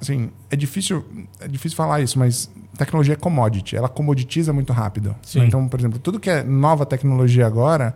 assim, 0.00 0.30
é 0.50 0.56
difícil, 0.56 1.04
é 1.38 1.46
difícil 1.46 1.76
falar 1.76 2.00
isso, 2.00 2.18
mas 2.18 2.50
tecnologia 2.78 3.12
é 3.12 3.16
commodity, 3.18 3.76
ela 3.76 3.88
comoditiza 3.88 4.50
muito 4.50 4.72
rápido. 4.72 5.14
Então, 5.46 5.68
por 5.68 5.78
exemplo, 5.78 5.98
tudo 5.98 6.18
que 6.18 6.30
é 6.30 6.42
nova 6.42 6.86
tecnologia 6.86 7.46
agora, 7.46 7.94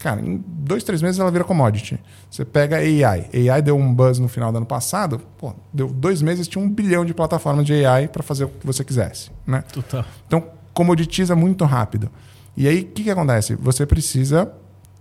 Cara, 0.00 0.20
em 0.20 0.40
dois, 0.46 0.84
três 0.84 1.02
meses 1.02 1.18
ela 1.18 1.28
vira 1.28 1.42
commodity. 1.42 1.98
Você 2.30 2.44
pega 2.44 2.76
AI. 2.76 3.28
AI 3.50 3.60
deu 3.60 3.76
um 3.76 3.92
buzz 3.92 4.20
no 4.20 4.28
final 4.28 4.52
do 4.52 4.58
ano 4.58 4.66
passado. 4.66 5.20
Pô, 5.36 5.52
deu 5.72 5.88
dois 5.88 6.22
meses, 6.22 6.46
tinha 6.46 6.64
um 6.64 6.70
bilhão 6.70 7.04
de 7.04 7.12
plataformas 7.12 7.66
de 7.66 7.84
AI 7.84 8.06
para 8.06 8.22
fazer 8.22 8.44
o 8.44 8.48
que 8.48 8.64
você 8.64 8.84
quisesse. 8.84 9.28
Né? 9.44 9.64
Total. 9.72 10.04
Então, 10.24 10.44
comoditiza 10.78 11.34
muito 11.34 11.64
rápido. 11.64 12.08
E 12.56 12.68
aí, 12.68 12.82
o 12.82 12.86
que, 12.86 13.02
que 13.02 13.10
acontece? 13.10 13.56
Você 13.56 13.84
precisa 13.84 14.48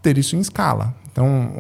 ter 0.01 0.17
isso 0.17 0.35
em 0.35 0.39
escala. 0.39 0.95
Então, 1.11 1.53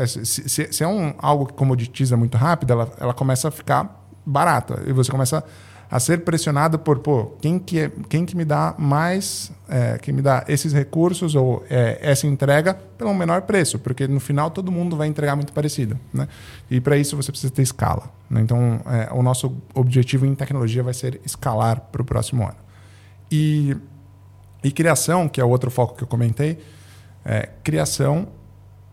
é, 0.00 0.06
se, 0.06 0.48
se, 0.48 0.84
é 0.84 0.86
um, 0.86 1.12
algo 1.18 1.46
que 1.46 1.54
comoditiza 1.54 2.16
muito 2.16 2.38
rápido, 2.38 2.72
ela, 2.72 2.92
ela 3.00 3.12
começa 3.12 3.48
a 3.48 3.50
ficar 3.50 4.00
barata. 4.24 4.80
E 4.86 4.92
você 4.92 5.10
começa 5.10 5.42
a 5.90 5.98
ser 5.98 6.20
pressionado 6.20 6.78
por 6.78 7.00
pô, 7.00 7.32
quem 7.40 7.58
que, 7.58 7.80
é, 7.80 7.90
quem 8.08 8.24
que 8.24 8.36
me 8.36 8.44
dá 8.44 8.76
mais, 8.78 9.50
é, 9.68 9.98
quem 9.98 10.14
me 10.14 10.22
dá 10.22 10.44
esses 10.46 10.72
recursos 10.72 11.34
ou 11.34 11.64
é, 11.68 11.98
essa 12.00 12.28
entrega 12.28 12.74
pelo 12.96 13.12
menor 13.12 13.42
preço, 13.42 13.80
porque 13.80 14.06
no 14.06 14.20
final 14.20 14.52
todo 14.52 14.70
mundo 14.70 14.96
vai 14.96 15.08
entregar 15.08 15.34
muito 15.34 15.52
parecido. 15.52 15.98
Né? 16.12 16.28
E 16.70 16.80
para 16.80 16.96
isso 16.96 17.16
você 17.16 17.32
precisa 17.32 17.52
ter 17.52 17.62
escala. 17.62 18.08
Né? 18.30 18.40
Então, 18.40 18.80
é, 18.86 19.12
o 19.12 19.20
nosso 19.20 19.56
objetivo 19.74 20.26
em 20.26 20.34
tecnologia 20.36 20.84
vai 20.84 20.94
ser 20.94 21.20
escalar 21.24 21.80
para 21.90 22.02
o 22.02 22.04
próximo 22.04 22.44
ano. 22.44 22.63
E, 23.30 23.76
e 24.62 24.70
criação, 24.70 25.28
que 25.28 25.40
é 25.40 25.44
o 25.44 25.48
outro 25.48 25.70
foco 25.70 25.96
que 25.96 26.02
eu 26.02 26.08
comentei, 26.08 26.58
é, 27.24 27.48
criação 27.62 28.28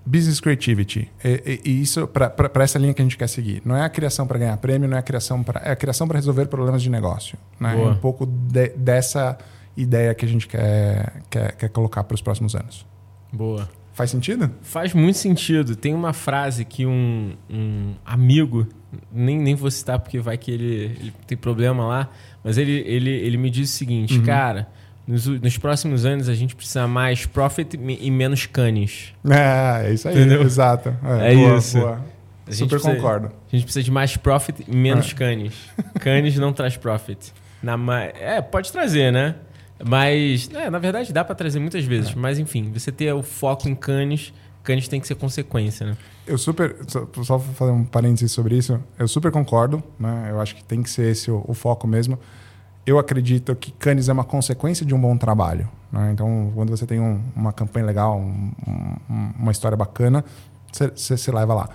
business 0.06 0.40
creativity. 0.40 1.12
E, 1.24 1.62
e, 1.64 1.82
isso 1.82 2.08
para 2.08 2.64
essa 2.64 2.80
linha 2.80 2.94
que 2.94 3.02
a 3.02 3.06
gente 3.06 3.18
quer 3.18 3.28
seguir. 3.28 3.62
Não 3.66 3.76
é 3.76 3.84
a 3.84 3.90
criação 3.90 4.26
para 4.26 4.40
ganhar 4.40 4.58
prêmio, 4.58 4.90
não 4.90 4.98
é 4.98 5.00
a 5.00 5.04
criação 5.04 5.44
para 5.44 5.62
é 5.62 5.72
a 5.72 5.76
criação 5.76 6.08
para 6.08 6.18
resolver 6.18 6.48
problemas 6.48 6.82
de 6.82 6.90
negócio. 6.90 7.38
Né? 7.60 7.80
É 7.80 7.88
um 7.88 7.96
pouco 7.96 8.26
de, 8.26 8.70
dessa 8.70 9.38
ideia 9.76 10.14
que 10.14 10.26
a 10.26 10.28
gente 10.28 10.48
quer, 10.48 11.24
quer, 11.30 11.56
quer 11.56 11.70
colocar 11.70 12.04
para 12.04 12.16
os 12.16 12.22
próximos 12.22 12.56
anos. 12.56 12.86
Boa. 13.32 13.70
Faz 14.02 14.10
sentido? 14.10 14.50
Faz 14.64 14.96
muito 14.96 15.20
sentido. 15.20 15.76
Tem 15.76 15.94
uma 15.94 16.12
frase 16.12 16.66
que 16.66 16.88
um, 16.88 17.34
um 17.48 17.94
amigo, 18.04 18.68
nem, 19.12 19.38
nem 19.38 19.54
vou 19.54 19.70
citar 19.70 20.00
porque 20.00 20.20
vai 20.20 20.40
que 20.40 20.50
ele, 20.50 20.98
ele 21.00 21.14
tem 21.28 21.38
problema 21.38 21.86
lá, 21.86 22.10
mas 22.44 22.58
ele, 22.58 22.84
ele, 22.88 23.12
ele 23.12 23.38
me 23.38 23.52
disse 23.52 23.76
o 23.76 23.78
seguinte, 23.78 24.18
uhum. 24.18 24.26
cara 24.26 24.68
nos, 25.06 25.28
nos, 25.28 25.56
próximos 25.56 26.04
anos 26.04 26.28
a 26.28 26.34
gente 26.34 26.56
precisa 26.56 26.88
mais 26.88 27.28
profit 27.28 27.76
e 27.76 28.10
menos 28.10 28.48
canes. 28.48 29.14
É, 29.30 29.90
é 29.90 29.94
isso 29.94 30.08
aí, 30.08 30.16
Entendeu? 30.16 30.42
exato. 30.42 30.90
É, 31.04 31.34
é 31.34 31.36
boa, 31.36 31.58
isso. 31.58 31.78
Boa. 31.78 32.02
Super 32.50 32.80
precisa, 32.80 32.96
concordo. 32.96 33.28
A 33.28 33.56
gente 33.56 33.66
precisa 33.66 33.84
de 33.84 33.92
mais 33.92 34.18
profit 34.18 34.66
e 34.68 34.76
menos 34.76 35.12
é. 35.12 35.14
canes. 35.14 35.54
Canes 36.00 36.36
não 36.38 36.52
traz 36.52 36.76
profit. 36.76 37.32
Na, 37.62 37.78
é, 38.20 38.42
pode 38.42 38.72
trazer, 38.72 39.12
né? 39.12 39.36
Mas, 39.84 40.50
é, 40.54 40.70
na 40.70 40.80
verdade, 40.80 41.12
dá 41.12 41.24
para 41.24 41.36
trazer 41.36 41.60
muitas 41.60 41.84
vezes. 41.84 42.12
É. 42.12 42.16
Mas, 42.16 42.40
enfim, 42.40 42.72
você 42.72 42.92
ter 42.92 43.14
o 43.14 43.24
foco 43.24 43.68
em 43.68 43.76
canes, 43.76 44.34
canes 44.64 44.88
tem 44.88 45.00
que 45.00 45.08
ser 45.08 45.16
consequência, 45.16 45.86
né? 45.86 45.98
Eu 46.26 46.38
super. 46.38 46.76
Só, 46.88 47.08
só 47.24 47.40
fazer 47.40 47.72
um 47.72 47.84
parênteses 47.84 48.32
sobre 48.32 48.58
isso. 48.58 48.80
Eu 48.98 49.08
super 49.08 49.32
concordo, 49.32 49.84
né? 50.00 50.28
Eu 50.30 50.40
acho 50.40 50.56
que 50.56 50.64
tem 50.64 50.84
que 50.84 50.90
ser 50.90 51.12
esse 51.12 51.32
o, 51.32 51.44
o 51.48 51.54
foco 51.54 51.88
mesmo 51.88 52.20
eu 52.86 52.98
acredito 52.98 53.56
que 53.56 53.72
Cannes 53.72 54.10
é 54.10 54.14
uma 54.14 54.24
consequência 54.24 54.86
de 54.86 54.94
um 54.94 55.00
bom 55.00 55.16
trabalho. 55.18 55.70
Né? 55.92 56.12
Então, 56.12 56.52
quando 56.56 56.70
você 56.70 56.86
tem 56.86 57.00
um, 57.00 57.22
uma 57.36 57.54
campanha 57.54 57.86
legal, 57.86 58.18
um, 58.18 58.52
um, 58.68 59.32
uma 59.40 59.52
história 59.52 59.78
bacana, 59.78 60.24
você, 60.72 61.18
você, 61.18 61.32
leva 61.32 61.54
lá. 61.54 61.70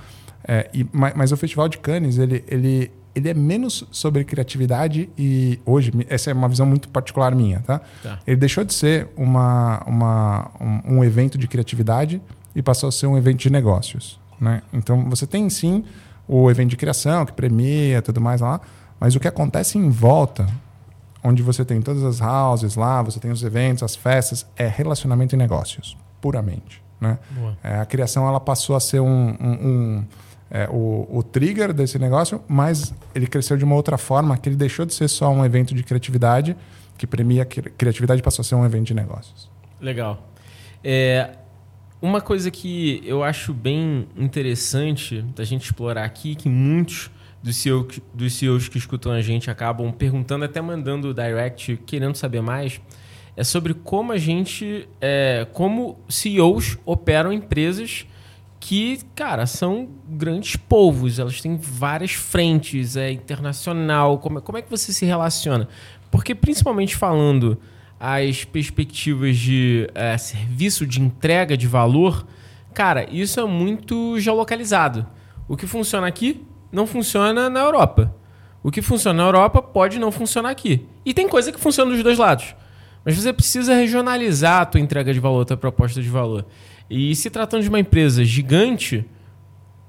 É, 0.46 0.68
e, 0.72 0.86
mas, 0.92 1.14
mas, 1.14 1.32
o 1.32 1.36
Festival 1.36 1.68
de 1.68 1.78
Cannes, 1.78 2.18
ele, 2.18 2.44
ele, 2.48 2.90
ele 3.16 3.30
é 3.30 3.34
menos 3.34 3.82
sobre 3.90 4.22
criatividade 4.24 5.08
e 5.16 5.58
hoje, 5.64 5.90
essa 6.10 6.30
é 6.30 6.34
uma 6.34 6.50
visão 6.50 6.66
muito 6.66 6.86
particular 6.90 7.34
minha, 7.34 7.60
tá? 7.60 7.80
tá. 8.02 8.18
Ele 8.26 8.36
deixou 8.36 8.62
de 8.62 8.74
ser 8.74 9.08
uma, 9.16 9.82
uma, 9.86 10.50
um, 10.60 10.96
um, 10.96 11.04
evento 11.04 11.38
de 11.38 11.48
criatividade 11.48 12.20
e 12.54 12.60
passou 12.60 12.90
a 12.90 12.92
ser 12.92 13.06
um 13.06 13.16
evento 13.16 13.38
de 13.38 13.48
negócios, 13.48 14.20
né? 14.38 14.62
Então 14.70 15.08
você 15.08 15.26
tem 15.26 15.48
sim 15.48 15.82
o 16.28 16.50
evento 16.50 16.68
de 16.68 16.76
criação 16.76 17.24
que 17.24 17.32
premia 17.32 18.02
tudo 18.02 18.20
mais 18.20 18.42
lá, 18.42 18.60
mas 19.00 19.16
o 19.16 19.20
que 19.20 19.26
acontece 19.26 19.78
em 19.78 19.88
volta, 19.88 20.46
onde 21.24 21.42
você 21.42 21.64
tem 21.64 21.80
todas 21.80 22.04
as 22.04 22.20
houses 22.20 22.76
lá, 22.76 23.00
você 23.00 23.18
tem 23.18 23.30
os 23.30 23.42
eventos, 23.42 23.82
as 23.82 23.96
festas, 23.96 24.44
é 24.56 24.68
relacionamento 24.68 25.34
e 25.34 25.38
negócios, 25.38 25.96
puramente, 26.20 26.82
né? 27.00 27.18
É, 27.64 27.78
a 27.78 27.86
criação 27.86 28.28
ela 28.28 28.40
passou 28.40 28.76
a 28.76 28.80
ser 28.80 29.00
um, 29.00 29.34
um, 29.40 29.68
um 29.68 30.04
é, 30.50 30.68
o, 30.70 31.06
o, 31.10 31.22
trigger 31.22 31.72
desse 31.72 31.98
negócio, 31.98 32.42
mas 32.46 32.94
ele 33.14 33.26
cresceu 33.26 33.56
de 33.56 33.64
uma 33.64 33.74
outra 33.74 33.98
forma, 33.98 34.36
que 34.36 34.48
ele 34.48 34.56
deixou 34.56 34.86
de 34.86 34.94
ser 34.94 35.08
só 35.08 35.30
um 35.30 35.44
evento 35.44 35.74
de 35.74 35.82
criatividade, 35.82 36.56
que 36.96 37.06
premia 37.06 37.42
a 37.42 37.46
criatividade 37.46 38.22
passou 38.22 38.42
a 38.42 38.44
ser 38.44 38.54
um 38.54 38.64
evento 38.64 38.86
de 38.86 38.94
negócios. 38.94 39.50
Legal. 39.80 40.30
É, 40.82 41.30
uma 42.00 42.20
coisa 42.20 42.50
que 42.50 43.02
eu 43.04 43.24
acho 43.24 43.52
bem 43.52 44.06
interessante 44.16 45.22
da 45.34 45.44
gente 45.44 45.64
explorar 45.64 46.04
aqui, 46.04 46.34
que 46.34 46.48
muitos 46.48 47.10
dos 47.42 47.56
CEOs, 47.56 48.00
dos 48.14 48.34
CEOs 48.34 48.68
que 48.68 48.78
escutam 48.78 49.12
a 49.12 49.20
gente 49.20 49.50
acabam 49.50 49.92
perguntando, 49.92 50.44
até 50.44 50.60
mandando 50.60 51.12
direct, 51.12 51.76
querendo 51.86 52.14
saber 52.14 52.40
mais, 52.40 52.80
é 53.36 53.44
sobre 53.44 53.74
como 53.74 54.12
a 54.12 54.16
gente, 54.16 54.88
é, 55.00 55.46
como 55.52 55.98
CEOs 56.08 56.78
operam 56.84 57.32
empresas 57.32 58.06
que, 58.68 58.98
cara, 59.14 59.46
são 59.46 59.88
grandes 60.08 60.56
povos, 60.56 61.20
elas 61.20 61.40
têm 61.40 61.56
várias 61.56 62.14
frentes, 62.14 62.96
é 62.96 63.12
internacional. 63.12 64.18
Como, 64.18 64.42
como 64.42 64.58
é 64.58 64.62
que 64.62 64.68
você 64.68 64.92
se 64.92 65.06
relaciona? 65.06 65.68
Porque, 66.10 66.34
principalmente 66.34 66.96
falando 66.96 67.56
as 68.00 68.42
perspectivas 68.42 69.36
de 69.36 69.88
é, 69.94 70.18
serviço 70.18 70.84
de 70.84 71.00
entrega 71.00 71.56
de 71.56 71.68
valor, 71.68 72.26
cara, 72.74 73.06
isso 73.08 73.38
é 73.38 73.44
muito 73.44 74.18
geolocalizado. 74.18 75.06
O 75.46 75.56
que 75.56 75.68
funciona 75.68 76.08
aqui 76.08 76.44
não 76.72 76.88
funciona 76.88 77.48
na 77.48 77.60
Europa. 77.60 78.12
O 78.64 78.72
que 78.72 78.82
funciona 78.82 79.22
na 79.22 79.28
Europa 79.28 79.62
pode 79.62 79.96
não 79.96 80.10
funcionar 80.10 80.50
aqui. 80.50 80.84
E 81.04 81.14
tem 81.14 81.28
coisa 81.28 81.52
que 81.52 81.60
funciona 81.60 81.92
dos 81.92 82.02
dois 82.02 82.18
lados. 82.18 82.52
Mas 83.04 83.14
você 83.14 83.32
precisa 83.32 83.76
regionalizar 83.76 84.62
a 84.62 84.66
tua 84.66 84.80
entrega 84.80 85.14
de 85.14 85.20
valor, 85.20 85.42
a 85.42 85.44
tua 85.44 85.56
proposta 85.56 86.02
de 86.02 86.08
valor. 86.08 86.44
E 86.88 87.14
se 87.16 87.30
tratando 87.30 87.62
de 87.62 87.68
uma 87.68 87.80
empresa 87.80 88.24
gigante, 88.24 89.04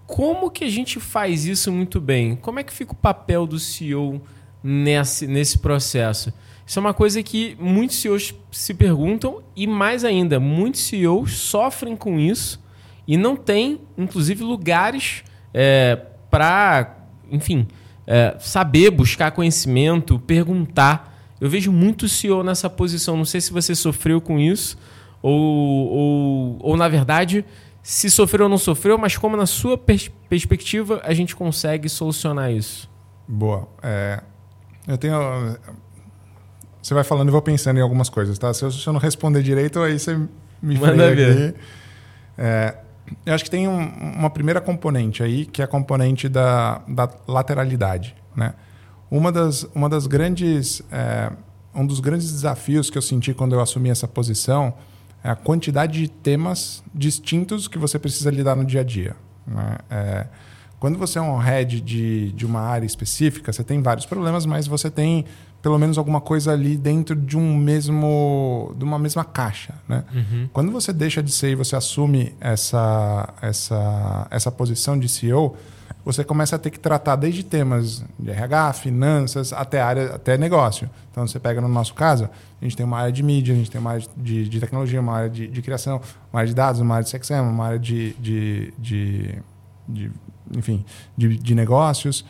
como 0.05 0.49
que 0.49 0.63
a 0.63 0.69
gente 0.69 0.99
faz 0.99 1.45
isso 1.45 1.71
muito 1.71 1.99
bem? 2.01 2.35
Como 2.35 2.59
é 2.59 2.63
que 2.63 2.73
fica 2.73 2.93
o 2.93 2.95
papel 2.95 3.45
do 3.45 3.59
CEO 3.59 4.21
nesse, 4.63 5.27
nesse 5.27 5.59
processo? 5.59 6.33
Isso 6.65 6.79
é 6.79 6.81
uma 6.81 6.93
coisa 6.93 7.21
que 7.21 7.55
muitos 7.59 7.97
CEOs 7.97 8.33
se 8.51 8.73
perguntam 8.73 9.41
e, 9.55 9.67
mais 9.67 10.03
ainda, 10.03 10.39
muitos 10.39 10.81
CEOs 10.81 11.31
sofrem 11.37 11.95
com 11.95 12.19
isso 12.19 12.61
e 13.07 13.15
não 13.15 13.35
têm, 13.35 13.79
inclusive, 13.97 14.43
lugares 14.43 15.23
é, 15.53 15.95
para, 16.29 16.97
enfim, 17.31 17.67
é, 18.05 18.35
saber, 18.39 18.91
buscar 18.91 19.31
conhecimento, 19.31 20.19
perguntar. 20.19 21.35
Eu 21.39 21.49
vejo 21.49 21.71
muito 21.71 22.09
CEO 22.09 22.43
nessa 22.43 22.69
posição. 22.69 23.15
Não 23.15 23.25
sei 23.25 23.39
se 23.39 23.53
você 23.53 23.75
sofreu 23.75 24.19
com 24.19 24.39
isso 24.39 24.77
ou, 25.21 25.87
ou, 25.89 26.57
ou 26.59 26.77
na 26.77 26.87
verdade, 26.87 27.45
se 27.81 28.11
sofreu 28.11 28.45
ou 28.45 28.49
não 28.49 28.57
sofreu, 28.57 28.97
mas 28.97 29.17
como 29.17 29.37
na 29.37 29.45
sua 29.45 29.77
pers 29.77 30.11
perspectiva 30.29 30.99
a 31.03 31.13
gente 31.13 31.35
consegue 31.35 31.87
solucionar 31.87 32.51
isso? 32.51 32.89
Boa. 33.27 33.67
É, 33.81 34.21
eu 34.87 34.97
tenho. 34.97 35.17
Você 36.81 36.93
vai 36.93 37.03
falando 37.03 37.29
e 37.29 37.31
vou 37.31 37.41
pensando 37.41 37.77
em 37.77 37.81
algumas 37.81 38.09
coisas, 38.09 38.37
tá? 38.37 38.53
Se 38.53 38.63
eu, 38.63 38.71
se 38.71 38.85
eu 38.85 38.93
não 38.93 38.99
responder 38.99 39.41
direito, 39.41 39.79
aí 39.79 39.97
você 39.97 40.15
me 40.61 40.77
Manda 40.77 41.13
ver. 41.13 41.49
aqui. 41.49 41.59
É, 42.37 42.75
eu 43.25 43.33
acho 43.33 43.43
que 43.43 43.49
tem 43.49 43.67
um, 43.67 43.79
uma 44.17 44.29
primeira 44.29 44.59
componente 44.59 45.23
aí, 45.23 45.45
que 45.45 45.61
é 45.61 45.65
a 45.65 45.67
componente 45.67 46.27
da, 46.27 46.81
da 46.87 47.09
lateralidade. 47.27 48.15
Né? 48.35 48.53
Uma, 49.09 49.31
das, 49.31 49.63
uma 49.73 49.89
das 49.89 50.07
grandes. 50.07 50.81
É, 50.91 51.31
um 51.73 51.85
dos 51.85 51.99
grandes 51.99 52.31
desafios 52.31 52.89
que 52.89 52.97
eu 52.97 53.01
senti 53.01 53.33
quando 53.33 53.53
eu 53.53 53.61
assumi 53.61 53.89
essa 53.89 54.07
posição 54.07 54.73
é 55.27 55.31
a 55.31 55.35
quantidade 55.35 55.99
de 55.99 56.07
temas 56.07 56.81
distintos 56.95 57.67
que 57.67 57.77
você 57.77 57.99
precisa 57.99 58.31
lidar 58.31 58.55
no 58.55 58.63
dia 58.63 58.79
a 58.79 58.83
dia. 58.83 59.13
Né? 59.45 59.77
É, 59.89 60.27
quando 60.79 60.97
você 60.97 61.19
é 61.19 61.21
um 61.21 61.37
head 61.37 61.81
de, 61.81 62.31
de 62.31 62.45
uma 62.45 62.61
área 62.61 62.85
específica, 62.85 63.51
você 63.51 63.61
tem 63.61 63.81
vários 63.81 64.05
problemas, 64.05 64.45
mas 64.45 64.67
você 64.67 64.89
tem 64.89 65.25
pelo 65.61 65.77
menos 65.77 65.97
alguma 65.97 66.21
coisa 66.21 66.53
ali 66.53 66.77
dentro 66.77 67.13
de 67.13 67.35
um 67.37 67.57
mesmo 67.57 68.73
de 68.77 68.85
uma 68.85 68.97
mesma 68.97 69.25
caixa, 69.25 69.73
né? 69.85 70.05
Uhum. 70.13 70.49
Quando 70.53 70.71
você 70.71 70.93
deixa 70.93 71.21
de 71.21 71.31
ser 71.31 71.49
e 71.49 71.55
você 71.55 71.75
assume 71.75 72.33
essa 72.39 73.33
essa 73.41 74.27
essa 74.31 74.49
posição 74.49 74.97
de 74.97 75.09
CEO, 75.09 75.57
você 76.07 76.23
começa 76.23 76.55
a 76.55 76.59
ter 76.59 76.69
que 76.69 76.79
tratar 76.79 77.17
desde 77.17 77.43
temas 77.43 78.01
de 78.17 78.31
RH, 78.31 78.73
finanças, 78.73 79.51
até 79.51 79.81
área, 79.81 80.15
até 80.15 80.37
negócio. 80.37 80.89
Então, 81.11 81.27
você 81.27 81.37
pega 81.37 81.59
no 81.59 81.67
nosso 81.67 81.93
caso, 81.93 82.29
a 82.61 82.63
gente 82.63 82.77
tem 82.77 82.85
uma 82.85 82.97
área 82.97 83.11
de 83.11 83.21
mídia, 83.21 83.53
a 83.53 83.57
gente 83.57 83.69
tem 83.69 83.81
uma 83.81 83.91
área 83.91 84.07
de, 84.15 84.47
de 84.47 84.59
tecnologia, 84.61 85.01
uma 85.01 85.13
área 85.13 85.29
de, 85.29 85.49
de, 85.49 85.61
criação, 85.61 85.99
uma 86.31 86.39
área 86.39 86.47
de 86.47 86.55
dados, 86.55 86.79
uma 86.79 86.95
área 86.95 87.03
de 87.03 87.11
CXM, 87.11 87.41
uma 87.41 87.65
área 87.65 87.79
de, 87.79 88.13
de, 88.13 88.73
de, 88.79 89.35
de 89.85 90.11
enfim, 90.55 90.85
de, 91.17 91.53
negócios. 91.53 92.23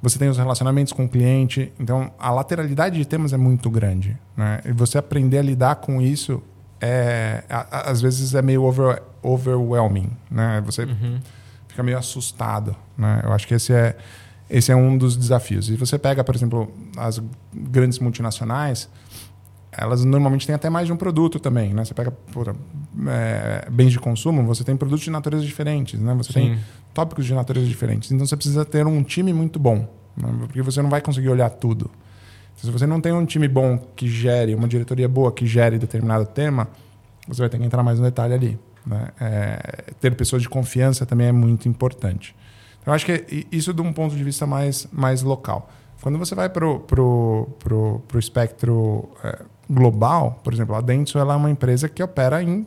Você 0.00 0.16
tem 0.16 0.28
os 0.28 0.38
relacionamentos 0.38 0.92
com 0.92 1.04
o 1.06 1.08
cliente. 1.08 1.72
Então, 1.80 2.12
a 2.16 2.30
lateralidade 2.30 2.96
de 2.96 3.04
temas 3.04 3.32
é 3.32 3.36
muito 3.36 3.68
grande. 3.68 4.16
Né? 4.36 4.60
E 4.64 4.70
você 4.70 4.96
aprender 4.96 5.38
a 5.38 5.42
lidar 5.42 5.74
com 5.76 6.00
isso, 6.00 6.40
é, 6.80 7.42
às 7.48 8.00
vezes, 8.00 8.32
é 8.32 8.42
meio 8.42 8.62
over, 8.62 9.02
overwhelming. 9.24 10.12
Né? 10.30 10.62
Você... 10.64 10.84
Uhum 10.84 11.18
fica 11.74 11.82
meio 11.82 11.98
assustado. 11.98 12.74
Né? 12.96 13.20
Eu 13.24 13.32
acho 13.32 13.46
que 13.46 13.54
esse 13.54 13.72
é, 13.72 13.96
esse 14.48 14.70
é 14.70 14.76
um 14.76 14.96
dos 14.96 15.16
desafios. 15.16 15.68
E 15.68 15.74
você 15.74 15.98
pega, 15.98 16.22
por 16.22 16.34
exemplo, 16.34 16.72
as 16.96 17.20
grandes 17.52 17.98
multinacionais, 17.98 18.88
elas 19.72 20.04
normalmente 20.04 20.46
têm 20.46 20.54
até 20.54 20.70
mais 20.70 20.86
de 20.86 20.92
um 20.92 20.96
produto 20.96 21.40
também. 21.40 21.74
Né? 21.74 21.84
Você 21.84 21.92
pega 21.92 22.12
por, 22.12 22.54
é, 23.08 23.68
bens 23.70 23.90
de 23.90 23.98
consumo, 23.98 24.44
você 24.44 24.62
tem 24.62 24.76
produtos 24.76 25.04
de 25.04 25.10
natureza 25.10 25.44
diferentes, 25.44 25.98
né? 25.98 26.14
você 26.14 26.32
Sim. 26.32 26.40
tem 26.40 26.58
tópicos 26.94 27.26
de 27.26 27.34
natureza 27.34 27.66
diferentes. 27.66 28.12
Então 28.12 28.24
você 28.24 28.36
precisa 28.36 28.64
ter 28.64 28.86
um 28.86 29.02
time 29.02 29.32
muito 29.32 29.58
bom, 29.58 29.88
né? 30.16 30.32
porque 30.38 30.62
você 30.62 30.80
não 30.80 30.88
vai 30.88 31.00
conseguir 31.00 31.28
olhar 31.28 31.50
tudo. 31.50 31.90
Se 32.54 32.70
você 32.70 32.86
não 32.86 33.00
tem 33.00 33.12
um 33.12 33.26
time 33.26 33.48
bom 33.48 33.76
que 33.96 34.08
gere, 34.08 34.54
uma 34.54 34.68
diretoria 34.68 35.08
boa 35.08 35.32
que 35.32 35.44
gere 35.44 35.76
determinado 35.76 36.24
tema, 36.24 36.68
você 37.26 37.42
vai 37.42 37.48
ter 37.48 37.58
que 37.58 37.64
entrar 37.64 37.82
mais 37.82 37.98
no 37.98 38.04
detalhe 38.04 38.32
ali. 38.32 38.58
Né? 38.86 39.08
É, 39.20 39.92
ter 40.00 40.14
pessoas 40.14 40.42
de 40.42 40.48
confiança 40.48 41.06
também 41.06 41.28
é 41.28 41.32
muito 41.32 41.68
importante. 41.68 42.34
Então, 42.80 42.92
acho 42.92 43.06
que 43.06 43.46
isso 43.50 43.72
de 43.72 43.80
um 43.80 43.92
ponto 43.92 44.14
de 44.14 44.22
vista 44.22 44.46
mais, 44.46 44.86
mais 44.92 45.22
local. 45.22 45.70
Quando 46.02 46.18
você 46.18 46.34
vai 46.34 46.50
para 46.50 46.68
o 46.68 46.80
pro, 46.80 47.48
pro, 47.58 48.02
pro 48.06 48.18
espectro 48.18 49.08
é, 49.22 49.42
global, 49.70 50.38
por 50.44 50.52
exemplo, 50.52 50.74
a 50.74 50.80
Dentsu 50.82 51.18
ela 51.18 51.32
é 51.32 51.36
uma 51.36 51.50
empresa 51.50 51.88
que 51.88 52.02
opera 52.02 52.42
em 52.42 52.66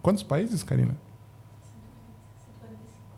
quantos 0.00 0.22
países, 0.22 0.62
Karina? 0.62 0.96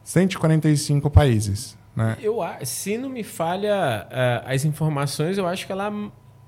145 0.03 1.09
países. 1.09 1.79
Né? 1.95 2.17
Eu, 2.21 2.41
se 2.65 2.99
não 2.99 3.09
me 3.09 3.23
falha 3.23 4.09
uh, 4.11 4.53
as 4.53 4.65
informações, 4.65 5.39
eu 5.39 5.47
acho 5.47 5.67
que 5.67 5.73
ela 5.73 5.93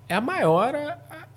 é 0.08 0.16
a 0.16 0.20
maior 0.20 0.74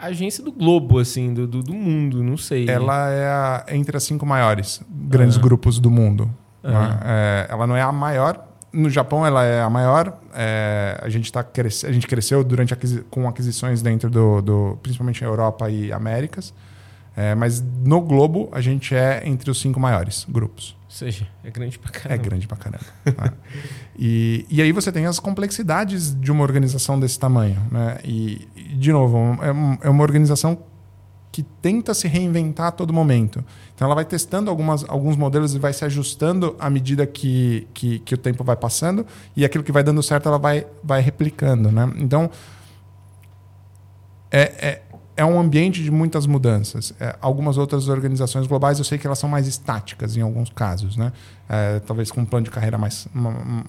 agência 0.06 0.44
do 0.44 0.52
globo, 0.52 1.00
assim, 1.00 1.34
do, 1.34 1.48
do, 1.48 1.62
do 1.62 1.74
mundo, 1.74 2.24
não 2.24 2.38
sei. 2.38 2.70
Ela 2.70 3.10
é 3.10 3.28
a, 3.28 3.66
entre 3.70 3.96
as 3.96 4.04
cinco 4.04 4.26
maiores 4.26 4.82
grandes 4.90 5.38
grupos 5.38 5.80
do 5.80 5.90
mundo. 5.90 6.30
Né? 6.64 7.00
É, 7.04 7.48
ela 7.50 7.68
não 7.68 7.76
é 7.76 7.82
a 7.82 7.92
maior. 7.92 8.44
No 8.74 8.90
Japão, 8.90 9.26
ela 9.26 9.44
é 9.44 9.62
a 9.62 9.70
maior. 9.70 10.18
É, 10.34 11.00
a, 11.02 11.10
gente 11.10 11.32
tá 11.32 11.44
cres... 11.44 11.86
a 11.86 11.92
gente 11.92 12.08
cresceu 12.08 12.44
durante 12.44 12.74
aquisi... 12.74 13.02
com 13.10 13.28
aquisições 13.28 13.82
dentro 13.82 14.10
do, 14.10 14.42
do, 14.42 14.80
principalmente 14.82 15.24
Europa 15.24 15.70
e 15.70 15.94
Américas. 15.94 16.54
É, 17.18 17.34
mas 17.34 17.62
no 17.62 18.02
globo, 18.02 18.50
a 18.52 18.60
gente 18.60 18.94
é 18.94 19.22
entre 19.26 19.50
os 19.50 19.60
cinco 19.60 19.80
maiores 19.80 20.26
grupos. 20.28 20.76
Ou 20.86 20.92
seja, 20.92 21.28
é 21.44 21.50
grande 21.50 21.80
pra 21.80 21.90
caramba. 21.92 22.14
É 22.14 22.18
grande 22.18 22.48
pra 22.48 22.58
caramba. 22.58 22.86
né? 23.06 23.34
e, 23.98 24.46
e 24.50 24.62
aí 24.62 24.72
você 24.72 24.92
tem 24.92 25.06
as 25.06 25.20
complexidades 25.20 26.14
de 26.14 26.32
uma 26.32 26.44
organização 26.44 27.00
desse 27.00 27.18
tamanho. 27.18 27.62
Né? 27.72 28.00
E, 28.04 28.48
de 28.78 28.92
novo, 28.92 29.18
é, 29.42 29.88
é 29.88 29.90
uma 29.90 30.04
organização 30.04 30.58
que 31.36 31.44
tenta 31.44 31.94
se 31.94 32.08
reinventar 32.08 32.68
a 32.68 32.72
todo 32.72 32.94
momento. 32.94 33.44
Então 33.74 33.86
ela 33.86 33.96
vai 33.96 34.06
testando 34.06 34.50
algumas, 34.50 34.86
alguns 34.88 35.18
modelos 35.18 35.54
e 35.54 35.60
vai 35.60 35.74
se 35.74 35.84
ajustando 35.84 36.56
à 36.58 36.70
medida 36.70 37.06
que, 37.06 37.68
que, 37.74 38.00
que, 38.00 38.16
o 38.16 38.18
tempo 38.18 38.42
vai 38.42 38.56
passando 38.56 39.06
e 39.36 39.44
aquilo 39.44 39.62
que 39.62 39.72
vai 39.72 39.84
dando 39.84 40.02
certo 40.02 40.30
ela 40.30 40.40
vai, 40.40 40.66
vai 40.82 41.02
replicando. 41.02 41.70
Né? 41.74 41.92
Então 41.98 42.32
é, 44.32 44.42
é, 44.42 44.82
é 45.18 45.24
um 45.24 45.40
ambiente 45.40 45.82
de 45.82 45.90
muitas 45.90 46.26
mudanças. 46.26 46.94
É, 47.00 47.16
algumas 47.22 47.58
outras 47.58 47.88
organizações 47.88 48.48
globais 48.48 48.80
eu 48.80 48.84
sei 48.84 48.98
que 48.98 49.08
elas 49.08 49.18
são 49.18 49.30
mais 49.30 49.48
estáticas 49.48 50.18
em 50.18 50.22
alguns 50.22 50.50
casos, 50.50 50.98
né? 50.98 51.14
É, 51.48 51.80
talvez 51.80 52.12
com 52.12 52.22
um 52.22 52.26
plano 52.26 52.44
de 52.44 52.52
carreira 52.52 52.78
mais, 52.78 53.08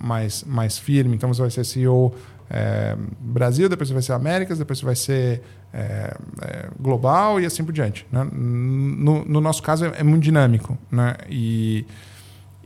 mais, 0.02 0.44
mais 0.44 0.78
firme. 0.78 1.14
Então 1.14 1.32
você 1.32 1.40
vai 1.40 1.50
ser 1.50 1.64
CEO 1.64 2.14
é, 2.50 2.96
Brasil, 3.20 3.68
depois 3.68 3.90
vai 3.90 4.02
ser 4.02 4.12
Américas, 4.12 4.58
depois 4.58 4.80
vai 4.80 4.96
ser 4.96 5.42
é, 5.72 6.16
é, 6.42 6.68
global 6.80 7.40
e 7.40 7.46
assim 7.46 7.64
por 7.64 7.72
diante. 7.72 8.06
Né? 8.10 8.24
No, 8.32 9.24
no, 9.24 9.40
nosso 9.40 9.62
caso 9.62 9.84
é, 9.84 9.92
é, 9.98 10.02
muito 10.02 10.22
dinâmico. 10.22 10.76
Né? 10.90 11.14
E, 11.28 11.86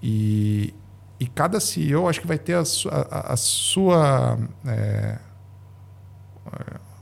e, 0.03 0.73
e, 1.19 1.27
cada 1.27 1.61
CEO 1.61 2.09
acho 2.09 2.21
que 2.21 2.27
vai 2.27 2.39
ter 2.39 2.55
a, 2.55 2.63
a, 2.91 3.33
a 3.33 3.37
sua. 3.37 4.39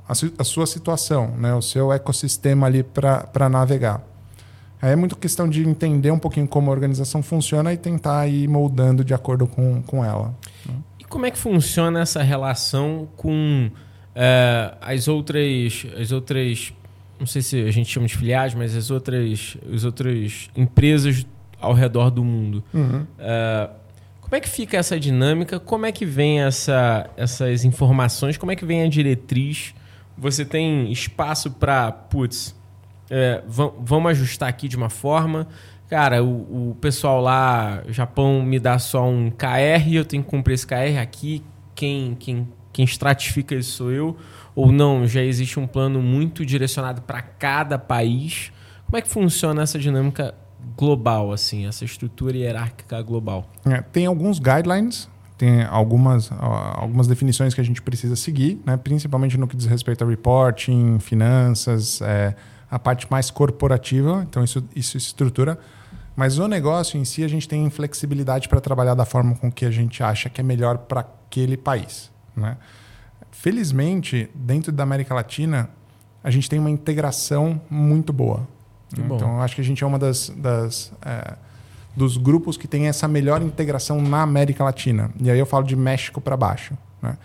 A, 0.08 0.12
a, 0.38 0.44
sua 0.44 0.66
situação, 0.66 1.36
né? 1.36 1.54
o 1.54 1.60
seu 1.60 1.92
ecossistema 1.92 2.66
ali 2.66 2.82
para 2.82 3.48
navegar. 3.48 4.02
É 4.80 4.94
muito 4.94 5.16
questão 5.16 5.48
de 5.48 5.68
entender 5.68 6.10
um 6.10 6.18
pouquinho 6.18 6.46
como 6.46 6.70
a 6.70 6.72
organização 6.72 7.22
funciona 7.22 7.72
e 7.72 7.76
tentar 7.76 8.26
ir 8.28 8.48
moldando 8.48 9.04
de 9.04 9.12
acordo 9.12 9.46
com, 9.46 9.82
com 9.82 10.04
ela. 10.04 10.34
Né? 10.64 10.74
E 11.00 11.04
como 11.04 11.26
é 11.26 11.30
que 11.30 11.38
funciona 11.38 12.00
essa 12.00 12.22
relação 12.22 13.08
com 13.16 13.70
é, 14.14 14.74
as 14.80 15.08
outras, 15.08 15.84
as 16.00 16.12
outras, 16.12 16.72
não 17.18 17.26
sei 17.26 17.42
se 17.42 17.60
a 17.60 17.70
gente 17.72 17.90
chama 17.90 18.06
de 18.06 18.16
filiais, 18.16 18.54
mas 18.54 18.76
as 18.76 18.90
outras, 18.90 19.56
as 19.74 19.84
outras 19.84 20.48
empresas 20.56 21.26
ao 21.60 21.74
redor 21.74 22.10
do 22.10 22.22
mundo? 22.22 22.62
Uhum. 22.72 23.04
É, 23.18 23.68
como 24.28 24.36
é 24.36 24.40
que 24.40 24.48
fica 24.48 24.76
essa 24.76 25.00
dinâmica? 25.00 25.58
Como 25.58 25.86
é 25.86 25.90
que 25.90 26.04
vem 26.04 26.42
essa, 26.42 27.08
essas 27.16 27.64
informações? 27.64 28.36
Como 28.36 28.52
é 28.52 28.56
que 28.56 28.64
vem 28.64 28.82
a 28.82 28.88
diretriz? 28.88 29.74
Você 30.18 30.44
tem 30.44 30.90
espaço 30.90 31.50
para, 31.52 31.92
putz, 31.92 32.54
é, 33.10 33.42
vamos 33.46 34.10
ajustar 34.10 34.48
aqui 34.48 34.68
de 34.68 34.76
uma 34.76 34.90
forma. 34.90 35.46
Cara, 35.88 36.22
o, 36.22 36.70
o, 36.70 36.74
pessoal 36.74 37.20
lá, 37.20 37.82
Japão, 37.88 38.42
me 38.42 38.58
dá 38.58 38.78
só 38.78 39.08
um 39.08 39.30
KR, 39.30 39.90
eu 39.90 40.04
tenho 40.04 40.22
que 40.22 40.28
cumprir 40.28 40.54
esse 40.54 40.66
KR 40.66 40.98
aqui. 41.00 41.42
Quem, 41.74 42.14
quem, 42.16 42.48
quem 42.72 42.84
estratifica 42.84 43.54
isso 43.54 43.72
sou 43.72 43.92
eu. 43.92 44.16
Ou 44.54 44.70
não, 44.72 45.06
já 45.06 45.22
existe 45.22 45.58
um 45.58 45.66
plano 45.66 46.02
muito 46.02 46.44
direcionado 46.44 47.00
para 47.02 47.22
cada 47.22 47.78
país. 47.78 48.52
Como 48.84 48.98
é 48.98 49.02
que 49.02 49.08
funciona 49.08 49.62
essa 49.62 49.78
dinâmica 49.78 50.34
global, 50.76 51.32
assim, 51.32 51.66
essa 51.66 51.84
estrutura 51.84 52.36
hierárquica 52.36 53.00
global? 53.00 53.48
É, 53.64 53.80
tem 53.80 54.04
alguns 54.04 54.38
guidelines 54.38 55.08
tem 55.38 55.62
algumas, 55.62 56.30
algumas 56.32 57.06
definições 57.06 57.54
que 57.54 57.60
a 57.60 57.64
gente 57.64 57.80
precisa 57.80 58.16
seguir, 58.16 58.60
né? 58.66 58.76
principalmente 58.76 59.38
no 59.38 59.46
que 59.46 59.56
diz 59.56 59.66
respeito 59.66 60.02
a 60.02 60.06
reporting, 60.06 60.98
finanças, 60.98 62.02
é, 62.02 62.34
a 62.68 62.78
parte 62.78 63.06
mais 63.08 63.30
corporativa, 63.30 64.26
então 64.28 64.42
isso, 64.42 64.62
isso 64.74 64.96
estrutura. 64.96 65.56
Mas 66.16 66.38
o 66.38 66.48
negócio 66.48 66.98
em 66.98 67.04
si, 67.04 67.22
a 67.22 67.28
gente 67.28 67.48
tem 67.48 67.70
flexibilidade 67.70 68.48
para 68.48 68.60
trabalhar 68.60 68.94
da 68.94 69.04
forma 69.04 69.36
com 69.36 69.50
que 69.50 69.64
a 69.64 69.70
gente 69.70 70.02
acha 70.02 70.28
que 70.28 70.40
é 70.40 70.44
melhor 70.44 70.78
para 70.78 71.00
aquele 71.00 71.56
país. 71.56 72.10
Né? 72.36 72.56
Felizmente, 73.30 74.28
dentro 74.34 74.72
da 74.72 74.82
América 74.82 75.14
Latina, 75.14 75.70
a 76.22 76.32
gente 76.32 76.50
tem 76.50 76.58
uma 76.58 76.70
integração 76.70 77.60
muito 77.70 78.12
boa. 78.12 78.40
Né? 78.96 79.04
Então, 79.04 79.34
eu 79.34 79.40
acho 79.40 79.54
que 79.54 79.60
a 79.60 79.64
gente 79.64 79.84
é 79.84 79.86
uma 79.86 80.00
das, 80.00 80.30
das 80.30 80.92
é, 81.02 81.36
dos 81.96 82.16
grupos 82.16 82.56
que 82.56 82.68
tem 82.68 82.86
essa 82.86 83.08
melhor 83.08 83.42
integração 83.42 84.00
na 84.00 84.22
América 84.22 84.64
Latina. 84.64 85.10
E 85.20 85.30
aí 85.30 85.38
eu 85.38 85.46
falo 85.46 85.64
de 85.64 85.74
México 85.74 86.20
para 86.20 86.36
baixo. 86.36 86.74
Né? 87.02 87.16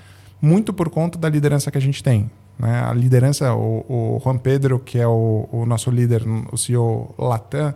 Muito 0.41 0.73
por 0.73 0.89
conta 0.89 1.17
da 1.17 1.29
liderança 1.29 1.71
que 1.71 1.77
a 1.77 1.81
gente 1.81 2.03
tem. 2.03 2.29
Né? 2.57 2.83
A 2.83 2.93
liderança, 2.93 3.53
o, 3.53 3.85
o, 3.87 4.21
Juan 4.23 4.37
Pedro, 4.37 4.79
que 4.79 4.97
é 4.99 5.07
o, 5.07 5.47
o, 5.51 5.65
nosso 5.65 5.91
líder, 5.91 6.23
o 6.51 6.57
CEO 6.57 7.13
Latam, 7.17 7.73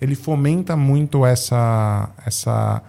ele 0.00 0.14
fomenta 0.14 0.76
muito 0.76 1.24
essa, 1.24 2.10
essa 2.24 2.82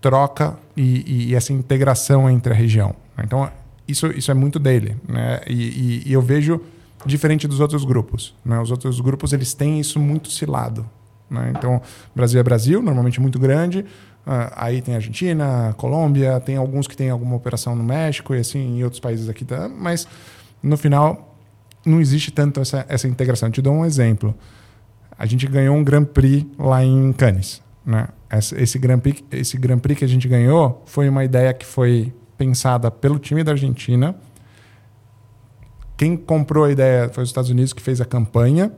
troca 0.00 0.56
e, 0.76 1.28
e 1.28 1.34
essa 1.34 1.52
integração 1.52 2.30
entre 2.30 2.52
a 2.52 2.56
região. 2.56 2.94
Então, 3.22 3.50
isso, 3.86 4.06
isso 4.08 4.30
é 4.30 4.34
muito 4.34 4.58
dele. 4.58 4.96
Né? 5.06 5.40
E, 5.46 5.52
e, 5.52 6.02
e 6.06 6.12
eu 6.12 6.22
vejo 6.22 6.60
diferente 7.06 7.46
dos 7.46 7.60
outros 7.60 7.84
grupos. 7.84 8.34
Né? 8.44 8.58
Os 8.58 8.70
outros 8.70 9.00
grupos 9.00 9.32
eles 9.32 9.54
têm 9.54 9.78
isso 9.78 9.98
muito 9.98 10.30
cilado. 10.30 10.86
Né? 11.34 11.52
Então, 11.56 11.82
Brasil 12.14 12.40
é 12.40 12.42
Brasil, 12.42 12.80
normalmente 12.80 13.20
muito 13.20 13.38
grande. 13.38 13.80
Uh, 14.26 14.48
aí 14.56 14.80
tem 14.80 14.94
Argentina, 14.94 15.74
Colômbia, 15.76 16.40
tem 16.40 16.56
alguns 16.56 16.86
que 16.86 16.96
têm 16.96 17.10
alguma 17.10 17.36
operação 17.36 17.76
no 17.76 17.84
México 17.84 18.34
e 18.34 18.38
assim 18.38 18.78
em 18.78 18.82
outros 18.82 18.98
países 18.98 19.28
aqui, 19.28 19.44
tá? 19.44 19.68
mas 19.68 20.08
no 20.62 20.78
final 20.78 21.36
não 21.84 22.00
existe 22.00 22.30
tanto 22.30 22.60
essa, 22.60 22.86
essa 22.88 23.06
integração. 23.06 23.48
Eu 23.48 23.52
te 23.52 23.60
dou 23.60 23.74
um 23.74 23.84
exemplo. 23.84 24.34
A 25.18 25.26
gente 25.26 25.46
ganhou 25.46 25.76
um 25.76 25.84
Grand 25.84 26.06
Prix 26.06 26.46
lá 26.58 26.82
em 26.82 27.12
Cannes. 27.12 27.62
Né? 27.84 28.08
Esse, 28.56 28.78
Grand 28.78 28.98
Prix, 28.98 29.22
esse 29.30 29.58
Grand 29.58 29.78
Prix 29.78 29.98
que 29.98 30.04
a 30.04 30.08
gente 30.08 30.26
ganhou 30.26 30.82
foi 30.86 31.08
uma 31.08 31.24
ideia 31.24 31.52
que 31.52 31.66
foi 31.66 32.12
pensada 32.38 32.90
pelo 32.90 33.18
time 33.18 33.44
da 33.44 33.52
Argentina. 33.52 34.16
Quem 35.96 36.16
comprou 36.16 36.64
a 36.64 36.72
ideia 36.72 37.08
foi 37.10 37.22
os 37.22 37.28
Estados 37.28 37.50
Unidos, 37.50 37.72
que 37.72 37.82
fez 37.82 38.00
a 38.00 38.04
campanha. 38.04 38.72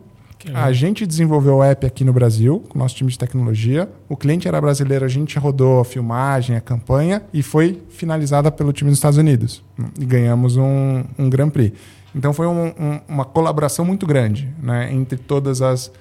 A 0.54 0.72
gente 0.72 1.06
desenvolveu 1.06 1.56
o 1.56 1.62
app 1.62 1.86
aqui 1.86 2.04
no 2.04 2.12
Brasil, 2.12 2.62
com 2.68 2.78
o 2.78 2.82
nosso 2.82 2.94
time 2.94 3.10
de 3.10 3.18
tecnologia. 3.18 3.88
O 4.08 4.16
cliente 4.16 4.46
era 4.46 4.60
brasileiro, 4.60 5.04
a 5.04 5.08
gente 5.08 5.38
rodou 5.38 5.80
a 5.80 5.84
filmagem, 5.84 6.56
a 6.56 6.60
campanha 6.60 7.22
e 7.32 7.42
foi 7.42 7.82
finalizada 7.88 8.50
pelo 8.50 8.72
time 8.72 8.90
dos 8.90 8.98
Estados 8.98 9.18
Unidos. 9.18 9.62
E 9.98 10.04
ganhamos 10.04 10.56
um, 10.56 11.04
um 11.18 11.28
Grand 11.28 11.50
Prix. 11.50 11.76
Então 12.14 12.32
foi 12.32 12.46
um, 12.46 12.68
um, 12.68 13.00
uma 13.08 13.24
colaboração 13.24 13.84
muito 13.84 14.06
grande 14.06 14.48
né, 14.62 14.92
entre 14.92 15.18
todas 15.18 15.60
as, 15.60 15.92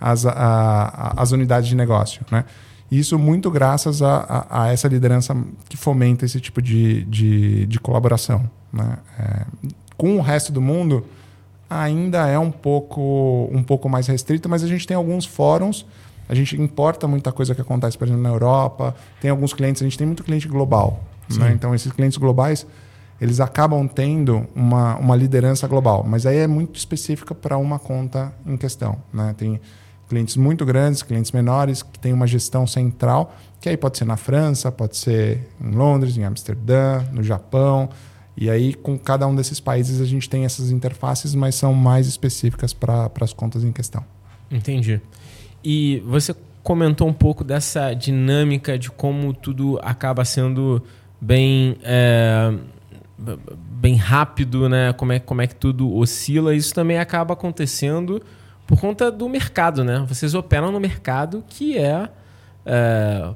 as, 0.00 0.24
a, 0.26 0.32
a, 0.32 1.22
as 1.22 1.32
unidades 1.32 1.68
de 1.68 1.74
negócio. 1.74 2.24
Né? 2.30 2.44
Isso 2.90 3.18
muito 3.18 3.50
graças 3.50 4.02
a, 4.02 4.46
a, 4.48 4.72
essa 4.72 4.86
liderança 4.86 5.36
que 5.68 5.76
fomenta 5.76 6.24
esse 6.24 6.40
tipo 6.40 6.62
de, 6.62 7.04
de, 7.04 7.66
de 7.66 7.80
colaboração. 7.80 8.48
Né? 8.72 8.98
É, 9.18 9.46
com 9.96 10.16
o 10.16 10.20
resto 10.20 10.52
do 10.52 10.60
mundo 10.60 11.04
ainda 11.74 12.28
é 12.28 12.38
um 12.38 12.52
pouco, 12.52 13.48
um 13.50 13.62
pouco 13.62 13.88
mais 13.88 14.06
restrita, 14.06 14.48
mas 14.48 14.62
a 14.62 14.68
gente 14.68 14.86
tem 14.86 14.96
alguns 14.96 15.26
fóruns, 15.26 15.84
a 16.28 16.34
gente 16.34 16.60
importa 16.60 17.08
muita 17.08 17.32
coisa 17.32 17.54
que 17.54 17.60
acontece, 17.60 17.98
por 17.98 18.06
exemplo, 18.06 18.22
na 18.22 18.28
Europa, 18.28 18.94
tem 19.20 19.30
alguns 19.30 19.52
clientes, 19.52 19.82
a 19.82 19.84
gente 19.84 19.98
tem 19.98 20.06
muito 20.06 20.22
cliente 20.22 20.46
global. 20.46 21.02
Né? 21.28 21.52
Então, 21.52 21.74
esses 21.74 21.90
clientes 21.90 22.16
globais, 22.16 22.66
eles 23.20 23.40
acabam 23.40 23.88
tendo 23.88 24.46
uma, 24.54 24.96
uma 24.96 25.16
liderança 25.16 25.66
global, 25.66 26.04
mas 26.06 26.26
aí 26.26 26.38
é 26.38 26.46
muito 26.46 26.76
específica 26.76 27.34
para 27.34 27.58
uma 27.58 27.78
conta 27.78 28.32
em 28.46 28.56
questão. 28.56 28.96
Né? 29.12 29.34
Tem 29.36 29.60
clientes 30.08 30.36
muito 30.36 30.64
grandes, 30.64 31.02
clientes 31.02 31.32
menores, 31.32 31.82
que 31.82 31.98
têm 31.98 32.12
uma 32.12 32.26
gestão 32.26 32.66
central, 32.66 33.34
que 33.60 33.68
aí 33.68 33.76
pode 33.76 33.98
ser 33.98 34.04
na 34.04 34.16
França, 34.16 34.70
pode 34.70 34.96
ser 34.96 35.48
em 35.60 35.72
Londres, 35.72 36.16
em 36.16 36.24
Amsterdã, 36.24 37.02
no 37.12 37.22
Japão, 37.22 37.88
e 38.36 38.50
aí, 38.50 38.74
com 38.74 38.98
cada 38.98 39.26
um 39.26 39.34
desses 39.34 39.60
países, 39.60 40.00
a 40.00 40.04
gente 40.04 40.28
tem 40.28 40.44
essas 40.44 40.70
interfaces, 40.70 41.34
mas 41.34 41.54
são 41.54 41.72
mais 41.72 42.06
específicas 42.08 42.72
para 42.72 43.10
as 43.20 43.32
contas 43.32 43.62
em 43.62 43.70
questão. 43.70 44.04
Entendi. 44.50 45.00
E 45.62 46.02
você 46.04 46.34
comentou 46.62 47.06
um 47.06 47.12
pouco 47.12 47.44
dessa 47.44 47.94
dinâmica 47.94 48.78
de 48.78 48.90
como 48.90 49.32
tudo 49.32 49.78
acaba 49.82 50.24
sendo 50.24 50.82
bem, 51.20 51.76
é, 51.82 52.52
bem 53.80 53.94
rápido, 53.94 54.68
né? 54.68 54.92
Como 54.94 55.12
é, 55.12 55.20
como 55.20 55.40
é 55.40 55.46
que 55.46 55.54
tudo 55.54 55.94
oscila. 55.94 56.54
Isso 56.54 56.74
também 56.74 56.98
acaba 56.98 57.34
acontecendo 57.34 58.20
por 58.66 58.80
conta 58.80 59.12
do 59.12 59.28
mercado, 59.28 59.84
né? 59.84 60.04
Vocês 60.08 60.34
operam 60.34 60.72
no 60.72 60.80
mercado 60.80 61.44
que 61.46 61.78
é, 61.78 62.08
é 62.66 63.30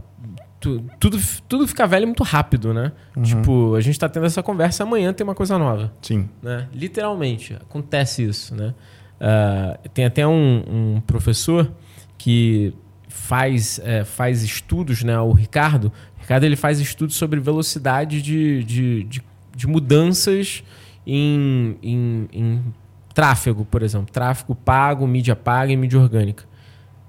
tu, 0.61 0.85
tudo, 0.99 1.19
tudo 1.49 1.67
fica 1.67 1.87
velho 1.87 2.07
muito 2.07 2.23
rápido, 2.23 2.75
né? 2.75 2.93
Uhum. 3.17 3.23
Tipo, 3.23 3.75
a 3.75 3.81
gente 3.81 3.99
tá 3.99 4.09
tendo 4.09 4.27
essa 4.27 4.43
conversa, 4.43 4.83
amanhã 4.83 5.13
tem 5.13 5.25
uma 5.25 5.35
coisa 5.35 5.59
nova. 5.59 5.93
Sim. 6.03 6.29
Né? 6.43 6.69
Literalmente, 6.73 7.55
acontece 7.55 8.25
isso, 8.25 8.55
né? 8.55 8.75
Uh, 9.21 9.89
tem 9.91 10.05
até 10.05 10.27
um, 10.27 10.65
um, 10.97 11.01
professor 11.01 11.71
que 12.17 12.73
faz, 13.09 13.81
é, 13.85 14.05
faz 14.05 14.43
estudos, 14.43 15.03
né? 15.03 15.19
O 15.19 15.33
Ricardo. 15.33 15.93
O 16.17 16.21
Ricardo 16.21 16.45
ele 16.45 16.57
faz 16.57 16.81
estudos 16.81 17.17
sobre 17.17 17.41
velocidade 17.41 18.23
de, 18.23 18.63
de, 18.63 19.05
de, 19.05 19.23
de 19.57 19.67
mudanças 19.67 20.63
em, 21.07 21.77
em, 21.83 22.29
em 22.33 22.75
tráfego, 23.15 23.65
por 23.65 23.83
exemplo. 23.83 24.13
Tráfego 24.13 24.55
pago, 24.55 25.07
mídia 25.07 25.35
paga 25.35 25.73
e 25.73 25.77
mídia 25.77 25.99
orgânica. 25.99 26.45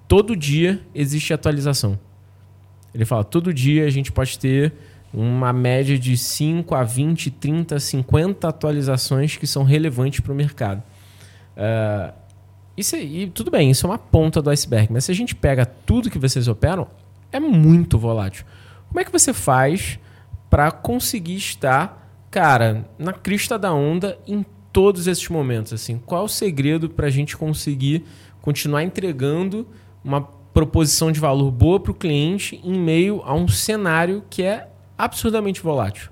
Todo 0.07 0.36
dia 0.36 0.82
existe 0.95 1.32
atualização. 1.32 1.99
Ele 2.93 3.05
fala: 3.05 3.23
todo 3.23 3.53
dia 3.53 3.85
a 3.85 3.89
gente 3.89 4.11
pode 4.11 4.37
ter 4.37 4.73
uma 5.13 5.51
média 5.51 5.97
de 5.97 6.15
5 6.15 6.75
a 6.75 6.83
20, 6.83 7.31
30, 7.31 7.79
50 7.79 8.47
atualizações 8.47 9.37
que 9.37 9.47
são 9.47 9.63
relevantes 9.63 10.19
para 10.19 10.31
o 10.31 10.35
mercado. 10.35 10.83
Uh, 11.57 12.13
isso, 12.77 12.95
e 12.95 13.27
tudo 13.27 13.51
bem, 13.51 13.71
isso 13.71 13.85
é 13.85 13.89
uma 13.89 13.97
ponta 13.97 14.41
do 14.41 14.49
iceberg, 14.49 14.93
mas 14.93 15.05
se 15.05 15.11
a 15.11 15.15
gente 15.15 15.35
pega 15.35 15.65
tudo 15.65 16.09
que 16.09 16.19
vocês 16.19 16.47
operam, 16.47 16.87
é 17.31 17.39
muito 17.39 17.97
volátil. 17.97 18.45
Como 18.87 18.99
é 18.99 19.03
que 19.03 19.11
você 19.11 19.33
faz 19.33 19.99
para 20.49 20.71
conseguir 20.71 21.35
estar, 21.35 22.09
cara, 22.31 22.87
na 22.97 23.13
crista 23.13 23.59
da 23.59 23.73
onda 23.73 24.17
em 24.25 24.45
todos 24.71 25.07
esses 25.07 25.27
momentos? 25.27 25.73
Assim, 25.73 26.01
qual 26.05 26.21
é 26.21 26.25
o 26.25 26.29
segredo 26.29 26.89
para 26.89 27.07
a 27.07 27.09
gente 27.09 27.35
conseguir 27.35 28.05
continuar 28.41 28.83
entregando 28.83 29.67
uma 30.03 30.21
proposição 30.54 31.12
de 31.12 31.20
valor 31.20 31.52
boa 31.52 31.80
para 31.80 31.91
o 31.91 31.95
cliente 31.95 32.60
em 32.64 32.78
meio 32.80 33.22
a 33.24 33.34
um 33.34 33.47
cenário 33.47 34.24
que 34.30 34.43
é 34.43 34.70
absurdamente 34.97 35.62
volátil? 35.62 36.10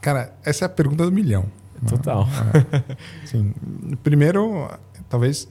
Cara, 0.00 0.34
essa 0.44 0.64
é 0.64 0.66
a 0.66 0.68
pergunta 0.68 1.04
do 1.04 1.12
milhão. 1.12 1.46
Total. 1.88 2.26
É. 2.72 2.96
Sim. 3.26 3.54
Primeiro, 4.02 4.68
talvez 5.08 5.48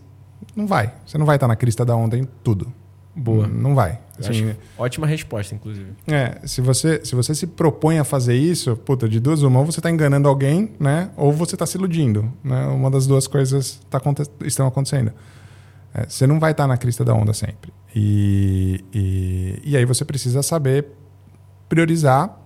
não 0.55 0.67
vai. 0.67 0.93
Você 1.05 1.17
não 1.17 1.25
vai 1.25 1.37
estar 1.37 1.47
na 1.47 1.55
crista 1.55 1.85
da 1.85 1.95
onda 1.95 2.17
em 2.17 2.27
tudo. 2.43 2.71
Boa. 3.15 3.47
Não 3.47 3.75
vai. 3.75 3.99
Assim, 4.19 4.55
ótima 4.77 5.07
resposta, 5.07 5.55
inclusive. 5.55 5.91
É, 6.07 6.39
se 6.45 6.61
você, 6.61 7.03
se 7.05 7.15
você 7.15 7.33
se 7.33 7.47
propõe 7.47 7.99
a 7.99 8.03
fazer 8.03 8.35
isso, 8.35 8.75
puta, 8.75 9.07
de 9.07 9.19
duas 9.19 9.41
uma, 9.43 9.59
ou 9.59 9.65
você 9.65 9.79
está 9.79 9.89
enganando 9.89 10.27
alguém, 10.27 10.71
né? 10.79 11.09
Ou 11.15 11.31
você 11.31 11.55
está 11.55 11.65
se 11.65 11.77
iludindo. 11.77 12.31
Né? 12.43 12.65
Uma 12.67 12.91
das 12.91 13.07
duas 13.07 13.27
coisas 13.27 13.81
tá, 13.89 14.01
estão 14.45 14.67
acontecendo. 14.67 15.13
É, 15.93 16.05
você 16.07 16.27
não 16.27 16.39
vai 16.39 16.51
estar 16.51 16.67
na 16.67 16.77
crista 16.77 17.03
da 17.03 17.13
onda 17.13 17.33
sempre. 17.33 17.73
E, 17.95 18.83
e, 18.93 19.61
e 19.63 19.77
aí 19.77 19.85
você 19.85 20.05
precisa 20.05 20.43
saber 20.43 20.87
priorizar 21.67 22.37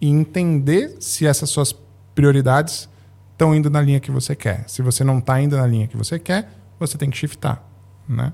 e 0.00 0.08
entender 0.08 0.96
se 1.00 1.26
essas 1.26 1.50
suas 1.50 1.74
prioridades 2.14 2.88
estão 3.32 3.54
indo 3.54 3.68
na 3.70 3.80
linha 3.80 3.98
que 3.98 4.10
você 4.10 4.36
quer. 4.36 4.64
Se 4.68 4.82
você 4.82 5.02
não 5.02 5.18
está 5.18 5.40
indo 5.40 5.56
na 5.56 5.66
linha 5.66 5.86
que 5.86 5.96
você 5.96 6.18
quer, 6.18 6.48
você 6.78 6.96
tem 6.96 7.10
que 7.10 7.16
shiftar, 7.16 7.62
né? 8.08 8.32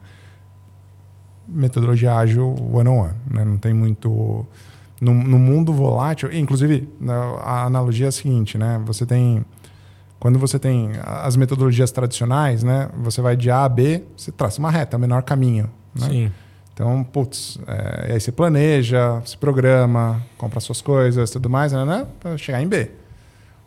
Metodologia 1.46 2.14
ágil 2.14 2.54
one-on-one, 2.72 3.14
né? 3.30 3.44
Não 3.44 3.56
tem 3.56 3.72
muito... 3.72 4.46
No, 5.00 5.14
no 5.14 5.38
mundo 5.38 5.72
volátil... 5.72 6.30
Inclusive, 6.32 6.88
né, 7.00 7.14
a 7.40 7.64
analogia 7.64 8.06
é 8.06 8.08
a 8.08 8.12
seguinte, 8.12 8.58
né? 8.58 8.80
Você 8.84 9.06
tem... 9.06 9.44
Quando 10.18 10.38
você 10.38 10.58
tem 10.58 10.92
as 11.02 11.36
metodologias 11.36 11.92
tradicionais, 11.92 12.62
né? 12.62 12.90
Você 12.96 13.22
vai 13.22 13.36
de 13.36 13.50
A 13.50 13.64
a 13.64 13.68
B, 13.68 14.02
você 14.16 14.32
traça 14.32 14.58
uma 14.58 14.70
reta, 14.70 14.96
o 14.96 15.00
menor 15.00 15.22
caminho, 15.22 15.70
né? 15.94 16.08
Sim. 16.08 16.32
Então, 16.74 17.02
putz, 17.02 17.58
é, 17.66 18.12
aí 18.12 18.20
você 18.20 18.30
planeja, 18.30 19.20
se 19.24 19.36
programa, 19.36 20.22
compra 20.36 20.60
suas 20.60 20.80
coisas, 20.80 21.28
tudo 21.28 21.50
mais, 21.50 21.72
né, 21.72 21.84
né, 21.84 22.06
para 22.20 22.38
chegar 22.38 22.62
em 22.62 22.68
B. 22.68 22.88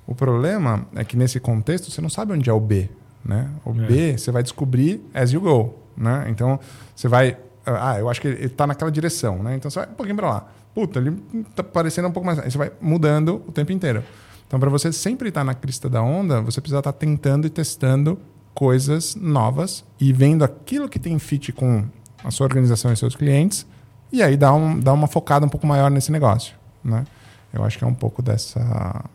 O 0.08 0.16
problema 0.16 0.86
é 0.95 1.04
que 1.04 1.18
nesse 1.18 1.38
contexto 1.38 1.91
você 1.91 1.99
não 1.99 2.10
sabe 2.10 2.32
onde 2.32 2.49
é 2.49 2.54
o 2.54 2.60
B, 2.60 2.89
né? 3.24 3.49
O 3.66 3.72
é. 3.72 3.86
B 3.86 4.18
você 4.18 4.32
vai 4.32 4.41
descobrir 4.41 5.02
as 5.14 5.32
you 5.32 5.41
go, 5.41 5.76
né? 5.95 6.26
Então 6.30 6.58
você 6.95 7.10
vai, 7.10 7.38
ah, 7.66 7.99
eu 7.99 8.10
acho 8.10 8.22
que 8.22 8.30
ele 8.30 8.45
está 8.45 8.66
naquela 8.66 8.89
direção, 8.89 9.43
né? 9.43 9.56
Então 9.56 9.70
você 9.70 9.80
vai 9.80 9.89
um 9.89 9.93
pouquinho 9.93 10.16
para 10.16 10.30
lá. 10.30 10.47
Puta, 10.74 10.99
ele 10.99 11.22
está 11.49 11.64
parecendo 11.64 12.08
um 12.08 12.12
pouco 12.12 12.26
mais, 12.26 12.39
aí 12.39 12.49
você 12.49 12.58
vai 12.58 12.72
mudando 12.80 13.41
o 13.45 13.52
tempo 13.52 13.74
inteiro. 13.74 14.04
Então 14.52 14.60
para 14.60 14.70
você 14.70 14.91
sempre 14.91 15.30
estar 15.30 15.39
tá 15.39 15.45
na 15.45 15.54
crista 15.54 15.89
da 15.89 16.04
onda, 16.04 16.41
você 16.41 16.60
precisa 16.60 16.80
estar 16.80 16.91
tá 16.91 16.99
tentando 16.99 17.47
e 17.47 17.49
testando 17.49 18.20
coisas 18.54 19.16
novas 19.16 19.86
e 19.97 20.12
vendo 20.12 20.43
aquilo 20.43 20.89
que 20.89 20.99
tem 20.99 21.18
fit 21.20 21.54
com 21.54 21.86
a 22.22 22.30
sua 22.32 22.47
organização 22.47 22.91
e 22.91 22.97
seus 22.97 23.16
clientes, 23.16 23.66
e 24.12 24.22
aí 24.22 24.36
dá, 24.36 24.54
um, 24.54 24.78
dá 24.78 24.91
uma 24.91 25.08
focada 25.08 25.45
um 25.45 25.49
pouco 25.49 25.66
maior 25.66 25.89
nesse 25.89 26.12
negócio. 26.12 26.54
Né? 26.84 27.06
Eu 27.54 27.64
acho 27.64 27.78
que 27.78 27.86
é 27.86 27.88
um 27.88 27.93
pouco 27.93 28.22
dessa, 28.22 29.06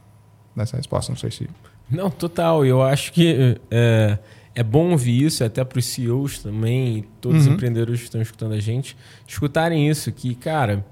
dessa 0.57 0.78
resposta. 0.78 1.12
Não 1.12 1.18
sei 1.18 1.30
se. 1.30 1.51
Não, 1.91 2.09
total. 2.09 2.64
Eu 2.64 2.82
acho 2.82 3.12
que 3.12 3.61
é, 3.70 4.18
é 4.55 4.62
bom 4.62 4.93
ouvir 4.93 5.22
isso, 5.22 5.45
até 5.45 5.62
para 5.62 5.78
os 5.78 5.84
CEOs 5.84 6.39
também, 6.39 7.05
todos 7.20 7.45
uhum. 7.45 7.49
os 7.51 7.55
empreendedores 7.55 8.01
que 8.01 8.07
estão 8.07 8.22
escutando 8.22 8.55
a 8.55 8.59
gente, 8.59 8.97
escutarem 9.26 9.87
isso, 9.87 10.11
que, 10.12 10.34
cara, 10.34 10.82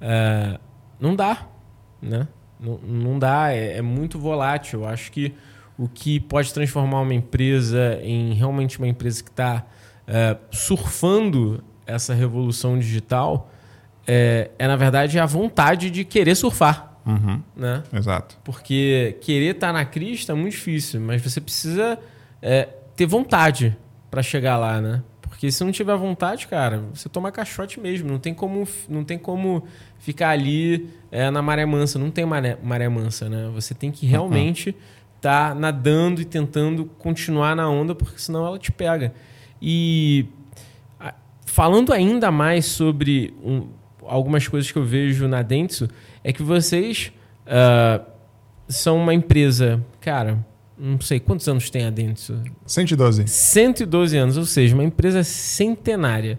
é, 0.00 0.56
não 1.00 1.16
dá. 1.16 1.48
Né? 2.00 2.28
Não, 2.60 2.78
não 2.78 3.18
dá, 3.18 3.52
é, 3.52 3.78
é 3.78 3.82
muito 3.82 4.18
volátil. 4.18 4.80
Eu 4.80 4.88
acho 4.88 5.12
que 5.12 5.34
o 5.78 5.88
que 5.88 6.18
pode 6.18 6.52
transformar 6.52 7.00
uma 7.00 7.14
empresa 7.14 7.98
em 8.02 8.32
realmente 8.34 8.78
uma 8.78 8.88
empresa 8.88 9.22
que 9.22 9.30
está 9.30 9.64
é, 10.06 10.36
surfando 10.50 11.62
essa 11.86 12.12
revolução 12.12 12.78
digital 12.78 13.50
é, 14.06 14.50
é, 14.58 14.66
na 14.66 14.74
verdade, 14.74 15.18
a 15.18 15.26
vontade 15.26 15.90
de 15.90 16.02
querer 16.02 16.34
surfar. 16.34 16.98
Uhum. 17.04 17.42
Né? 17.54 17.82
Exato. 17.92 18.38
Porque 18.42 19.18
querer 19.20 19.54
estar 19.54 19.68
tá 19.68 19.72
na 19.72 19.84
crista 19.84 20.32
é 20.32 20.34
muito 20.34 20.52
difícil, 20.52 21.00
mas 21.00 21.20
você 21.20 21.40
precisa 21.40 21.98
é, 22.40 22.68
ter 22.96 23.06
vontade 23.06 23.76
para 24.10 24.22
chegar 24.22 24.56
lá, 24.56 24.80
né? 24.80 25.02
Porque 25.38 25.52
se 25.52 25.62
não 25.62 25.70
tiver 25.70 25.96
vontade, 25.96 26.48
cara, 26.48 26.82
você 26.92 27.08
toma 27.08 27.30
caixote 27.30 27.78
mesmo. 27.78 28.10
Não 28.10 28.18
tem 28.18 28.34
como, 28.34 28.66
não 28.88 29.04
tem 29.04 29.16
como 29.16 29.62
ficar 30.00 30.30
ali 30.30 30.90
é, 31.12 31.30
na 31.30 31.40
maré 31.40 31.64
mansa. 31.64 31.96
Não 31.96 32.10
tem 32.10 32.26
maré, 32.26 32.58
maré 32.60 32.88
mansa, 32.88 33.28
né? 33.28 33.48
Você 33.54 33.72
tem 33.72 33.92
que 33.92 34.04
realmente 34.04 34.70
estar 35.14 35.50
uhum. 35.50 35.54
tá 35.54 35.60
nadando 35.60 36.20
e 36.20 36.24
tentando 36.24 36.86
continuar 36.98 37.54
na 37.54 37.70
onda, 37.70 37.94
porque 37.94 38.18
senão 38.18 38.44
ela 38.44 38.58
te 38.58 38.72
pega. 38.72 39.14
E 39.62 40.26
falando 41.46 41.92
ainda 41.92 42.32
mais 42.32 42.66
sobre 42.66 43.32
um, 43.40 43.68
algumas 44.02 44.48
coisas 44.48 44.72
que 44.72 44.76
eu 44.76 44.84
vejo 44.84 45.28
na 45.28 45.42
Dentsu, 45.42 45.88
é 46.24 46.32
que 46.32 46.42
vocês 46.42 47.12
uh, 47.46 48.04
são 48.66 48.96
uma 48.96 49.14
empresa, 49.14 49.80
cara, 50.00 50.44
não 50.78 51.00
sei 51.00 51.18
quantos 51.18 51.48
anos 51.48 51.70
tem 51.70 51.84
a 51.84 51.90
Dentsu? 51.90 52.40
112. 52.66 53.26
112 53.26 54.16
anos, 54.16 54.36
ou 54.36 54.44
seja, 54.44 54.74
uma 54.74 54.84
empresa 54.84 55.22
centenária 55.24 56.38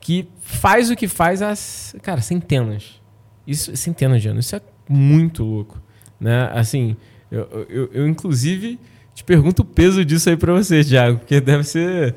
que 0.00 0.28
faz 0.40 0.90
o 0.90 0.96
que 0.96 1.08
faz 1.08 1.42
há, 1.42 1.54
cara, 2.00 2.20
centenas. 2.20 3.00
Isso, 3.46 3.76
centenas 3.76 4.22
de 4.22 4.28
anos. 4.28 4.46
Isso 4.46 4.56
é 4.56 4.60
muito 4.88 5.44
louco, 5.44 5.80
né? 6.20 6.50
Assim, 6.52 6.96
eu, 7.30 7.66
eu, 7.68 7.90
eu 7.92 8.08
inclusive 8.08 8.78
te 9.14 9.24
pergunto 9.24 9.62
o 9.62 9.64
peso 9.64 10.04
disso 10.04 10.28
aí 10.28 10.36
para 10.36 10.52
você, 10.52 10.84
Thiago, 10.84 11.18
porque 11.18 11.40
deve 11.40 11.64
ser 11.64 12.14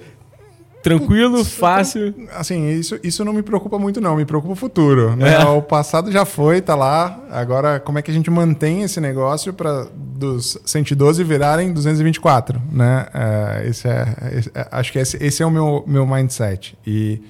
Tranquilo, 0.81 1.43
fácil. 1.43 2.13
Assim, 2.33 2.69
isso, 2.69 2.99
isso 3.03 3.25
não 3.25 3.33
me 3.33 3.43
preocupa 3.43 3.77
muito, 3.77 3.99
não. 3.99 4.15
Me 4.15 4.25
preocupa 4.25 4.53
o 4.53 4.55
futuro. 4.55 5.15
Né? 5.15 5.33
É. 5.33 5.45
O 5.45 5.61
passado 5.61 6.11
já 6.11 6.25
foi, 6.25 6.61
tá 6.61 6.75
lá. 6.75 7.19
Agora, 7.29 7.79
como 7.79 7.99
é 7.99 8.01
que 8.01 8.09
a 8.09 8.13
gente 8.13 8.29
mantém 8.31 8.83
esse 8.83 9.01
negócio 9.01 9.53
para 9.53 9.87
dos 9.93 10.57
112 10.65 11.23
virarem 11.23 11.73
224? 11.73 12.61
Né? 12.71 13.07
É, 13.13 13.67
esse 13.67 13.87
é, 13.87 14.15
esse, 14.33 14.51
é, 14.55 14.67
acho 14.71 14.91
que 14.91 14.99
esse, 14.99 15.17
esse 15.21 15.43
é 15.43 15.45
o 15.45 15.51
meu, 15.51 15.83
meu 15.85 16.07
mindset. 16.07 16.77
E, 16.87 17.21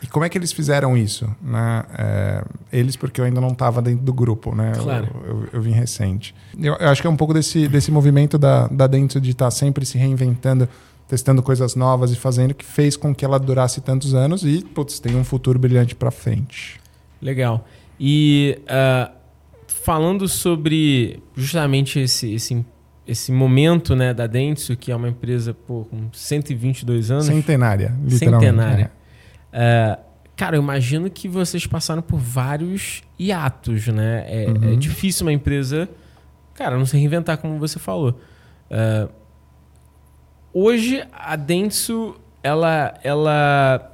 e 0.00 0.06
como 0.06 0.24
é 0.24 0.28
que 0.28 0.38
eles 0.38 0.52
fizeram 0.52 0.96
isso? 0.96 1.28
Né? 1.42 1.84
É, 1.98 2.44
eles, 2.72 2.94
porque 2.94 3.20
eu 3.20 3.24
ainda 3.24 3.40
não 3.40 3.50
estava 3.50 3.82
dentro 3.82 4.04
do 4.04 4.12
grupo. 4.12 4.54
Né? 4.54 4.70
Claro. 4.76 5.08
Eu, 5.24 5.30
eu, 5.30 5.48
eu 5.54 5.62
vim 5.62 5.72
recente. 5.72 6.32
Eu, 6.56 6.74
eu, 6.74 6.88
acho 6.90 7.00
que 7.00 7.08
é 7.08 7.10
um 7.10 7.16
pouco 7.16 7.34
desse, 7.34 7.66
desse 7.66 7.90
movimento 7.90 8.38
da, 8.38 8.68
da 8.68 8.86
dentro 8.86 9.20
de 9.20 9.32
estar 9.32 9.46
tá 9.46 9.50
sempre 9.50 9.84
se 9.84 9.98
reinventando 9.98 10.68
testando 11.08 11.42
coisas 11.42 11.74
novas 11.74 12.10
e 12.10 12.16
fazendo, 12.16 12.54
que 12.54 12.64
fez 12.64 12.96
com 12.96 13.14
que 13.14 13.24
ela 13.24 13.38
durasse 13.38 13.80
tantos 13.80 14.14
anos 14.14 14.44
e, 14.44 14.62
putz, 14.62 14.98
tem 14.98 15.16
um 15.16 15.24
futuro 15.24 15.58
brilhante 15.58 15.94
para 15.94 16.10
frente. 16.10 16.80
Legal. 17.22 17.66
E 17.98 18.58
uh, 18.62 19.14
falando 19.66 20.28
sobre 20.28 21.22
justamente 21.36 22.00
esse, 22.00 22.34
esse, 22.34 22.64
esse 23.06 23.30
momento 23.30 23.94
né, 23.94 24.12
da 24.12 24.26
Dentsu, 24.26 24.76
que 24.76 24.90
é 24.90 24.96
uma 24.96 25.08
empresa 25.08 25.54
pô, 25.54 25.84
com 25.84 26.08
122 26.12 27.10
anos. 27.10 27.26
Centenária, 27.26 27.94
literalmente. 28.04 28.46
Centenária. 28.46 28.92
É. 29.52 29.96
Uh, 29.96 30.04
cara, 30.34 30.56
eu 30.56 30.62
imagino 30.62 31.08
que 31.08 31.28
vocês 31.28 31.66
passaram 31.66 32.02
por 32.02 32.18
vários 32.18 33.02
hiatos, 33.18 33.86
né? 33.86 34.24
É, 34.26 34.44
é 34.44 34.48
uhum. 34.50 34.72
é 34.72 34.76
difícil 34.76 35.24
uma 35.24 35.32
empresa, 35.32 35.88
cara, 36.52 36.76
não 36.76 36.84
se 36.84 36.96
reinventar, 36.96 37.38
como 37.38 37.58
você 37.58 37.78
falou. 37.78 38.18
Uh, 38.68 39.08
Hoje 40.58 41.04
a 41.12 41.36
Dentsu 41.36 42.16
ela 42.42 42.94
ela 43.04 43.92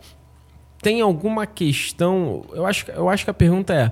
tem 0.81 1.01
alguma 1.01 1.45
questão? 1.45 2.45
Eu 2.53 2.65
acho, 2.65 2.89
eu 2.93 3.09
acho 3.09 3.25
que 3.25 3.31
a 3.33 3.35
pergunta 3.35 3.75
é: 3.75 3.91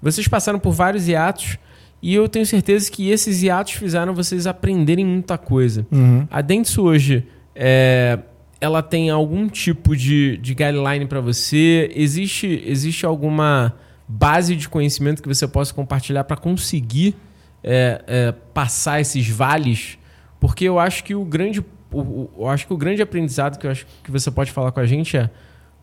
vocês 0.00 0.26
passaram 0.26 0.58
por 0.58 0.72
vários 0.72 1.06
hiatos 1.06 1.58
e 2.00 2.14
eu 2.14 2.26
tenho 2.26 2.46
certeza 2.46 2.90
que 2.90 3.10
esses 3.10 3.42
hiatos 3.42 3.74
fizeram 3.74 4.14
vocês 4.14 4.46
aprenderem 4.46 5.04
muita 5.04 5.36
coisa. 5.36 5.86
Uhum. 5.92 6.26
A 6.30 6.40
Dentsu 6.40 6.84
hoje 6.84 7.26
é, 7.54 8.18
ela 8.58 8.82
tem 8.82 9.10
algum 9.10 9.46
tipo 9.46 9.94
de, 9.94 10.38
de 10.38 10.54
guideline 10.54 11.04
para 11.04 11.20
você? 11.20 11.92
Existe, 11.94 12.64
existe 12.64 13.04
alguma 13.04 13.74
base 14.08 14.56
de 14.56 14.66
conhecimento 14.66 15.20
que 15.20 15.28
você 15.28 15.46
possa 15.46 15.74
compartilhar 15.74 16.24
para 16.24 16.38
conseguir 16.38 17.14
é, 17.62 18.02
é, 18.06 18.32
passar 18.54 18.98
esses 18.98 19.28
vales? 19.28 19.98
Porque 20.40 20.64
eu 20.64 20.78
acho 20.78 21.04
que 21.04 21.14
o 21.14 21.22
grande 21.22 21.62
o, 21.90 22.00
o, 22.00 22.30
eu 22.38 22.48
acho 22.48 22.66
que 22.66 22.72
o 22.72 22.76
grande 22.76 23.00
aprendizado 23.02 23.58
que 23.58 23.66
eu 23.66 23.70
acho 23.70 23.86
que 24.02 24.10
você 24.10 24.30
pode 24.30 24.52
falar 24.52 24.72
com 24.72 24.80
a 24.80 24.86
gente 24.86 25.16
é 25.16 25.30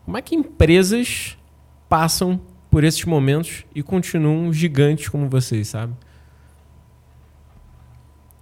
como 0.04 0.16
é 0.16 0.22
que 0.22 0.34
empresas 0.34 1.36
passam 1.88 2.40
por 2.70 2.84
esses 2.84 3.04
momentos 3.04 3.64
e 3.74 3.82
continuam 3.82 4.52
gigantes 4.52 5.08
como 5.08 5.28
vocês, 5.28 5.68
sabe? 5.68 5.92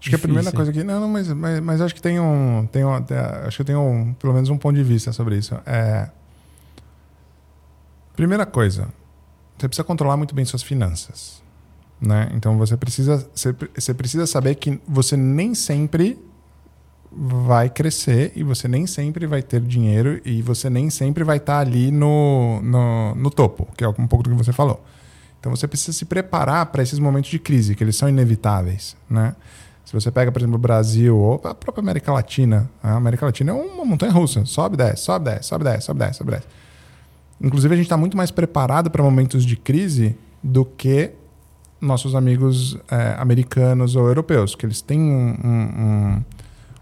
Acho 0.00 0.10
Difícil. 0.10 0.10
que 0.10 0.14
a 0.16 0.18
primeira 0.18 0.52
coisa 0.52 0.70
aqui. 0.70 0.84
Não, 0.84 1.00
não 1.00 1.08
mas, 1.08 1.28
mas, 1.28 1.60
mas, 1.60 1.80
acho 1.80 1.94
que 1.94 2.02
tem 2.02 2.20
um. 2.20 2.66
Tem 2.70 2.84
um 2.84 2.92
acho 3.46 3.56
que 3.56 3.64
tenho 3.64 3.80
um, 3.80 4.12
pelo 4.14 4.34
menos 4.34 4.50
um 4.50 4.58
ponto 4.58 4.76
de 4.76 4.82
vista 4.82 5.12
sobre 5.12 5.38
isso. 5.38 5.54
É, 5.64 6.10
primeira 8.14 8.44
coisa, 8.44 8.88
você 9.56 9.68
precisa 9.68 9.84
controlar 9.84 10.16
muito 10.16 10.34
bem 10.34 10.44
suas 10.44 10.62
finanças. 10.62 11.42
Né? 12.00 12.28
Então 12.34 12.58
você 12.58 12.76
precisa, 12.76 13.26
você, 13.34 13.54
você 13.74 13.94
precisa 13.94 14.26
saber 14.26 14.56
que 14.56 14.78
você 14.86 15.16
nem 15.16 15.54
sempre 15.54 16.18
vai 17.16 17.68
crescer 17.70 18.32
e 18.34 18.42
você 18.42 18.66
nem 18.66 18.86
sempre 18.86 19.26
vai 19.26 19.42
ter 19.42 19.60
dinheiro 19.60 20.20
e 20.24 20.42
você 20.42 20.68
nem 20.68 20.90
sempre 20.90 21.22
vai 21.22 21.36
estar 21.36 21.54
tá 21.54 21.60
ali 21.60 21.90
no, 21.90 22.60
no, 22.62 23.14
no, 23.14 23.30
topo, 23.30 23.68
que 23.76 23.84
é 23.84 23.88
um 23.88 24.06
pouco 24.06 24.24
do 24.24 24.30
que 24.30 24.36
você 24.36 24.52
falou. 24.52 24.84
Então 25.38 25.54
você 25.54 25.68
precisa 25.68 25.92
se 25.92 26.04
preparar 26.04 26.66
para 26.66 26.82
esses 26.82 26.98
momentos 26.98 27.30
de 27.30 27.38
crise, 27.38 27.74
que 27.74 27.84
eles 27.84 27.96
são 27.96 28.08
inevitáveis. 28.08 28.96
Né? 29.08 29.34
Se 29.84 29.92
você 29.92 30.10
pega, 30.10 30.32
por 30.32 30.40
exemplo, 30.40 30.56
o 30.56 30.58
Brasil 30.58 31.16
ou 31.16 31.40
a 31.44 31.54
própria 31.54 31.82
América 31.82 32.12
Latina, 32.12 32.70
a 32.82 32.94
América 32.94 33.26
Latina 33.26 33.52
é 33.52 33.54
uma 33.54 33.84
montanha 33.84 34.12
russa. 34.12 34.44
Sobe, 34.46 34.76
desce, 34.76 35.02
sobe, 35.02 35.26
desce, 35.26 35.48
sobe, 35.48 35.64
desce, 35.64 35.86
sobe, 35.86 35.98
desce, 36.00 36.18
sobe, 36.18 36.30
desce. 36.32 36.46
Inclusive, 37.40 37.74
a 37.74 37.76
gente 37.76 37.86
está 37.86 37.96
muito 37.96 38.16
mais 38.16 38.30
preparado 38.30 38.90
para 38.90 39.02
momentos 39.02 39.44
de 39.44 39.56
crise 39.56 40.16
do 40.42 40.64
que 40.64 41.12
nossos 41.80 42.14
amigos 42.14 42.78
é, 42.90 43.14
americanos 43.18 43.94
ou 43.94 44.08
europeus, 44.08 44.54
que 44.54 44.64
eles 44.64 44.80
têm 44.80 45.00
um, 45.00 45.36
um, 45.44 46.24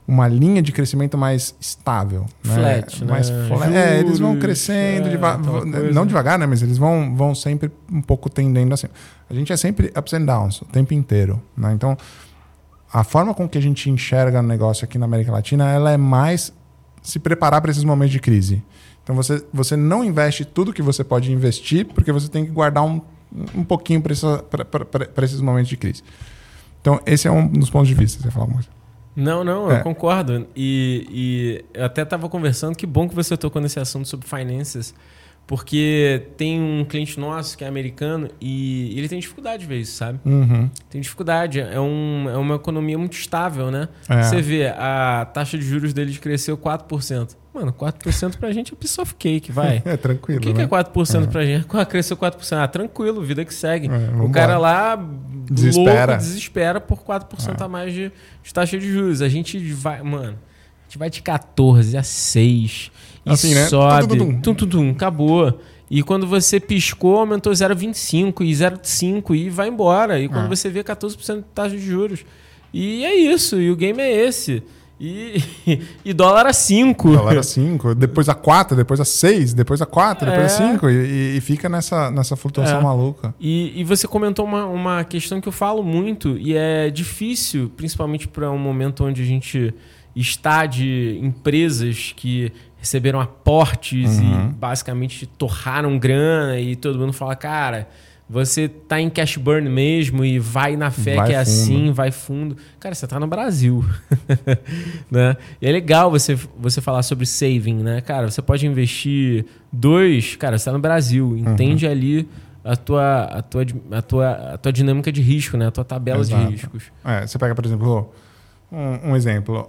uma 0.07 0.27
linha 0.27 0.61
de 0.61 0.73
crescimento 0.73 1.17
mais 1.17 1.55
estável. 1.61 2.27
Né? 2.45 2.55
Flat, 2.55 3.05
mais 3.05 3.31
né? 3.31 3.49
Flat. 3.49 3.73
É, 3.75 4.01
eles 4.01 4.19
vão 4.19 4.39
crescendo, 4.39 5.09
é, 5.09 5.11
deva 5.11 5.39
não 5.93 6.05
devagar, 6.05 6.39
né? 6.39 6.47
mas 6.47 6.63
eles 6.63 6.77
vão, 6.77 7.15
vão 7.15 7.35
sempre 7.35 7.71
um 7.91 8.03
pouco 8.03 8.29
tendendo 8.29 8.75
assim. 8.75 8.89
A 9.31 9.35
gente 9.35 9.53
é 9.53 9.57
sempre 9.57 9.93
ups 9.97 10.13
and 10.13 10.25
downs 10.25 10.61
o 10.63 10.65
tempo 10.67 10.93
inteiro. 10.93 11.41
Né? 11.57 11.73
Então, 11.73 11.97
a 12.93 13.05
forma 13.05 13.33
com 13.33 13.49
que 13.49 13.57
a 13.57 13.63
gente 13.63 13.89
enxerga 13.89 14.41
o 14.41 14.43
negócio 14.43 14.85
aqui 14.85 14.99
na 14.99 15.07
América 15.07 15.33
Latina, 15.33 15.71
ela 15.71 15.91
é 15.91 15.97
mais 15.97 16.53
se 17.03 17.19
preparar 17.19 17.61
para 17.61 17.71
esses 17.71 17.85
momentos 17.85 18.13
de 18.13 18.21
crise. 18.21 18.63
Então 19.03 19.17
você, 19.17 19.45
você 19.53 19.77
não 19.77 20.05
investe 20.05 20.45
tudo 20.45 20.73
que 20.73 20.83
você 20.83 21.03
pode 21.03 21.33
investir, 21.33 21.87
porque 21.87 22.13
você 22.13 22.29
tem 22.29 22.45
que 22.45 22.51
guardar 22.51 22.85
um, 22.85 23.01
um 23.55 23.65
pouquinho 23.65 24.01
para 24.01 25.25
esses 25.25 25.41
momentos 25.41 25.69
de 25.69 25.77
crise. 25.77 26.03
Então, 26.81 27.01
esse 27.07 27.29
é 27.29 27.31
um 27.31 27.47
dos 27.47 27.71
pontos 27.71 27.89
de 27.89 27.95
vista. 27.95 28.21
Você 28.23 28.31
fala 28.31 28.45
alguma 28.45 28.63
coisa? 28.63 28.82
Não, 29.15 29.45
não, 29.45 29.71
é. 29.71 29.79
eu 29.79 29.83
concordo. 29.83 30.47
E, 30.57 31.07
e 31.11 31.65
eu 31.75 31.85
até 31.85 32.03
estava 32.03 32.29
conversando, 32.29 32.77
que 32.77 32.87
bom 32.87 33.09
que 33.09 33.15
você 33.15 33.37
tocou 33.37 33.61
nesse 33.61 33.79
assunto 33.79 34.09
sobre 34.09 34.27
finanças, 34.27 34.95
porque 35.47 36.29
tem 36.37 36.61
um 36.61 36.85
cliente 36.85 37.19
nosso 37.19 37.59
que 37.59 37.65
é 37.65 37.69
americano 37.69 38.29
e 38.41 38.97
ele 38.97 39.09
tem 39.09 39.19
dificuldade 39.19 39.63
de 39.63 39.69
ver 39.69 39.81
isso, 39.81 39.97
sabe? 39.97 40.19
Uhum. 40.25 40.71
Tem 40.89 41.01
dificuldade. 41.01 41.61
É, 41.61 41.81
um, 41.81 42.29
é 42.29 42.37
uma 42.37 42.55
economia 42.55 42.97
muito 42.97 43.15
estável, 43.15 43.71
né? 43.71 43.89
É. 44.09 44.23
Você 44.23 44.41
vê, 44.41 44.69
a 44.69 45.29
taxa 45.33 45.59
de 45.59 45.65
juros 45.65 45.93
deles 45.93 46.17
cresceu 46.19 46.57
4%. 46.57 47.37
Mano, 47.55 47.71
4% 47.73 48.39
pra 48.39 48.51
gente 48.51 48.73
é 48.73 48.77
piece 48.77 48.99
of 49.01 49.15
cake, 49.15 49.53
vai. 49.53 49.83
É 49.87 49.97
tranquilo. 49.97 50.39
O 50.39 50.43
que, 50.43 50.49
né? 50.49 50.67
que 50.67 50.75
é 50.75 50.83
4% 50.83 51.23
é. 51.23 51.27
pra 51.27 51.45
gente? 51.45 51.67
Ah, 51.69 51.85
cresceu 51.85 52.17
4%. 52.17 52.57
Ah, 52.57 52.67
tranquilo, 52.67 53.23
vida 53.23 53.45
que 53.45 53.53
segue. 53.53 53.89
É, 53.89 54.23
o 54.23 54.31
cara 54.31 54.57
lá, 54.57 54.97
desespera. 55.51 56.13
louco, 56.13 56.23
desespera 56.23 56.81
por 56.81 56.99
4% 57.01 57.61
é. 57.61 57.65
a 57.65 57.69
mais 57.69 57.93
de, 57.93 58.11
de 58.43 58.55
taxa 58.55 58.79
de 58.79 58.91
juros. 58.91 59.21
A 59.21 59.29
gente 59.29 59.59
vai, 59.73 60.03
mano, 60.03 60.39
a 60.39 60.85
gente 60.85 60.99
vai 60.99 61.11
de 61.11 61.21
14 61.21 61.97
a 61.97 62.03
6 62.03 62.91
e 63.27 63.31
assim, 63.31 63.55
né? 63.55 63.67
sobe. 63.67 64.17
Tum, 64.17 64.41
tum, 64.41 64.55
tum, 64.55 64.67
tum, 64.67 64.91
acabou. 64.91 65.61
E 65.91 66.03
quando 66.03 66.27
você 66.27 66.59
piscou, 66.59 67.19
aumentou 67.19 67.53
0,25 67.53 68.41
e 68.41 68.51
0,5 68.51 69.37
e 69.37 69.51
vai 69.51 69.69
embora. 69.69 70.19
E 70.19 70.27
quando 70.27 70.47
é. 70.47 70.49
você 70.49 70.71
vê 70.71 70.83
14% 70.83 71.37
de 71.37 71.43
taxa 71.55 71.77
de 71.77 71.83
juros. 71.83 72.25
E 72.73 73.05
é 73.05 73.15
isso, 73.15 73.61
e 73.61 73.71
o 73.71 73.77
game 73.77 74.01
é 74.01 74.11
esse. 74.11 74.63
E, 75.05 75.43
e 76.05 76.13
dólar 76.13 76.47
a 76.47 76.53
5. 76.53 77.11
Dólar 77.11 77.39
a 77.39 77.43
5, 77.43 77.95
depois 77.97 78.29
a 78.29 78.35
4, 78.35 78.77
depois 78.77 79.01
a 79.01 79.05
6, 79.05 79.53
depois 79.53 79.83
a 79.83 79.87
4, 79.87 80.31
depois 80.31 80.47
a 80.47 80.57
5. 80.57 80.89
É. 80.89 80.93
E, 80.93 81.37
e, 81.37 81.41
fica 81.41 81.69
nessa, 81.69 82.09
nessa 82.13 82.37
flutuação 82.37 82.79
é. 82.79 82.83
maluca. 82.83 83.35
E, 83.41 83.81
e 83.81 83.83
você 83.83 84.07
comentou 84.07 84.45
uma, 84.45 84.65
uma 84.67 85.03
questão 85.03 85.41
que 85.41 85.49
eu 85.49 85.53
falo 85.53 85.83
muito, 85.83 86.39
e 86.39 86.57
é 86.57 86.89
difícil, 86.89 87.73
principalmente 87.77 88.29
para 88.29 88.49
um 88.53 88.59
momento 88.59 89.05
onde 89.05 89.23
a 89.23 89.27
gente 89.27 89.75
está 90.15 90.67
de 90.67 91.19
empresas 91.21 92.13
que 92.15 92.53
receberam 92.77 93.21
aportes 93.21 94.19
uhum. 94.19 94.51
e 94.51 94.55
basicamente 94.55 95.27
torraram 95.27 95.99
grana 95.99 96.61
e 96.61 96.77
todo 96.77 96.99
mundo 96.99 97.13
fala, 97.13 97.35
cara, 97.35 97.89
você 98.29 98.69
tá 98.69 99.01
em 99.01 99.11
cash 99.11 99.37
burn 99.37 99.69
mesmo 99.69 100.25
e 100.25 100.39
vai 100.39 100.77
na 100.77 100.91
fé 100.91 101.17
vai 101.17 101.27
que 101.27 101.35
é 101.35 101.45
fundo. 101.45 101.51
assim, 101.51 101.93
vai 101.93 102.11
fundo. 102.11 102.57
Cara, 102.81 102.95
você 102.95 103.07
tá 103.07 103.21
no 103.21 103.27
Brasil. 103.27 103.85
né? 105.11 105.37
E 105.61 105.67
é 105.67 105.73
legal 105.73 106.11
você, 106.11 106.39
você 106.59 106.81
falar 106.81 107.03
sobre 107.03 107.27
saving, 107.27 107.83
né? 107.83 108.01
Cara, 108.01 108.31
você 108.31 108.41
pode 108.41 108.67
investir 108.67 109.45
dois, 109.71 110.37
cara, 110.37 110.59
você 110.59 110.65
tá 110.65 110.73
no 110.73 110.79
Brasil, 110.79 111.27
uhum. 111.27 111.37
entende 111.39 111.85
uhum. 111.85 111.93
ali 111.93 112.29
a 112.65 112.77
tua, 112.77 113.25
a, 113.25 113.43
tua, 113.43 113.67
a, 113.91 114.03
tua, 114.03 114.31
a 114.55 114.59
tua 114.59 114.73
dinâmica 114.73 115.11
de 115.11 115.21
risco, 115.21 115.57
né? 115.57 115.67
A 115.67 115.71
tua 115.71 115.85
tabela 115.85 116.21
Exato. 116.21 116.47
de 116.47 116.53
riscos. 116.53 116.85
É, 117.05 117.27
você 117.27 117.39
pega, 117.39 117.55
por 117.55 117.67
exemplo, 117.67 118.13
um, 118.71 119.11
um 119.11 119.17
exemplo. 119.17 119.69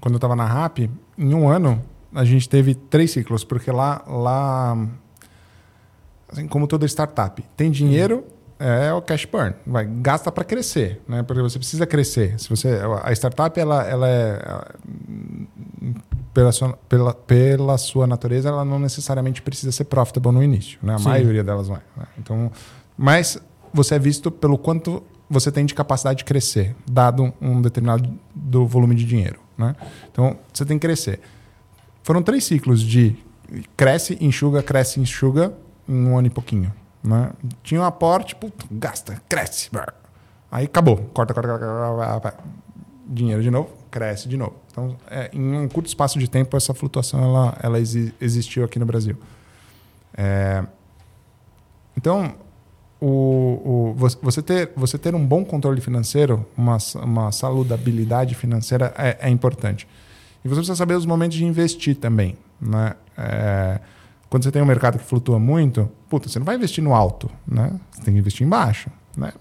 Quando 0.00 0.14
eu 0.14 0.16
estava 0.16 0.34
na 0.34 0.46
RAP, 0.46 0.90
em 1.18 1.34
um 1.34 1.48
ano, 1.48 1.82
a 2.14 2.24
gente 2.24 2.48
teve 2.48 2.74
três 2.74 3.10
ciclos, 3.10 3.44
porque 3.44 3.70
lá, 3.70 4.02
lá 4.06 4.88
assim 6.36 6.46
como 6.46 6.66
toda 6.66 6.84
startup, 6.86 7.42
tem 7.56 7.70
dinheiro, 7.70 8.24
é 8.58 8.92
o 8.92 9.02
cash 9.02 9.24
burn, 9.24 9.54
vai 9.66 9.84
gasta 9.84 10.30
para 10.30 10.44
crescer, 10.44 11.00
né? 11.08 11.22
Porque 11.22 11.42
você 11.42 11.58
precisa 11.58 11.86
crescer. 11.86 12.38
Se 12.38 12.48
você 12.48 12.78
a 13.02 13.12
startup 13.12 13.58
ela, 13.58 13.82
ela 13.84 14.08
é 14.08 14.64
pela 16.32 16.52
sua, 16.52 16.72
pela, 16.88 17.14
pela 17.14 17.78
sua 17.78 18.06
natureza 18.06 18.48
ela 18.48 18.64
não 18.64 18.78
necessariamente 18.78 19.42
precisa 19.42 19.72
ser 19.72 19.84
profitable 19.84 20.32
no 20.32 20.42
início, 20.42 20.78
né? 20.82 20.94
A 20.94 20.98
Sim. 20.98 21.04
maioria 21.04 21.44
delas 21.44 21.68
vai. 21.68 21.80
Né? 21.96 22.04
Então, 22.18 22.50
mas 22.96 23.38
você 23.72 23.96
é 23.96 23.98
visto 23.98 24.30
pelo 24.30 24.56
quanto 24.56 25.02
você 25.28 25.50
tem 25.50 25.66
de 25.66 25.74
capacidade 25.74 26.18
de 26.18 26.24
crescer, 26.24 26.74
dado 26.90 27.32
um 27.40 27.60
determinado 27.60 28.08
do 28.34 28.66
volume 28.66 28.94
de 28.94 29.04
dinheiro, 29.04 29.40
né? 29.58 29.74
Então 30.10 30.38
você 30.52 30.64
tem 30.64 30.78
que 30.78 30.86
crescer. 30.86 31.20
Foram 32.02 32.22
três 32.22 32.44
ciclos 32.44 32.80
de 32.80 33.16
cresce, 33.76 34.16
enxuga, 34.20 34.62
cresce, 34.62 34.98
enxuga 35.00 35.52
em 35.88 36.06
um 36.06 36.16
ano 36.16 36.26
e 36.26 36.30
pouquinho. 36.30 36.72
Né? 37.02 37.30
Tinha 37.62 37.80
um 37.80 37.84
aporte, 37.84 38.34
puto, 38.34 38.66
gasta, 38.70 39.20
cresce. 39.28 39.70
Aí 40.50 40.64
acabou. 40.64 40.96
Corta, 41.14 41.32
corta, 41.32 41.48
corta, 41.48 42.20
corta, 42.20 42.34
dinheiro 43.06 43.42
de 43.42 43.50
novo, 43.50 43.70
cresce 43.90 44.28
de 44.28 44.36
novo. 44.36 44.54
Então, 44.70 44.96
é, 45.10 45.30
em 45.32 45.56
um 45.56 45.68
curto 45.68 45.86
espaço 45.86 46.18
de 46.18 46.28
tempo, 46.28 46.56
essa 46.56 46.74
flutuação 46.74 47.22
ela, 47.22 47.58
ela 47.62 47.78
existiu 47.78 48.64
aqui 48.64 48.78
no 48.78 48.86
Brasil. 48.86 49.16
É, 50.16 50.64
então, 51.96 52.34
o, 53.00 53.92
o, 53.92 53.94
você, 54.22 54.42
ter, 54.42 54.72
você 54.76 54.98
ter 54.98 55.14
um 55.14 55.24
bom 55.24 55.44
controle 55.44 55.80
financeiro, 55.80 56.46
uma, 56.56 56.78
uma 57.02 57.30
saludabilidade 57.30 58.34
financeira 58.34 58.92
é, 58.98 59.18
é 59.20 59.30
importante. 59.30 59.86
E 60.44 60.48
você 60.48 60.56
precisa 60.56 60.76
saber 60.76 60.94
os 60.94 61.06
momentos 61.06 61.36
de 61.36 61.44
investir 61.44 61.96
também. 61.96 62.36
Né? 62.60 62.94
É, 63.16 63.80
quando 64.28 64.42
você 64.42 64.50
tem 64.50 64.60
um 64.60 64.66
mercado 64.66 64.98
que 64.98 65.04
flutua 65.04 65.38
muito, 65.38 65.90
puta, 66.08 66.28
você 66.28 66.38
não 66.38 66.46
vai 66.46 66.56
investir 66.56 66.82
no 66.82 66.94
alto, 66.94 67.30
né? 67.46 67.72
Você 67.90 68.02
tem 68.02 68.14
que 68.14 68.20
investir 68.20 68.46
em 68.46 68.50
baixo. 68.50 68.90
Né? 69.16 69.32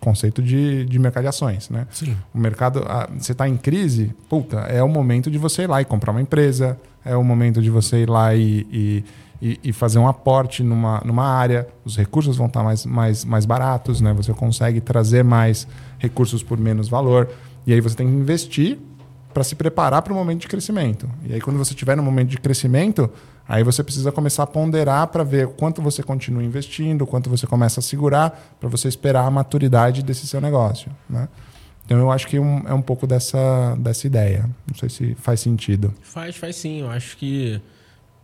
Conceito 0.00 0.42
de, 0.42 0.84
de 0.84 0.98
mercado 0.98 1.22
de 1.22 1.28
ações. 1.28 1.70
Né? 1.70 1.86
Sim. 1.90 2.16
O 2.34 2.38
mercado, 2.38 2.82
a, 2.86 3.08
você 3.16 3.32
está 3.32 3.48
em 3.48 3.56
crise, 3.56 4.14
puta, 4.28 4.58
é 4.60 4.82
o 4.82 4.88
momento 4.88 5.30
de 5.30 5.38
você 5.38 5.62
ir 5.62 5.68
lá 5.68 5.80
e 5.80 5.84
comprar 5.84 6.10
uma 6.10 6.20
empresa, 6.20 6.78
é 7.04 7.14
o 7.14 7.22
momento 7.22 7.62
de 7.62 7.70
você 7.70 8.02
ir 8.02 8.10
lá 8.10 8.34
e, 8.34 9.04
e, 9.40 9.60
e 9.62 9.72
fazer 9.72 9.98
um 9.98 10.08
aporte 10.08 10.64
numa, 10.64 11.00
numa 11.04 11.24
área, 11.24 11.68
os 11.84 11.96
recursos 11.96 12.36
vão 12.36 12.46
estar 12.46 12.60
tá 12.60 12.64
mais, 12.64 12.84
mais, 12.84 13.24
mais 13.24 13.46
baratos, 13.46 14.00
né? 14.00 14.12
você 14.12 14.32
consegue 14.32 14.80
trazer 14.80 15.22
mais 15.22 15.68
recursos 15.98 16.42
por 16.42 16.58
menos 16.58 16.88
valor. 16.88 17.28
E 17.64 17.72
aí 17.72 17.80
você 17.80 17.94
tem 17.94 18.08
que 18.08 18.12
investir 18.12 18.78
para 19.32 19.44
se 19.44 19.54
preparar 19.54 20.02
para 20.02 20.12
o 20.12 20.16
momento 20.16 20.40
de 20.40 20.48
crescimento. 20.48 21.08
E 21.24 21.34
aí, 21.34 21.40
quando 21.40 21.56
você 21.56 21.72
estiver 21.72 21.96
no 21.96 22.02
momento 22.02 22.28
de 22.28 22.38
crescimento, 22.38 23.10
aí 23.52 23.62
você 23.62 23.84
precisa 23.84 24.10
começar 24.10 24.44
a 24.44 24.46
ponderar 24.46 25.08
para 25.08 25.22
ver 25.22 25.46
quanto 25.48 25.82
você 25.82 26.02
continua 26.02 26.42
investindo, 26.42 27.06
quanto 27.06 27.28
você 27.28 27.46
começa 27.46 27.80
a 27.80 27.82
segurar, 27.82 28.56
para 28.58 28.66
você 28.66 28.88
esperar 28.88 29.26
a 29.26 29.30
maturidade 29.30 30.02
desse 30.02 30.26
seu 30.26 30.40
negócio. 30.40 30.90
Né? 31.06 31.28
Então, 31.84 31.98
eu 31.98 32.10
acho 32.10 32.26
que 32.28 32.38
um, 32.38 32.66
é 32.66 32.72
um 32.72 32.80
pouco 32.80 33.06
dessa, 33.06 33.76
dessa 33.78 34.06
ideia. 34.06 34.48
Não 34.66 34.74
sei 34.74 34.88
se 34.88 35.14
faz 35.16 35.40
sentido. 35.40 35.92
Faz, 36.00 36.34
faz 36.34 36.56
sim. 36.56 36.80
Eu 36.80 36.90
acho 36.90 37.14
que, 37.18 37.60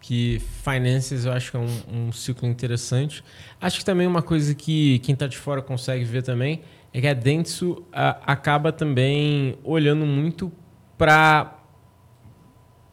que 0.01 0.41
finances 0.64 1.26
eu 1.26 1.33
acho 1.33 1.51
que 1.51 1.59
é 1.59 1.61
um, 1.61 2.07
um 2.07 2.11
ciclo 2.11 2.49
interessante. 2.49 3.22
Acho 3.61 3.81
que 3.81 3.85
também 3.85 4.07
uma 4.07 4.22
coisa 4.22 4.55
que 4.55 4.99
quem 5.01 5.12
está 5.12 5.26
de 5.26 5.37
fora 5.37 5.61
consegue 5.61 6.05
ver 6.05 6.22
também 6.22 6.62
é 6.91 7.03
que 7.03 7.07
a 7.07 7.12
Dentsu 7.12 7.85
a, 7.93 8.33
acaba 8.33 8.72
também 8.72 9.59
olhando 9.62 10.07
muito 10.07 10.51
para 10.97 11.55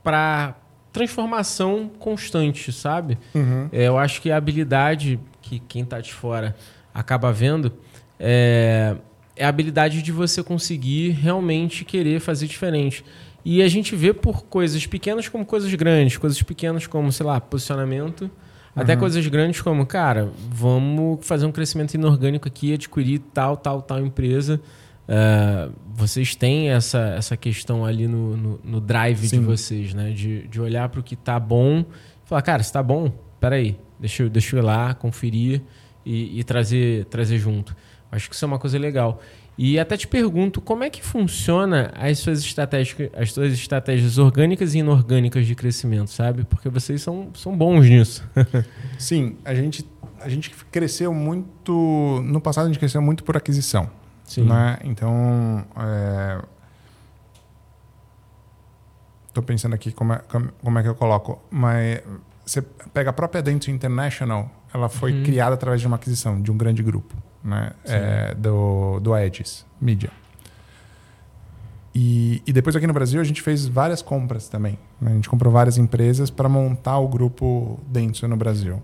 para 0.03 0.64
transformação 0.95 1.91
constante, 1.99 2.71
sabe? 2.71 3.17
Uhum. 3.33 3.67
É, 3.69 3.89
eu 3.89 3.97
acho 3.97 4.21
que 4.21 4.31
a 4.31 4.37
habilidade 4.37 5.19
que 5.41 5.59
quem 5.59 5.83
está 5.83 5.99
de 5.99 6.13
fora 6.13 6.55
acaba 6.93 7.33
vendo 7.33 7.73
é, 8.17 8.95
é 9.35 9.43
a 9.43 9.49
habilidade 9.49 10.01
de 10.01 10.11
você 10.13 10.41
conseguir 10.41 11.09
realmente 11.09 11.83
querer 11.83 12.21
fazer 12.21 12.47
diferente. 12.47 13.03
E 13.43 13.61
a 13.61 13.67
gente 13.67 13.93
vê 13.93 14.13
por 14.13 14.45
coisas 14.45 14.87
pequenas 14.87 15.27
como 15.27 15.45
coisas 15.45 15.71
grandes, 15.73 16.15
coisas 16.17 16.41
pequenas 16.41 16.87
como, 16.87 17.11
sei 17.11 17.25
lá, 17.25 17.41
posicionamento, 17.41 18.21
uhum. 18.21 18.29
até 18.73 18.95
coisas 18.95 19.27
grandes 19.27 19.61
como, 19.61 19.85
cara, 19.85 20.31
vamos 20.49 21.27
fazer 21.27 21.45
um 21.45 21.51
crescimento 21.51 21.93
inorgânico 21.93 22.47
aqui, 22.47 22.73
adquirir 22.73 23.19
tal, 23.33 23.57
tal, 23.57 23.81
tal 23.81 23.99
empresa. 23.99 24.61
Uh, 25.07 25.71
vocês 25.93 26.35
têm 26.35 26.69
essa, 26.69 26.99
essa 27.17 27.37
questão 27.37 27.85
ali 27.85 28.07
no, 28.07 28.35
no, 28.35 28.59
no 28.63 28.81
drive 28.81 29.27
Sim. 29.27 29.39
de 29.39 29.45
vocês, 29.45 29.93
né? 29.93 30.11
De, 30.11 30.47
de 30.47 30.59
olhar 30.59 30.89
para 30.89 30.99
o 30.99 31.03
que 31.03 31.13
está 31.13 31.39
bom 31.39 31.81
e 31.81 32.27
falar, 32.27 32.41
cara, 32.41 32.63
se 32.63 32.69
está 32.69 32.81
bom, 32.81 33.11
peraí, 33.39 33.77
deixa 33.99 34.23
eu, 34.23 34.29
deixa 34.29 34.55
eu 34.55 34.61
ir 34.61 34.63
lá, 34.63 34.93
conferir 34.93 35.61
e, 36.05 36.39
e 36.39 36.43
trazer, 36.43 37.05
trazer 37.05 37.37
junto. 37.37 37.75
Acho 38.11 38.29
que 38.29 38.35
isso 38.35 38.45
é 38.45 38.47
uma 38.47 38.59
coisa 38.59 38.77
legal. 38.79 39.21
E 39.57 39.79
até 39.79 39.95
te 39.95 40.07
pergunto, 40.07 40.59
como 40.59 40.83
é 40.83 40.89
que 40.89 41.01
funciona 41.01 41.91
as 41.95 42.19
suas 42.19 42.39
estratégias, 42.39 43.09
as 43.15 43.31
suas 43.31 43.53
estratégias 43.53 44.17
orgânicas 44.17 44.73
e 44.73 44.79
inorgânicas 44.79 45.47
de 45.47 45.55
crescimento, 45.55 46.11
sabe? 46.11 46.43
Porque 46.43 46.67
vocês 46.67 47.01
são, 47.01 47.29
são 47.33 47.55
bons 47.55 47.87
nisso. 47.87 48.27
Sim, 48.99 49.37
a 49.45 49.55
gente, 49.55 49.87
a 50.19 50.27
gente 50.27 50.53
cresceu 50.71 51.13
muito. 51.13 52.21
No 52.25 52.41
passado, 52.41 52.65
a 52.65 52.67
gente 52.67 52.79
cresceu 52.79 53.01
muito 53.01 53.23
por 53.23 53.37
aquisição. 53.37 53.89
Sim. 54.25 54.43
Né? 54.43 54.79
Então. 54.83 55.65
Estou 59.27 59.43
é... 59.43 59.45
pensando 59.45 59.73
aqui 59.73 59.91
como 59.91 60.13
é, 60.13 60.21
como 60.61 60.79
é 60.79 60.83
que 60.83 60.89
eu 60.89 60.95
coloco. 60.95 61.41
Mas 61.49 62.01
você 62.45 62.61
pega 62.61 63.11
a 63.11 63.13
própria 63.13 63.41
Dentsu 63.41 63.71
International, 63.71 64.51
ela 64.73 64.89
foi 64.89 65.13
uhum. 65.13 65.23
criada 65.23 65.55
através 65.55 65.79
de 65.79 65.87
uma 65.87 65.95
aquisição 65.95 66.41
de 66.41 66.51
um 66.51 66.57
grande 66.57 66.83
grupo 66.83 67.15
né? 67.45 67.71
É, 67.85 68.33
do, 68.33 68.99
do 68.99 69.13
Aegis 69.13 69.65
Media. 69.79 70.09
E, 71.93 72.41
e, 72.45 72.51
depois 72.51 72.75
aqui 72.75 72.85
no 72.85 72.91
Brasil 72.91 73.21
a 73.21 73.23
gente 73.23 73.41
fez 73.41 73.65
várias 73.67 74.01
compras 74.01 74.49
também. 74.49 74.77
Né? 74.99 75.11
A 75.11 75.13
gente 75.13 75.29
comprou 75.29 75.53
várias 75.53 75.77
empresas 75.77 76.29
para 76.29 76.49
montar 76.49 76.97
o 76.97 77.07
grupo 77.07 77.79
Dentsu 77.87 78.27
no 78.27 78.35
Brasil. 78.35 78.83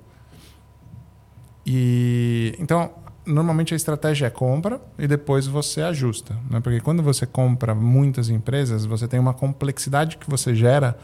E 1.65 2.55
então 2.57 2.91
normalmente 3.32 3.73
a 3.73 3.77
estratégia 3.77 4.27
é 4.27 4.29
compra 4.29 4.82
e 4.97 5.07
depois 5.07 5.47
você 5.47 5.82
ajusta, 5.82 6.36
né? 6.49 6.59
Porque 6.59 6.79
quando 6.79 7.01
você 7.01 7.25
compra 7.25 7.73
muitas 7.73 8.29
empresas, 8.29 8.86
você 8.86 9.07
tem 9.07 9.19
uma 9.19 9.34
complexidade 9.34 10.17
que 10.17 10.29
você 10.29 10.53
gera, 10.53 10.97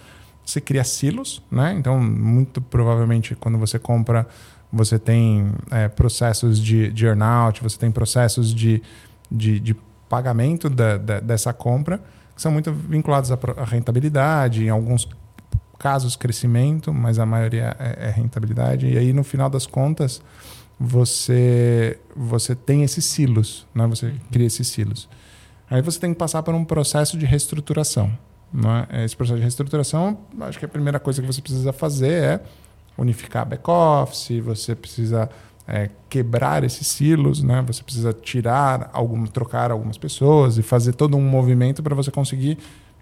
você 0.45 0.61
cria 0.61 0.84
silos, 0.84 1.41
né? 1.51 1.73
Então 1.78 1.99
muito 1.99 2.61
provavelmente 2.61 3.36
quando 3.36 3.57
você 3.57 3.80
compra 3.80 4.28
você 4.71 4.99
tem 4.99 5.53
é, 5.71 5.88
processos 5.88 6.59
de, 6.59 6.91
de 6.91 7.05
earnout, 7.05 7.63
você 7.63 7.78
tem 7.78 7.89
processos 7.89 8.53
de, 8.53 8.82
de, 9.32 9.59
de 9.61 9.75
pagamento 10.09 10.69
da, 10.69 10.97
da, 10.97 11.19
dessa 11.21 11.53
compra 11.53 12.01
que 12.36 12.41
são 12.41 12.51
muito 12.51 12.71
vinculados 12.71 13.32
à 13.32 13.38
rentabilidade, 13.65 14.63
em 14.63 14.69
alguns 14.69 15.09
casos 15.80 16.15
crescimento, 16.15 16.93
mas 16.93 17.17
a 17.17 17.25
maioria 17.25 17.75
é, 17.80 18.07
é 18.07 18.11
rentabilidade. 18.11 18.88
E 18.88 18.97
aí, 18.97 19.11
no 19.11 19.23
final 19.23 19.49
das 19.49 19.65
contas, 19.65 20.21
você, 20.80 21.99
você 22.15 22.55
tem 22.55 22.84
esses 22.84 23.05
silos, 23.05 23.67
né? 23.73 23.88
você 23.88 24.13
cria 24.32 24.47
esses 24.47 24.67
silos. 24.67 25.09
Aí 25.69 25.82
você 25.82 25.99
tem 25.99 26.13
que 26.13 26.19
passar 26.19 26.43
por 26.43 26.53
um 26.53 26.63
processo 26.63 27.17
de 27.17 27.25
reestruturação. 27.25 28.11
Né? 28.53 28.88
Esse 29.03 29.15
processo 29.15 29.38
de 29.38 29.41
reestruturação, 29.41 30.17
acho 30.41 30.59
que 30.59 30.65
a 30.65 30.69
primeira 30.69 30.99
coisa 30.99 31.21
que 31.21 31.28
você 31.28 31.41
precisa 31.41 31.73
fazer 31.73 32.23
é 32.23 32.43
unificar 32.97 33.45
back-office, 33.45 34.39
você 34.43 34.75
precisa 34.75 35.30
é, 35.67 35.89
quebrar 36.09 36.63
esses 36.63 36.88
silos, 36.88 37.43
né? 37.43 37.63
você 37.65 37.84
precisa 37.84 38.13
tirar, 38.13 38.89
algum, 38.93 39.25
trocar 39.25 39.71
algumas 39.71 39.97
pessoas 39.97 40.57
e 40.57 40.63
fazer 40.63 40.93
todo 40.93 41.17
um 41.17 41.21
movimento 41.21 41.84
para 41.84 41.93
você 41.93 42.09
conseguir 42.09 42.57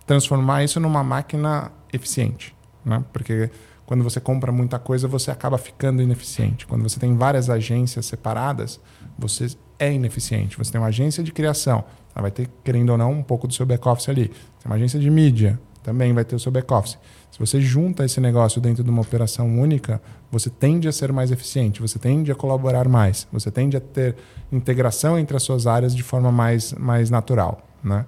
transformar 0.08 0.64
isso 0.64 0.80
numa 0.80 1.04
máquina 1.04 1.72
eficiente. 1.94 2.56
Né? 2.84 3.04
Porque 3.14 3.52
quando 3.86 4.04
você 4.04 4.20
compra 4.20 4.52
muita 4.52 4.80
coisa, 4.80 5.08
você 5.08 5.30
acaba 5.30 5.58
ficando 5.58 6.02
ineficiente. 6.02 6.66
Quando 6.66 6.84
você 6.84 7.00
tem 7.00 7.16
várias 7.16 7.50
agências 7.50 8.06
separadas, 8.06 8.80
você 9.18 9.48
é 9.78 9.94
ineficiente. 9.94 10.58
Você 10.58 10.72
tem 10.72 10.82
uma 10.82 10.88
agência 10.88 11.24
de 11.24 11.32
criação, 11.32 11.84
ela 12.16 12.24
vai 12.24 12.32
ter, 12.32 12.50
querendo 12.64 12.90
ou 12.90 12.98
não, 12.98 13.12
um 13.12 13.24
pouco 13.24 13.48
do 13.48 13.54
seu 13.54 13.66
back-office 13.66 14.10
ali. 14.10 14.30
Tem 14.30 14.66
uma 14.66 14.76
agência 14.76 15.00
de 15.00 15.10
mídia, 15.10 15.60
também 15.84 16.14
vai 16.14 16.26
ter 16.26 16.36
o 16.36 16.40
seu 16.40 16.52
back-office. 16.52 16.98
Se 17.32 17.38
você 17.38 17.62
junta 17.62 18.06
esse 18.06 18.20
negócio 18.20 18.60
dentro 18.60 18.84
de 18.84 18.90
uma 18.90 19.02
operação 19.02 19.60
única, 19.60 20.02
você 20.32 20.50
tende 20.50 20.88
a 20.88 20.92
ser 20.92 21.12
mais 21.12 21.32
eficiente, 21.32 21.82
você 21.82 22.00
tende 22.00 22.32
a 22.32 22.36
colaborar 22.36 22.88
mais, 22.88 23.28
você 23.32 23.52
tende 23.52 23.78
a 23.78 23.82
ter 23.82 24.16
integração 24.52 25.20
entre 25.20 25.38
as 25.38 25.44
suas 25.44 25.68
áreas 25.68 25.96
de 25.96 26.02
forma 26.02 26.32
mais, 26.32 26.74
mais 26.74 27.10
natural. 27.10 27.62
Né? 27.84 28.06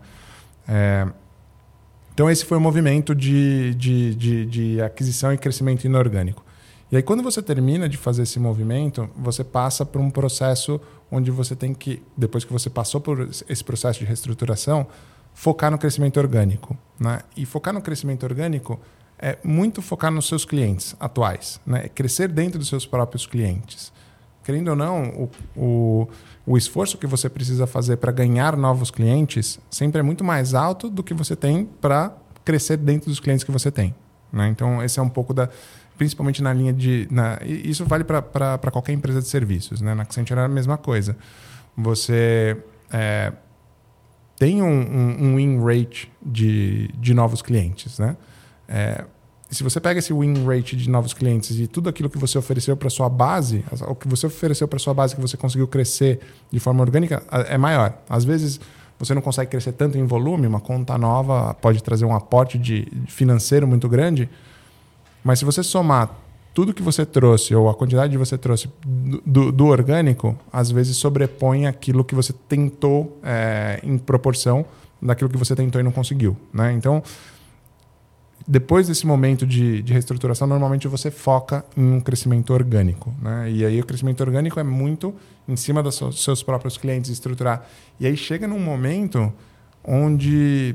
É, 0.68 1.08
então, 2.18 2.32
esse 2.32 2.44
foi 2.44 2.58
o 2.58 2.60
movimento 2.60 3.14
de, 3.14 3.76
de, 3.76 4.16
de, 4.16 4.46
de 4.48 4.82
aquisição 4.82 5.32
e 5.32 5.38
crescimento 5.38 5.86
inorgânico. 5.86 6.44
E 6.92 6.96
aí, 6.96 7.04
quando 7.04 7.22
você 7.22 7.44
termina 7.44 7.88
de 7.88 7.96
fazer 7.96 8.24
esse 8.24 8.40
movimento, 8.40 9.08
você 9.16 9.44
passa 9.44 9.86
por 9.86 10.02
um 10.02 10.10
processo 10.10 10.82
onde 11.12 11.30
você 11.30 11.56
tem 11.56 11.76
que, 11.76 12.02
depois 12.18 12.44
que 12.44 12.52
você 12.52 12.72
passou 12.72 13.00
por 13.00 13.30
esse 13.48 13.64
processo 13.64 14.00
de 14.00 14.06
reestruturação, 14.06 14.88
focar 15.32 15.70
no 15.70 15.78
crescimento 15.78 16.18
orgânico. 16.20 16.76
Né? 17.00 17.20
E 17.36 17.46
focar 17.46 17.72
no 17.72 17.84
crescimento 17.84 18.24
orgânico 18.24 18.80
é 19.20 19.38
muito 19.44 19.80
focar 19.84 20.10
nos 20.10 20.28
seus 20.28 20.44
clientes 20.44 20.96
atuais, 21.00 21.62
né? 21.68 21.86
É 21.86 21.88
crescer 21.88 22.30
dentro 22.30 22.58
dos 22.58 22.68
seus 22.68 22.88
próprios 22.88 23.28
clientes. 23.28 23.94
Querendo 24.44 24.70
ou 24.70 24.76
não, 24.76 25.10
o, 25.10 25.30
o, 25.56 26.08
o 26.48 26.58
esforço 26.58 26.98
que 26.98 27.06
você 27.06 27.30
precisa 27.30 27.68
fazer 27.68 27.98
para 27.98 28.10
ganhar 28.10 28.56
novos 28.56 28.90
clientes 28.90 29.60
sempre 29.70 30.00
é 30.00 30.02
muito 30.02 30.24
mais 30.24 30.54
alto 30.54 30.90
do 30.90 31.04
que 31.04 31.14
você 31.14 31.36
tem 31.36 31.66
para 31.66 32.16
crescer 32.46 32.78
dentro 32.78 33.10
dos 33.10 33.20
clientes 33.20 33.44
que 33.44 33.52
você 33.52 33.70
tem. 33.70 33.94
Né? 34.32 34.48
Então, 34.48 34.82
esse 34.82 34.98
é 34.98 35.04
um 35.04 35.10
pouco 35.10 35.34
da. 35.34 35.50
Principalmente 35.98 36.42
na 36.42 36.54
linha 36.54 36.72
de. 36.72 37.06
Na, 37.12 37.38
isso 37.44 37.84
vale 37.86 38.06
para 38.06 38.72
qualquer 38.72 38.94
empresa 38.94 39.22
de 39.22 39.28
serviços. 39.28 39.82
Né? 39.82 39.94
Na 39.94 40.04
Accenture 40.04 40.40
é 40.40 40.44
a 40.44 40.48
mesma 40.48 40.78
coisa. 40.78 41.18
Você. 41.76 42.56
É, 42.92 43.34
tem 44.38 44.62
um, 44.62 44.68
um, 44.68 45.26
um 45.26 45.36
win 45.36 45.60
rate 45.60 46.10
de, 46.26 46.88
de 46.98 47.14
novos 47.14 47.42
clientes, 47.42 48.00
né? 48.00 48.16
É, 48.70 49.04
se 49.50 49.64
você 49.64 49.80
pega 49.80 50.00
esse 50.00 50.14
win 50.14 50.46
rate 50.46 50.76
de 50.76 50.90
novos 50.90 51.14
clientes 51.14 51.58
e 51.58 51.68
tudo 51.68 51.88
aquilo 51.88 52.10
que 52.10 52.18
você 52.18 52.38
ofereceu 52.38 52.76
para 52.76 52.90
sua 52.90 53.08
base, 53.08 53.64
o 53.88 53.96
que 53.96 54.08
você 54.08 54.28
ofereceu 54.28 54.68
para 54.68 54.78
sua 54.78 54.94
base 54.94 55.16
que 55.16 55.22
você 55.22 55.38
conseguiu 55.38 55.68
crescer 55.68 56.20
de 56.52 56.60
forma 56.60 56.82
orgânica 56.82 57.24
é 57.48 57.58
maior. 57.58 57.98
Às 58.10 58.26
vezes 58.26 58.60
você 59.00 59.14
não 59.14 59.22
consegue 59.22 59.50
crescer 59.52 59.72
tanto 59.72 59.98
em 59.98 60.06
volume, 60.06 60.48
uma 60.48 60.60
conta 60.60 60.98
nova 60.98 61.54
pode 61.54 61.82
trazer 61.82 62.04
um 62.04 62.14
aporte 62.14 62.58
de 62.58 62.88
financeiro 63.08 63.66
muito 63.68 63.88
grande, 63.88 64.30
mas 65.24 65.40
se 65.40 65.46
você 65.46 65.64
somar 65.64 66.14
tudo 66.54 66.74
que 66.74 66.82
você 66.82 67.06
trouxe 67.06 67.54
ou 67.56 67.70
a 67.70 67.76
quantidade 67.76 68.12
que 68.12 68.18
você 68.18 68.38
trouxe 68.38 68.70
do, 68.84 69.52
do 69.52 69.68
orgânico, 69.68 70.36
às 70.52 70.72
vezes 70.72 70.98
sobrepõe 70.98 71.68
aquilo 71.68 72.04
que 72.04 72.16
você 72.16 72.34
tentou 72.34 73.18
é, 73.24 73.80
em 73.84 73.98
proporção 73.98 74.66
daquilo 75.02 75.30
que 75.30 75.38
você 75.38 75.56
tentou 75.56 75.80
e 75.80 75.84
não 75.84 75.92
conseguiu. 75.92 76.36
Né? 76.52 76.74
Então 76.74 77.04
depois 78.48 78.88
desse 78.88 79.06
momento 79.06 79.46
de, 79.46 79.82
de 79.82 79.92
reestruturação, 79.92 80.48
normalmente 80.48 80.88
você 80.88 81.12
foca 81.12 81.66
em 81.76 81.92
um 81.92 82.00
crescimento 82.00 82.54
orgânico. 82.54 83.14
Né? 83.22 83.52
E 83.52 83.66
aí 83.66 83.82
o 83.82 83.86
crescimento 83.86 84.22
orgânico 84.22 84.58
é 84.58 84.64
muito 84.64 85.14
em 85.46 85.58
cima 85.58 85.84
dos 85.84 86.02
seus 86.16 86.42
próprios 86.42 86.78
clientes, 86.78 87.12
estruturar. 87.12 87.68
E 88.00 88.08
aí 88.08 88.16
chega 88.16 88.48
num 88.48 88.60
momento 88.60 89.34
onde 89.84 90.74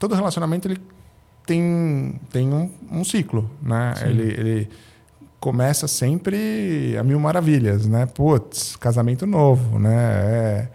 todo 0.00 0.16
relacionamento 0.16 0.66
ele 0.66 0.80
tem, 1.46 2.20
tem 2.32 2.52
um, 2.52 2.68
um 2.90 3.04
ciclo. 3.04 3.48
Né? 3.62 3.94
Ele, 4.02 4.22
ele 4.22 4.68
começa 5.38 5.86
sempre 5.86 6.96
a 6.98 7.04
mil 7.04 7.20
maravilhas. 7.20 7.86
Né? 7.86 8.04
Putz, 8.06 8.74
casamento 8.74 9.26
novo. 9.26 9.78
Né? 9.78 9.94
É, 9.94 10.68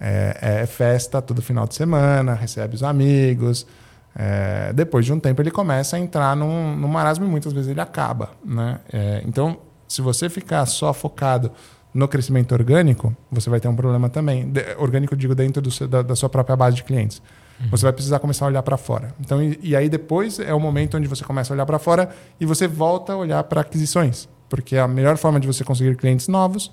é, 0.00 0.62
é 0.62 0.66
festa 0.66 1.22
todo 1.22 1.40
final 1.40 1.64
de 1.68 1.76
semana, 1.76 2.34
recebe 2.34 2.74
os 2.74 2.82
amigos 2.82 3.68
é, 4.14 4.72
depois 4.72 5.06
de 5.06 5.12
um 5.12 5.18
tempo 5.18 5.40
ele 5.40 5.50
começa 5.50 5.96
a 5.96 5.98
entrar 5.98 6.36
num, 6.36 6.76
num 6.76 6.88
marasmo 6.88 7.24
e 7.24 7.28
muitas 7.28 7.52
vezes 7.52 7.70
ele 7.70 7.80
acaba. 7.80 8.30
Né? 8.44 8.78
É, 8.92 9.22
então, 9.26 9.58
se 9.88 10.00
você 10.02 10.28
ficar 10.28 10.64
só 10.66 10.92
focado 10.92 11.50
no 11.94 12.08
crescimento 12.08 12.52
orgânico, 12.52 13.14
você 13.30 13.50
vai 13.50 13.60
ter 13.60 13.68
um 13.68 13.76
problema 13.76 14.08
também. 14.08 14.48
De, 14.50 14.62
orgânico, 14.78 15.14
digo, 15.16 15.34
dentro 15.34 15.70
seu, 15.70 15.86
da, 15.86 16.02
da, 16.02 16.16
sua 16.16 16.28
própria 16.28 16.56
base 16.56 16.76
de 16.76 16.84
clientes. 16.84 17.22
Uhum. 17.60 17.68
Você 17.70 17.84
vai 17.84 17.92
precisar 17.92 18.18
começar 18.18 18.46
a 18.46 18.48
olhar 18.48 18.62
para 18.62 18.76
fora. 18.76 19.14
Então, 19.20 19.42
e, 19.42 19.58
e, 19.62 19.76
aí 19.76 19.88
depois 19.88 20.38
é 20.38 20.54
o 20.54 20.60
momento 20.60 20.96
onde 20.96 21.06
você 21.06 21.24
começa 21.24 21.52
a 21.52 21.54
olhar 21.54 21.66
para 21.66 21.78
fora 21.78 22.10
e 22.40 22.46
você 22.46 22.66
volta 22.66 23.12
a 23.12 23.16
olhar 23.16 23.44
para 23.44 23.60
aquisições. 23.60 24.28
Porque 24.48 24.76
a 24.76 24.88
melhor 24.88 25.16
forma 25.16 25.38
de 25.38 25.46
você 25.46 25.64
conseguir 25.64 25.96
clientes 25.96 26.28
novos 26.28 26.70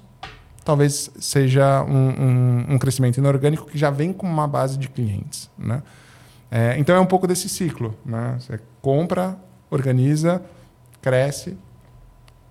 talvez 0.63 1.09
seja 1.19 1.83
um, 1.83 2.09
um, 2.09 2.65
um 2.73 2.77
crescimento 2.77 3.17
inorgânico 3.17 3.65
que 3.65 3.77
já 3.77 3.89
vem 3.89 4.13
com 4.13 4.27
uma 4.27 4.47
base 4.47 4.77
de 4.77 4.87
clientes. 4.87 5.49
Né? 5.57 5.81
É, 6.51 6.75
então 6.77 6.95
é 6.95 6.99
um 6.99 7.05
pouco 7.05 7.27
desse 7.27 7.47
ciclo. 7.47 7.95
Né? 8.05 8.37
Você 8.39 8.59
compra, 8.81 9.37
organiza, 9.69 10.41
cresce 11.01 11.57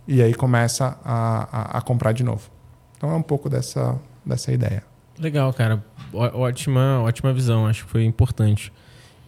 e 0.07 0.23
aí 0.23 0.35
começa 0.35 0.99
a, 1.05 1.75
a, 1.75 1.79
a, 1.79 1.81
comprar 1.83 2.13
de 2.13 2.23
novo. 2.23 2.51
Então 2.97 3.11
é 3.11 3.15
um 3.15 3.23
pouco 3.23 3.49
dessa, 3.49 3.99
dessa 4.25 4.53
ideia. 4.53 4.83
Legal, 5.19 5.53
cara. 5.53 5.85
ótima, 6.13 7.03
ótima 7.03 7.33
visão. 7.33 7.67
Acho 7.67 7.85
que 7.85 7.91
foi 7.91 8.05
importante. 8.05 8.73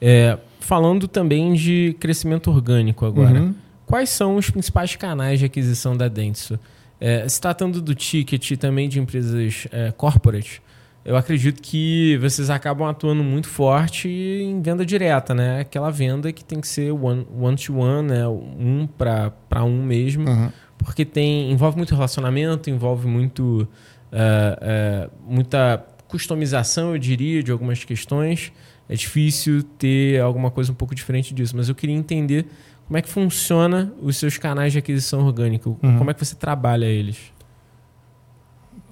É, 0.01 0.39
falando 0.61 1.07
também 1.07 1.55
de 1.55 1.97
crescimento 2.01 2.51
orgânico 2.51 3.05
agora. 3.05 3.41
Uhum. 3.41 3.55
Quais 3.85 4.09
são 4.11 4.37
os 4.37 4.49
principais 4.49 4.95
canais 4.95 5.41
de 5.41 5.45
aquisição 5.45 5.97
da 5.97 6.07
Dentsu? 6.07 6.59
É, 7.01 7.29
se 7.29 7.41
tratando 7.41 7.83
do 7.83 7.95
ticket 7.95 8.57
também 8.57 8.89
de 8.89 9.01
empresas 9.01 9.67
é, 9.73 9.91
corporate, 9.91 10.63
eu 11.05 11.17
acredito 11.17 11.63
que 11.63 12.19
vocês 12.19 12.51
acabam 12.51 12.87
atuando 12.89 13.25
muito 13.25 13.49
forte 13.49 14.09
em 14.09 14.61
venda 14.61 14.85
direta, 14.85 15.35
né? 15.35 15.61
Aquela 15.61 15.91
venda 15.91 16.33
que 16.33 16.45
tem 16.45 16.61
que 16.61 16.69
ser 16.69 16.93
one, 16.93 17.27
one 17.35 17.57
one, 17.71 18.09
né? 18.09 18.29
Um 18.29 18.87
para 18.87 19.65
um 19.65 19.83
mesmo. 19.83 20.29
Uhum. 20.29 20.51
porque 20.79 21.05
tem 21.05 21.51
envolve 21.51 21.77
muito 21.77 21.95
relacionamento, 21.95 22.69
envolve 22.71 23.07
muito 23.07 23.69
uh, 24.13 25.07
uh, 25.07 25.11
muita 25.27 25.85
customização, 26.09 26.93
eu 26.93 26.99
diria, 26.99 27.43
de 27.43 27.51
algumas 27.51 27.85
questões. 27.85 28.53
É 28.89 28.95
difícil 28.95 29.63
ter 29.63 30.21
alguma 30.21 30.51
coisa 30.51 30.73
um 30.73 30.75
pouco 30.75 30.95
diferente 30.95 31.33
disso, 31.33 31.57
mas 31.57 31.69
eu 31.69 31.75
queria 31.75 31.95
entender 31.95 32.47
como 32.87 32.99
é 32.99 33.03
que 33.03 33.09
funciona 33.09 33.93
os 34.03 34.17
seus 34.17 34.37
canais 34.37 34.73
de 34.73 34.79
aquisição 34.81 35.25
orgânica, 35.25 35.69
uhum. 35.69 35.99
como 35.99 36.11
é 36.11 36.15
que 36.15 36.25
você 36.25 36.35
trabalha 36.35 36.87
eles. 36.87 37.33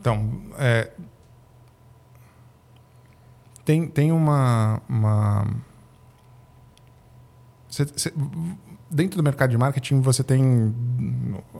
Então, 0.00 0.40
é, 0.56 0.90
tem, 3.68 3.86
tem 3.86 4.12
uma, 4.12 4.80
uma 4.88 5.46
cê, 7.68 7.86
cê, 7.96 8.10
dentro 8.90 9.18
do 9.18 9.22
mercado 9.22 9.50
de 9.50 9.58
marketing 9.58 10.00
você 10.00 10.24
tem 10.24 10.74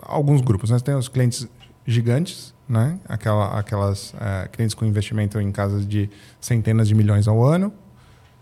alguns 0.01 0.41
grupos. 0.41 0.71
Né? 0.71 0.79
Você 0.79 0.85
tem 0.87 0.95
os 0.95 1.07
clientes 1.07 1.47
gigantes, 1.87 2.55
né? 2.67 2.99
Aquela, 3.07 3.59
aquelas 3.59 4.15
é, 4.19 4.49
clientes 4.49 4.73
com 4.75 4.87
investimento 4.87 5.39
em 5.39 5.53
casas 5.53 5.87
de 5.87 6.09
centenas 6.41 6.89
de 6.89 6.95
milhões 6.95 7.29
ao 7.29 7.45
ano. 7.45 7.71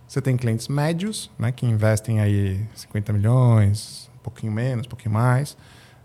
Você 0.06 0.22
tem 0.22 0.36
clientes 0.36 0.68
médios, 0.68 1.28
né? 1.36 1.50
Que 1.50 1.66
investem 1.66 2.20
aí 2.20 2.64
50 2.72 3.12
milhões, 3.14 4.08
um 4.14 4.22
pouquinho 4.22 4.52
menos, 4.52 4.86
um 4.86 4.90
pouquinho 4.90 5.12
mais. 5.12 5.56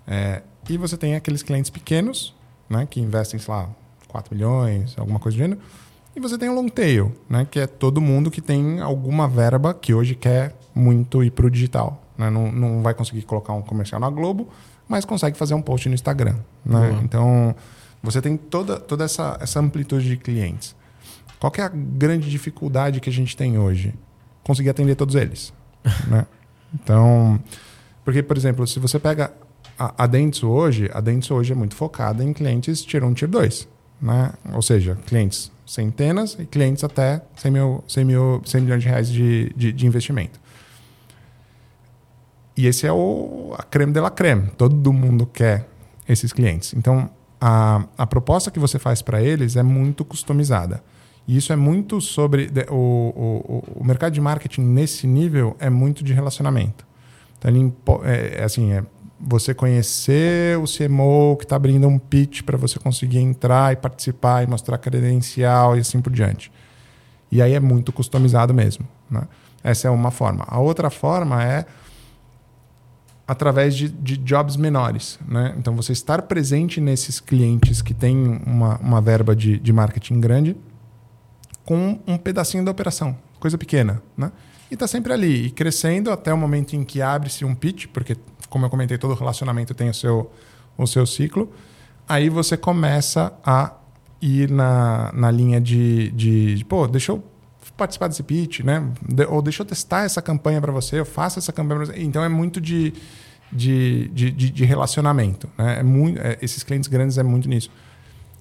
É, 0.08 0.42
e 0.68 0.78
você 0.78 0.98
tem 0.98 1.14
aqueles 1.14 1.44
clientes 1.44 1.70
pequenos, 1.70 2.34
né? 2.68 2.88
Que 2.90 3.00
investem, 3.00 3.40
sei 3.40 3.54
lá, 3.54 3.70
4 4.08 4.34
milhões, 4.36 4.96
alguma 4.98 5.20
coisa 5.20 5.38
do 5.38 5.42
gênero. 5.42 5.62
E 6.16 6.20
você 6.20 6.38
tem 6.38 6.50
o 6.50 6.56
long 6.56 6.68
tail, 6.68 7.14
né? 7.30 7.48
Que 7.50 7.62
é 7.62 7.68
todo 7.68 8.02
mundo 8.02 8.30
que 8.30 8.42
tem 8.42 8.82
alguma 8.82 9.28
verba 9.28 9.74
que 9.74 9.94
hoje 9.94 10.16
quer 10.16 10.56
muito 10.76 11.24
ir 11.24 11.32
para 11.32 11.46
o 11.46 11.50
digital. 11.50 12.04
Né? 12.18 12.30
Não, 12.30 12.52
não 12.52 12.82
vai 12.82 12.94
conseguir 12.94 13.22
colocar 13.24 13.54
um 13.54 13.62
comercial 13.62 14.00
na 14.00 14.10
Globo, 14.10 14.50
mas 14.88 15.06
consegue 15.06 15.38
fazer 15.38 15.54
um 15.54 15.62
post 15.62 15.88
no 15.88 15.96
Instagram. 15.96 16.36
Né? 16.66 17.00
Então, 17.04 17.56
você 18.04 18.22
tem 18.22 18.36
toda, 18.36 18.80
toda 18.80 19.06
essa, 19.06 19.38
essa 19.40 19.60
amplitude 19.60 20.08
de 20.08 20.18
clientes. 20.18 20.76
Qual 21.40 21.52
é 21.58 21.62
a 21.62 21.70
grande 21.70 22.30
dificuldade 22.30 23.00
que 23.00 23.10
a 23.10 23.14
gente 23.14 23.36
tem 23.36 23.58
hoje? 23.58 23.94
Conseguir 24.44 24.70
atender 24.70 24.96
todos 24.96 25.16
eles. 25.16 25.54
né? 26.08 26.26
Então, 26.74 27.40
porque, 28.04 28.22
por 28.22 28.38
exemplo, 28.38 28.68
se 28.68 28.80
você 28.80 29.00
pega 29.00 29.34
a, 29.78 30.04
a 30.04 30.08
Dentsu 30.08 30.48
hoje, 30.50 30.90
a 30.94 31.02
Dentsu 31.02 31.34
hoje 31.34 31.54
é 31.54 31.56
muito 31.56 31.76
focada 31.76 32.24
em 32.24 32.34
clientes 32.34 32.84
Tier 32.84 33.04
1, 33.04 33.14
Tier 33.14 33.30
2. 33.30 33.68
Né? 34.02 34.34
Ou 34.54 34.62
seja, 34.62 34.98
clientes 35.06 35.52
centenas 35.66 36.36
e 36.38 36.46
clientes 36.46 36.84
até 36.84 37.22
100, 37.38 37.52
mil, 37.52 37.84
100, 37.88 38.06
mil, 38.06 38.42
100 38.44 38.62
milhões 38.62 38.84
de 38.84 38.90
reais 38.90 39.10
de, 39.10 39.54
de, 39.56 39.72
de 39.72 39.88
investimento. 39.88 40.40
E 42.58 42.68
esse 42.68 42.86
é 42.86 42.92
o, 42.92 43.56
a 43.58 43.64
creme 43.64 43.94
de 43.94 44.00
la 44.00 44.10
creme. 44.10 44.50
Todo 44.58 44.92
mundo 44.92 45.26
quer 45.26 45.68
esses 46.08 46.34
clientes. 46.34 46.74
Então, 46.74 47.10
a, 47.40 47.86
a 47.98 48.06
proposta 48.06 48.52
que 48.52 48.60
você 48.60 48.78
faz 48.78 49.02
para 49.02 49.22
eles 49.22 49.56
é 49.56 49.64
muito 49.64 50.04
customizada. 50.04 50.84
E 51.28 51.38
isso 51.38 51.54
é 51.54 51.56
muito 51.56 52.02
sobre. 52.02 52.52
O, 52.70 52.76
o, 52.76 53.64
o 53.80 53.84
mercado 53.86 54.12
de 54.12 54.20
marketing 54.20 54.62
nesse 54.62 55.08
nível 55.08 55.56
é 55.60 55.70
muito 55.70 56.04
de 56.04 56.14
relacionamento. 56.14 56.86
Então, 57.38 57.50
ele, 57.50 57.74
é, 58.04 58.42
é 58.42 58.44
assim, 58.44 58.74
é 58.74 58.84
você 59.24 59.54
conhecer 59.54 60.58
o 60.58 60.66
CMO 60.66 61.36
que 61.38 61.46
está 61.46 61.56
abrindo 61.56 61.88
um 61.88 62.00
pitch 62.00 62.42
para 62.42 62.58
você 62.58 62.80
conseguir 62.80 63.20
entrar 63.20 63.74
e 63.74 63.76
participar 63.76 64.44
e 64.44 64.48
mostrar 64.48 64.78
credencial 64.78 65.78
e 65.78 65.80
assim 65.80 66.02
por 66.02 66.12
diante. 66.12 66.52
E 67.32 67.42
aí 67.42 67.54
é 67.54 67.60
muito 67.60 67.92
customizado 67.92 68.54
mesmo. 68.54 68.88
Né? 69.10 69.28
Essa 69.64 69.88
é 69.88 69.92
uma 69.92 70.12
forma. 70.12 70.46
A 70.48 70.60
outra 70.60 70.90
forma 70.90 71.44
é 71.44 71.66
através 73.28 73.76
de, 73.76 73.88
de 73.88 74.18
jobs 74.18 74.58
menores. 74.58 75.18
Né? 75.26 75.56
Então, 75.58 75.74
você 75.74 75.94
estar 75.94 76.24
presente 76.24 76.82
nesses 76.82 77.22
clientes 77.22 77.82
que 77.82 77.94
têm 77.94 78.42
uma, 78.46 78.78
uma 78.80 79.00
verba 79.00 79.34
de, 79.34 79.58
de 79.58 79.72
marketing 79.72 80.20
grande 80.20 80.58
com 81.64 82.00
um 82.06 82.18
pedacinho 82.18 82.66
da 82.66 82.72
operação, 82.72 83.16
coisa 83.40 83.58
pequena. 83.58 84.02
Né? 84.18 84.32
E 84.72 84.74
está 84.74 84.88
sempre 84.88 85.12
ali, 85.12 85.48
e 85.48 85.52
crescendo 85.52 86.10
até 86.12 86.34
o 86.34 86.38
momento 86.38 86.78
em 86.78 86.86
que 86.86 87.02
abre-se 87.02 87.44
um 87.44 87.54
pitch, 87.54 87.88
porque, 87.88 88.16
como 88.50 88.66
eu 88.66 88.70
comentei, 88.70 88.98
todo 88.98 89.14
relacionamento 89.14 89.74
tem 89.74 89.90
o 89.90 89.94
seu, 89.94 90.32
o 90.78 90.88
seu 90.88 91.06
ciclo. 91.06 91.52
Aí 92.08 92.30
você 92.30 92.56
começa 92.56 93.34
a 93.46 93.74
ir 94.22 94.50
na, 94.50 95.12
na 95.14 95.30
linha 95.30 95.60
de, 95.60 96.10
de, 96.12 96.56
de 96.56 96.64
pô, 96.64 96.88
deixa 96.88 97.12
eu 97.12 97.22
participar 97.76 98.08
desse 98.08 98.24
pitch, 98.24 98.62
né? 98.62 98.82
De, 99.06 99.26
ou 99.26 99.42
deixa 99.42 99.62
eu 99.62 99.66
testar 99.66 100.06
essa 100.06 100.22
campanha 100.22 100.62
para 100.62 100.72
você, 100.72 101.00
eu 101.00 101.06
faço 101.06 101.38
essa 101.38 101.52
campanha 101.52 101.82
para 101.82 101.94
você. 101.94 102.02
Então 102.02 102.24
é 102.24 102.30
muito 102.30 102.62
de, 102.62 102.94
de, 103.52 104.08
de, 104.08 104.32
de 104.32 104.64
relacionamento. 104.64 105.50
Né? 105.58 105.80
É 105.80 105.84
muito, 105.84 106.18
é, 106.18 106.38
esses 106.42 106.64
clientes 106.64 106.88
grandes 106.88 107.18
é 107.18 107.24
muito 107.24 107.50
nisso. 107.50 107.70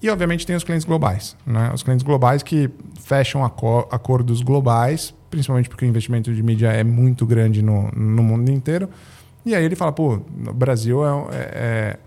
E, 0.01 0.09
obviamente, 0.09 0.47
tem 0.47 0.55
os 0.55 0.63
clientes 0.63 0.85
globais. 0.85 1.35
Né? 1.45 1.71
Os 1.73 1.83
clientes 1.83 2.03
globais 2.03 2.41
que 2.41 2.69
fecham 3.01 3.43
acor 3.43 3.87
acordos 3.91 4.41
globais, 4.41 5.13
principalmente 5.31 5.69
porque 5.69 5.85
o 5.85 5.87
investimento 5.87 6.31
de 6.31 6.43
mídia 6.43 6.67
é 6.67 6.83
muito 6.83 7.25
grande 7.25 7.63
no, 7.63 7.89
no 7.93 8.21
mundo 8.21 8.51
inteiro. 8.51 8.87
E 9.43 9.55
aí 9.55 9.63
ele 9.65 9.75
fala, 9.75 9.91
pô, 9.91 10.19
no 10.37 10.53
Brasil 10.53 11.03
é, 11.03 11.09
é, 11.09 11.37
é 11.37 11.97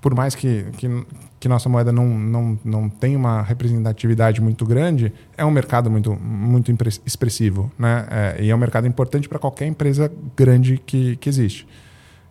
por 0.00 0.14
mais 0.14 0.34
que, 0.34 0.64
que, 0.78 0.88
que, 1.38 1.48
nossa 1.48 1.68
moeda 1.68 1.92
não, 1.92 2.06
não, 2.06 2.58
não 2.64 2.88
tenha 2.88 3.18
uma 3.18 3.42
representatividade 3.42 4.40
muito 4.40 4.64
grande, 4.64 5.12
é 5.36 5.44
um 5.44 5.50
mercado 5.50 5.90
muito, 5.90 6.14
muito 6.14 6.72
expressivo. 7.04 7.70
Né? 7.78 8.06
É, 8.10 8.44
e 8.44 8.50
é 8.50 8.54
um 8.54 8.58
mercado 8.58 8.86
importante 8.86 9.28
para 9.28 9.38
qualquer 9.38 9.66
empresa 9.66 10.10
grande 10.36 10.80
que, 10.84 11.16
que 11.16 11.28
existe. 11.28 11.68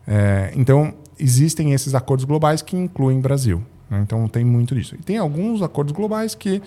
É, 0.08 0.52
então, 0.56 0.94
existem 1.20 1.74
esses 1.74 1.94
acordos 1.94 2.26
globais 2.26 2.62
que 2.62 2.76
incluem 2.76 3.22
Brasil. 3.22 3.64
Né? 3.90 4.02
Então, 4.02 4.28
tem 4.28 4.44
muito 4.44 4.74
disso. 4.74 4.96
E 4.96 5.04
tem 5.04 5.18
alguns 5.18 5.62
acordos 5.62 5.94
globais 5.94 6.34
que 6.34 6.62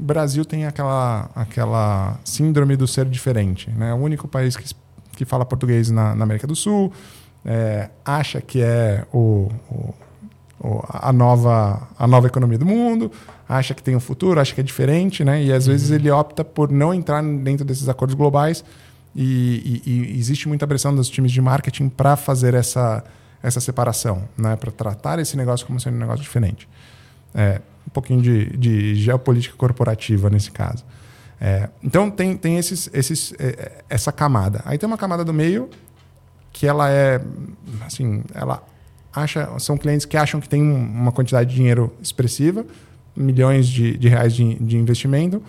Brasil 0.00 0.44
tem 0.44 0.66
aquela, 0.66 1.30
aquela 1.34 2.18
síndrome 2.24 2.76
do 2.76 2.86
ser 2.86 3.06
diferente. 3.06 3.70
Né? 3.70 3.90
É 3.90 3.94
o 3.94 3.98
único 3.98 4.26
país 4.26 4.56
que, 4.56 4.74
que 5.16 5.24
fala 5.24 5.44
português 5.44 5.90
na, 5.90 6.14
na 6.14 6.24
América 6.24 6.46
do 6.46 6.56
Sul, 6.56 6.92
é, 7.44 7.90
acha 8.04 8.40
que 8.40 8.60
é 8.62 9.04
o, 9.12 9.50
o 9.70 9.94
a 10.88 11.12
nova, 11.12 11.88
a 11.98 12.06
nova 12.06 12.26
economia 12.26 12.58
do 12.58 12.66
mundo, 12.66 13.10
acha 13.48 13.74
que 13.74 13.82
tem 13.82 13.96
um 13.96 14.00
futuro, 14.00 14.38
acha 14.38 14.54
que 14.54 14.60
é 14.60 14.64
diferente, 14.64 15.24
né? 15.24 15.42
E 15.42 15.52
às 15.52 15.66
uhum. 15.66 15.72
vezes 15.72 15.90
ele 15.90 16.10
opta 16.10 16.44
por 16.44 16.70
não 16.70 16.92
entrar 16.92 17.22
dentro 17.22 17.64
desses 17.64 17.88
acordos 17.88 18.14
globais 18.14 18.62
e, 19.16 19.82
e, 19.86 19.90
e 19.90 20.18
existe 20.18 20.46
muita 20.48 20.66
pressão 20.66 20.94
dos 20.94 21.08
times 21.08 21.32
de 21.32 21.40
marketing 21.40 21.88
para 21.88 22.14
fazer 22.14 22.54
essa, 22.54 23.02
essa 23.42 23.58
separação, 23.58 24.28
né? 24.36 24.54
Para 24.54 24.70
tratar 24.70 25.18
esse 25.18 25.36
negócio 25.36 25.66
como 25.66 25.80
sendo 25.80 25.96
um 25.96 26.00
negócio 26.00 26.22
diferente. 26.22 26.68
É, 27.34 27.60
um 27.90 27.92
pouquinho 27.92 28.22
de, 28.22 28.56
de 28.56 28.94
geopolítica 28.94 29.56
corporativa 29.56 30.30
nesse 30.30 30.50
caso. 30.50 30.84
É, 31.40 31.68
então 31.82 32.10
tem, 32.10 32.36
tem 32.36 32.56
esses, 32.56 32.88
esses, 32.92 33.34
é, 33.38 33.82
essa 33.88 34.12
camada. 34.12 34.62
Aí 34.64 34.78
tem 34.78 34.86
uma 34.86 34.98
camada 34.98 35.24
do 35.24 35.32
meio 35.32 35.68
que 36.52 36.66
ela 36.66 36.88
é 36.90 37.20
assim, 37.84 38.22
ela 38.34 38.62
acha, 39.12 39.58
são 39.58 39.76
clientes 39.76 40.06
que 40.06 40.16
acham 40.16 40.40
que 40.40 40.48
tem 40.48 40.62
uma 40.62 41.12
quantidade 41.12 41.50
de 41.50 41.56
dinheiro 41.56 41.92
expressiva, 42.02 42.64
milhões 43.16 43.66
de, 43.66 43.96
de 43.96 44.08
reais 44.08 44.34
de, 44.34 44.54
de 44.54 44.76
investimento, 44.76 45.42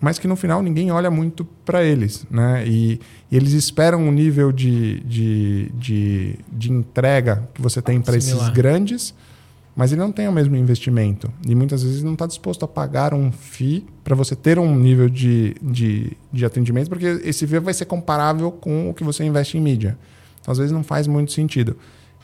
mas 0.00 0.18
que 0.18 0.26
no 0.26 0.34
final 0.34 0.62
ninguém 0.62 0.90
olha 0.90 1.10
muito 1.10 1.44
para 1.44 1.84
eles. 1.84 2.26
Né? 2.30 2.64
E, 2.66 3.00
e, 3.30 3.36
eles 3.36 3.52
esperam 3.52 4.00
um 4.00 4.10
nível 4.10 4.50
de, 4.50 5.00
de, 5.00 5.70
de, 5.74 6.38
de 6.50 6.72
entrega 6.72 7.48
que 7.54 7.60
você 7.60 7.82
tem 7.82 8.00
para 8.00 8.16
esses 8.16 8.48
grandes, 8.48 9.14
mas 9.74 9.92
ele 9.92 10.00
não 10.00 10.12
tem 10.12 10.28
o 10.28 10.32
mesmo 10.32 10.56
investimento. 10.56 11.30
E 11.46 11.54
muitas 11.54 11.82
vezes 11.82 12.02
não 12.02 12.14
está 12.14 12.26
disposto 12.26 12.64
a 12.64 12.68
pagar 12.68 13.14
um 13.14 13.30
FII 13.30 13.86
para 14.02 14.14
você 14.14 14.34
ter 14.34 14.58
um 14.58 14.74
nível 14.74 15.08
de, 15.08 15.54
de, 15.62 16.16
de 16.32 16.44
atendimento, 16.44 16.88
porque 16.88 17.06
esse 17.24 17.46
FII 17.46 17.60
vai 17.60 17.74
ser 17.74 17.84
comparável 17.84 18.50
com 18.50 18.90
o 18.90 18.94
que 18.94 19.04
você 19.04 19.24
investe 19.24 19.56
em 19.56 19.60
mídia. 19.60 19.96
Então, 20.40 20.52
às 20.52 20.58
vezes 20.58 20.72
não 20.72 20.82
faz 20.82 21.06
muito 21.06 21.32
sentido. 21.32 21.76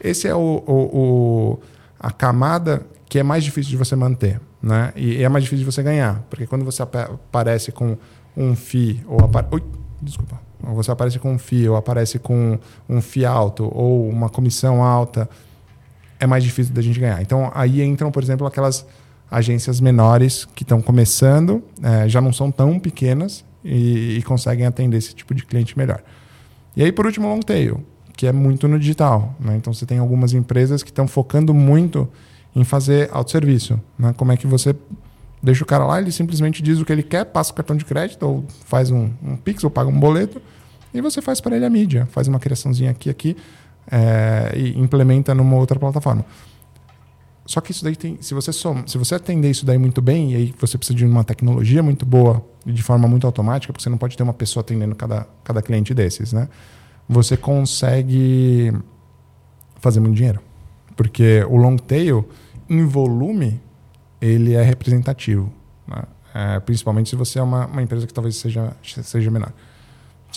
Esse 0.03 0.29
é 0.29 0.35
o, 0.35 0.63
o, 0.67 0.73
o, 0.73 1.59
a 1.99 2.11
camada 2.11 2.87
que 3.09 3.19
é 3.19 3.23
mais 3.23 3.45
difícil 3.45 3.71
de 3.71 3.77
você 3.77 3.95
manter, 3.95 4.41
né? 4.61 4.93
E 4.97 5.23
é 5.23 5.29
mais 5.29 5.45
difícil 5.45 5.65
de 5.65 5.73
você 5.73 5.83
ganhar, 5.83 6.23
porque 6.29 6.47
quando 6.47 6.65
você 6.65 6.83
aparece 6.83 7.71
com 7.71 7.97
um 8.37 8.55
FII 8.55 9.05
ou. 9.07 9.19
Ui, 9.53 9.63
desculpa, 10.03 10.41
você 10.61 10.91
aparece 10.91 11.19
com 11.19 11.33
um 11.33 11.39
FII 11.39 11.69
ou 11.69 11.77
aparece 11.77 12.19
com 12.19 12.59
um 12.89 13.01
FII 13.01 13.25
alto 13.25 13.71
ou 13.73 14.09
uma 14.09 14.29
comissão 14.29 14.83
alta, 14.83 15.29
é 16.19 16.27
mais 16.27 16.45
difícil 16.45 16.75
da 16.75 16.83
gente 16.83 16.99
ganhar. 16.99 17.21
Então 17.23 17.51
aí 17.55 17.83
entram, 17.83 18.11
por 18.11 18.23
exemplo, 18.23 18.47
aquelas 18.47 18.87
agências 19.31 19.81
menores 19.81 20.47
que 20.55 20.63
estão 20.63 20.81
começando, 20.81 21.63
é, 21.83 22.09
já 22.09 22.21
não 22.21 22.33
são 22.33 22.51
tão 22.51 22.79
pequenas 22.79 23.45
e, 23.65 24.19
e 24.19 24.23
conseguem 24.23 24.67
atender 24.67 24.97
esse 24.97 25.15
tipo 25.15 25.35
de 25.35 25.45
cliente 25.45 25.77
melhor. 25.77 26.03
E 26.77 26.83
aí, 26.83 26.93
por 26.93 27.07
último, 27.07 27.29
long 27.29 27.41
tail 27.41 27.83
que 28.17 28.27
é 28.27 28.33
muito 28.33 28.67
no 28.67 28.79
digital. 28.79 29.37
Né? 29.39 29.57
Então 29.57 29.73
você 29.73 29.85
tem 29.85 29.99
algumas 29.99 30.33
empresas 30.33 30.83
que 30.83 30.91
estão 30.91 31.07
focando 31.07 31.53
muito 31.53 32.09
em 32.55 32.65
fazer 32.65 33.11
autosserviço. 33.13 33.79
Né? 33.99 34.15
Como 34.17 34.33
é 34.33 34.37
que 34.37 34.47
você 34.47 34.75
deixa 35.43 35.63
o 35.63 35.67
cara 35.67 35.85
lá, 35.85 36.01
ele 36.01 36.11
simplesmente 36.11 36.63
diz 36.63 36.81
o 36.81 36.85
que 36.85 36.93
ele 36.93 37.03
quer, 37.03 37.27
passa 37.27 37.53
o 37.53 37.55
cartão 37.55 37.77
de 37.77 37.85
crédito, 37.85 38.23
ou 38.25 38.45
faz 38.65 38.91
um, 38.91 39.11
um 39.23 39.37
Pix, 39.37 39.63
ou 39.63 39.71
paga 39.71 39.91
um 39.91 40.01
boleto, 40.01 40.41
e 40.93 41.01
você 41.01 41.21
faz 41.21 41.41
para 41.41 41.55
ele 41.55 41.67
a 41.67 41.71
mídia. 41.71 42.09
Faz 42.11 42.27
uma 42.27 42.41
criaçãozinha 42.41 42.91
aqui 42.91 43.11
aqui. 43.11 43.37
É, 43.91 44.53
e 44.57 44.79
implementa 44.79 45.35
numa 45.35 45.57
outra 45.57 45.79
plataforma. 45.79 46.25
Só 47.47 47.61
que 47.61 47.71
isso 47.71 47.85
daí 47.85 47.95
tem. 47.95 48.19
Se 48.21 48.35
você, 48.35 48.53
soma, 48.53 48.87
se 48.87 48.99
você 48.99 49.15
atender 49.15 49.51
isso 49.51 49.65
daí 49.65 49.79
muito 49.79 50.03
bem, 50.03 50.33
e 50.33 50.37
aí 50.37 50.55
você 50.59 50.77
precisa 50.77 50.97
de 50.97 51.05
uma 51.05 51.23
tecnologia 51.23 51.83
muito 51.83 52.05
boa 52.05 52.45
e 52.67 52.73
de 52.73 52.83
forma 52.83 53.07
muito 53.07 53.27
automática, 53.27 53.73
porque 53.73 53.83
você 53.83 53.89
não 53.89 53.99
pode 53.99 54.17
ter 54.17 54.23
uma 54.25 54.35
pessoa 54.35 54.63
atendendo 54.63 54.95
cada, 54.97 55.27
cada 55.45 55.63
cliente 55.63 55.95
desses, 55.95 56.33
né? 56.33 56.49
Você 57.09 57.37
consegue 57.37 58.73
fazer 59.81 60.01
muito 60.01 60.17
dinheiro. 60.17 60.41
Porque 60.97 61.45
o 61.49 61.57
long 61.57 61.77
tail, 61.77 62.29
em 62.69 62.85
volume, 62.85 63.61
ele 64.21 64.55
é 64.55 64.63
representativo. 64.63 65.53
Né? 65.87 66.03
É, 66.35 66.61
principalmente 66.61 67.11
se 67.11 67.17
você 67.17 67.39
é 67.39 67.43
uma, 67.43 67.67
uma, 67.67 67.83
empresa 67.83 68.07
que 68.07 68.13
talvez 68.13 68.37
seja, 68.37 68.73
seja 68.83 69.31
menor. 69.31 69.53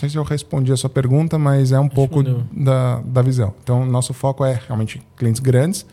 Sei 0.00 0.08
se 0.08 0.16
eu 0.16 0.22
respondi 0.22 0.72
a 0.72 0.78
sua 0.78 0.88
pergunta, 0.88 1.38
mas 1.38 1.72
é 1.72 1.78
um 1.78 1.86
pouco 1.86 2.22
da, 2.22 3.02
da 3.04 3.20
visão. 3.20 3.52
Então, 3.62 3.84
nosso 3.84 4.14
foco 4.14 4.42
é 4.42 4.58
realmente 4.66 5.02
clientes 5.14 5.42
grandes 5.42 5.84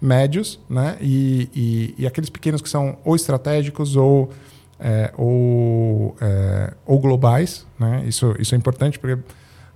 médios, 0.00 0.60
né? 0.70 0.96
E, 1.00 1.48
e, 1.52 1.94
e, 1.98 2.06
aqueles 2.06 2.30
pequenos 2.30 2.62
que 2.62 2.68
são 2.68 2.98
ou 3.04 3.16
estratégicos 3.16 3.96
ou, 3.96 4.30
é, 4.78 5.12
ou, 5.18 6.14
é, 6.20 6.72
ou 6.86 7.00
globais, 7.00 7.66
né? 7.76 8.04
Isso, 8.06 8.32
isso 8.38 8.54
é 8.54 8.58
importante 8.58 8.96
porque 8.96 9.20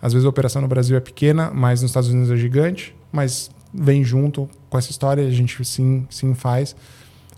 às 0.00 0.12
vezes 0.12 0.24
a 0.24 0.28
operação 0.28 0.62
no 0.62 0.68
Brasil 0.68 0.96
é 0.96 1.00
pequena, 1.00 1.50
mas 1.52 1.82
nos 1.82 1.90
Estados 1.90 2.08
Unidos 2.08 2.30
é 2.30 2.36
gigante, 2.36 2.94
mas 3.10 3.50
vem 3.74 4.04
junto 4.04 4.48
com 4.70 4.78
essa 4.78 4.92
história, 4.92 5.26
a 5.26 5.30
gente 5.32 5.64
sim, 5.64 6.06
sim 6.08 6.34
faz. 6.34 6.76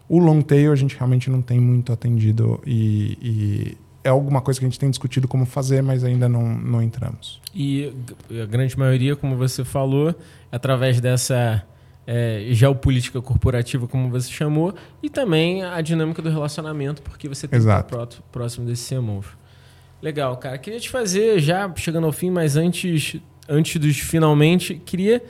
O 0.06 0.18
long 0.18 0.42
tail 0.42 0.72
a 0.72 0.76
gente 0.76 0.94
realmente 0.94 1.30
não 1.30 1.40
tem 1.40 1.58
muito 1.58 1.90
atendido 1.90 2.60
e 2.66 3.78
é 4.04 4.10
alguma 4.10 4.42
coisa 4.42 4.60
que 4.60 4.66
a 4.66 4.68
gente 4.68 4.78
tem 4.78 4.90
discutido 4.90 5.26
como 5.26 5.46
fazer, 5.46 5.82
mas 5.82 6.04
ainda 6.04 6.28
não, 6.28 6.42
não 6.42 6.82
entramos. 6.82 7.40
E 7.54 7.90
a 8.30 8.44
grande 8.44 8.78
maioria, 8.78 9.16
como 9.16 9.34
você 9.34 9.64
falou, 9.64 10.14
através 10.52 11.00
dessa 11.00 11.66
é, 12.06 12.46
geopolítica 12.50 13.20
corporativa, 13.22 13.88
como 13.88 14.10
você 14.10 14.30
chamou, 14.30 14.74
e 15.02 15.08
também 15.08 15.64
a 15.64 15.80
dinâmica 15.80 16.20
do 16.20 16.28
relacionamento, 16.28 17.00
porque 17.00 17.28
você 17.28 17.48
tem 17.48 17.56
Exato. 17.56 17.96
que 17.96 18.02
estar 18.02 18.22
próximo 18.30 18.66
desse 18.66 18.94
CMO. 18.94 19.24
Legal, 20.02 20.36
cara. 20.36 20.58
Queria 20.58 20.78
te 20.78 20.90
fazer, 20.90 21.40
já 21.40 21.72
chegando 21.76 22.06
ao 22.06 22.12
fim, 22.12 22.30
mas 22.30 22.56
antes, 22.56 23.16
antes 23.48 23.80
dos 23.80 23.98
finalmente, 23.98 24.74
queria 24.74 25.22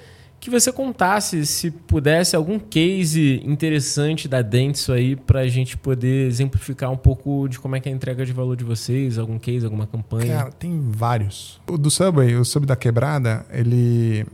que 0.45 0.51
você 0.51 0.70
contasse, 0.70 1.47
se 1.47 1.70
pudesse, 1.70 2.36
algum 2.36 2.59
case 2.59 3.40
interessante 3.47 4.28
da 4.28 4.42
Dentsu 4.42 4.92
aí 4.92 5.16
para 5.16 5.40
a 5.40 5.49
gente 5.49 5.74
poder 5.74 6.26
exemplificar 6.26 6.90
um 6.90 6.99
pouco 6.99 7.49
de 7.49 7.59
como 7.59 7.74
é 7.76 7.80
que 7.80 7.88
é 7.88 7.92
a 7.92 7.95
entrega 7.95 8.26
de 8.26 8.32
valor 8.34 8.55
de 8.55 8.62
vocês, 8.62 9.16
algum 9.16 9.38
case, 9.38 9.64
alguma 9.64 9.86
campanha. 9.86 10.36
Cara, 10.36 10.53
tem 10.53 10.78
vários. 10.90 11.59
O 11.66 11.78
do 11.78 11.90
Subway, 11.90 12.36
o 12.36 12.45
Sub 12.45 12.66
da 12.66 12.76
Quebrada, 12.76 13.47
ele, 13.51 14.26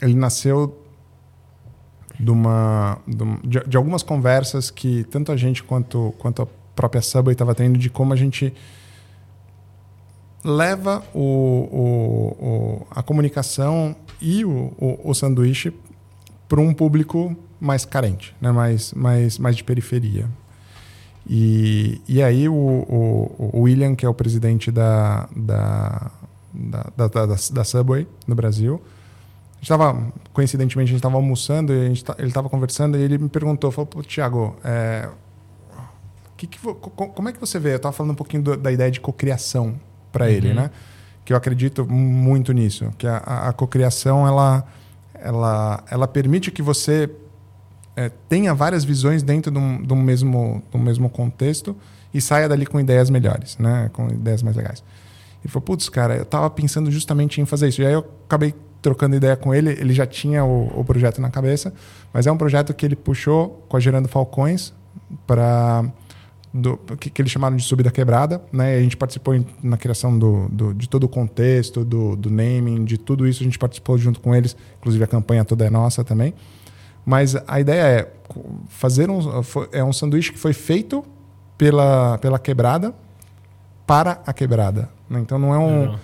ele 0.00 0.14
nasceu 0.14 0.82
de, 2.18 2.30
uma, 2.30 2.98
de, 3.06 3.60
de, 3.68 3.76
algumas 3.76 4.02
conversas 4.02 4.70
que 4.70 5.04
tanto 5.10 5.30
a 5.30 5.36
gente 5.36 5.62
quanto, 5.62 6.14
quanto 6.16 6.40
a 6.40 6.46
própria 6.74 7.02
Subway 7.02 7.34
estava 7.34 7.54
tendo 7.54 7.78
de 7.78 7.90
como 7.90 8.14
a 8.14 8.16
gente 8.16 8.54
leva 10.48 11.04
o, 11.14 11.20
o, 11.20 12.46
o 12.46 12.86
a 12.90 13.02
comunicação 13.02 13.94
e 14.20 14.44
o, 14.46 14.72
o, 15.04 15.14
sanduíche 15.14 15.72
para 16.48 16.58
um 16.60 16.72
público 16.72 17.36
mais 17.60 17.84
carente, 17.84 18.34
né? 18.40 18.50
mais, 18.50 18.94
mais, 18.94 19.38
mais 19.38 19.56
de 19.56 19.62
periferia. 19.62 20.26
E, 21.28 22.00
e 22.08 22.22
aí 22.22 22.48
o, 22.48 22.54
o, 22.54 23.60
William, 23.60 23.94
que 23.94 24.06
é 24.06 24.08
o 24.08 24.14
presidente 24.14 24.70
da, 24.72 25.28
da, 25.36 26.10
da, 26.96 27.08
da, 27.08 27.26
da, 27.26 27.64
Subway 27.64 28.08
no 28.26 28.34
Brasil, 28.34 28.80
estava, 29.60 29.94
coincidentemente, 30.32 30.88
a 30.88 30.92
gente 30.92 30.98
estava 31.00 31.16
almoçando 31.16 31.74
e 31.74 31.88
gente, 31.88 32.04
ele 32.16 32.28
estava 32.28 32.48
conversando 32.48 32.96
e 32.96 33.02
ele 33.02 33.18
me 33.18 33.28
perguntou, 33.28 33.70
falou, 33.70 34.02
Tiago, 34.02 34.56
é, 34.64 35.10
que 36.38 36.46
que, 36.46 36.58
como 36.58 37.28
é 37.28 37.32
que 37.32 37.40
você 37.40 37.58
vê? 37.58 37.72
Eu 37.72 37.76
estava 37.76 37.92
falando 37.92 38.12
um 38.12 38.16
pouquinho 38.16 38.42
do, 38.42 38.56
da 38.56 38.72
ideia 38.72 38.90
de 38.90 39.00
cocriação 39.00 39.78
para 40.18 40.26
uhum. 40.26 40.32
ele, 40.32 40.54
né? 40.54 40.70
Que 41.24 41.32
eu 41.32 41.36
acredito 41.36 41.86
muito 41.86 42.52
nisso, 42.52 42.90
que 42.98 43.06
a, 43.06 43.18
a, 43.18 43.48
a 43.48 43.52
cocriação, 43.52 44.26
ela, 44.26 44.64
ela, 45.14 45.84
ela 45.90 46.08
permite 46.08 46.50
que 46.50 46.62
você 46.62 47.08
é, 47.94 48.10
tenha 48.28 48.54
várias 48.54 48.84
visões 48.84 49.22
dentro 49.22 49.50
de 49.50 49.58
um, 49.92 49.96
mesmo, 49.96 50.62
um 50.72 50.78
mesmo 50.78 51.08
contexto 51.08 51.76
e 52.12 52.20
saia 52.20 52.48
dali 52.48 52.64
com 52.64 52.80
ideias 52.80 53.10
melhores, 53.10 53.58
né? 53.58 53.90
Com 53.92 54.08
ideias 54.08 54.42
mais 54.42 54.56
legais. 54.56 54.82
Ele 55.42 55.52
falou, 55.52 55.62
putz, 55.62 55.88
cara, 55.88 56.16
eu 56.16 56.22
estava 56.22 56.48
pensando 56.50 56.90
justamente 56.90 57.40
em 57.40 57.46
fazer 57.46 57.68
isso. 57.68 57.82
E 57.82 57.86
aí 57.86 57.92
eu 57.92 58.04
acabei 58.26 58.54
trocando 58.80 59.16
ideia 59.16 59.36
com 59.36 59.54
ele, 59.54 59.70
ele 59.70 59.92
já 59.92 60.06
tinha 60.06 60.44
o, 60.44 60.80
o, 60.80 60.84
projeto 60.84 61.20
na 61.20 61.30
cabeça, 61.30 61.72
mas 62.12 62.26
é 62.26 62.32
um 62.32 62.36
projeto 62.36 62.72
que 62.72 62.86
ele 62.86 62.96
puxou 62.96 63.64
com 63.68 63.76
a 63.76 63.80
Gerando 63.80 64.08
Falcões 64.08 64.72
para 65.26 65.84
que, 66.98 67.10
que, 67.10 67.22
eles 67.22 67.30
chamaram 67.30 67.56
de 67.56 67.62
Subida 67.62 67.90
Quebrada, 67.90 68.42
né? 68.52 68.76
A 68.76 68.80
gente 68.80 68.96
participou 68.96 69.34
em, 69.34 69.46
na 69.62 69.76
criação 69.76 70.18
do, 70.18 70.48
do, 70.48 70.74
de 70.74 70.88
todo 70.88 71.04
o 71.04 71.08
contexto, 71.08 71.84
do, 71.84 72.16
do 72.16 72.30
naming, 72.30 72.84
de 72.84 72.96
tudo 72.96 73.26
isso 73.26 73.42
a 73.42 73.44
gente 73.44 73.58
participou 73.58 73.98
junto 73.98 74.20
com 74.20 74.34
eles, 74.34 74.56
inclusive 74.78 75.04
a 75.04 75.06
campanha 75.06 75.44
toda 75.44 75.64
é 75.64 75.70
nossa 75.70 76.02
também. 76.02 76.34
Mas 77.04 77.36
a 77.46 77.60
ideia 77.60 77.82
é 77.82 78.12
fazer 78.68 79.10
um 79.10 79.20
é 79.72 79.82
um 79.82 79.92
sanduíche 79.92 80.32
que 80.32 80.38
foi 80.38 80.52
feito 80.52 81.04
pela 81.56 82.18
pela 82.18 82.38
quebrada 82.38 82.94
para 83.86 84.22
a 84.26 84.32
quebrada. 84.32 84.88
Né? 85.08 85.20
Então 85.20 85.38
não 85.38 85.54
é 85.54 85.58
um 85.58 85.90
uhum 85.90 85.98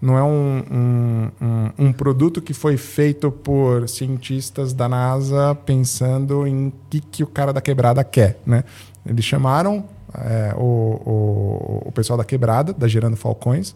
não 0.00 0.16
é 0.16 0.22
um, 0.22 0.64
um, 0.70 1.30
um, 1.42 1.86
um, 1.86 1.92
produto 1.92 2.40
que 2.40 2.54
foi 2.54 2.78
feito 2.78 3.30
por 3.30 3.86
cientistas 3.86 4.72
da 4.72 4.88
NASA 4.88 5.54
pensando 5.54 6.46
em 6.46 6.72
que, 6.88 7.00
que 7.00 7.22
o 7.22 7.26
cara 7.26 7.52
da 7.52 7.60
quebrada 7.60 8.02
quer. 8.02 8.40
Né? 8.46 8.64
Eles 9.06 9.24
chamaram 9.24 9.84
é, 10.14 10.54
o, 10.56 10.60
o, 10.62 11.82
o, 11.86 11.92
pessoal 11.92 12.16
da 12.16 12.24
quebrada, 12.24 12.72
da 12.72 12.86
Gerando 12.86 13.16
Falcões, 13.16 13.74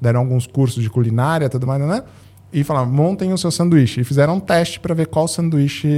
deram 0.00 0.20
alguns 0.20 0.46
cursos 0.46 0.82
de 0.82 0.90
culinária 0.90 1.48
tudo 1.48 1.66
mais, 1.66 1.80
né? 1.80 2.02
e 2.52 2.64
falaram, 2.64 2.90
montem 2.90 3.32
o 3.32 3.38
seu 3.38 3.50
sanduíche. 3.50 4.00
E 4.00 4.04
fizeram 4.04 4.36
um 4.36 4.40
teste 4.40 4.80
para 4.80 4.94
ver 4.94 5.08
qual 5.08 5.26
sanduíche 5.26 5.88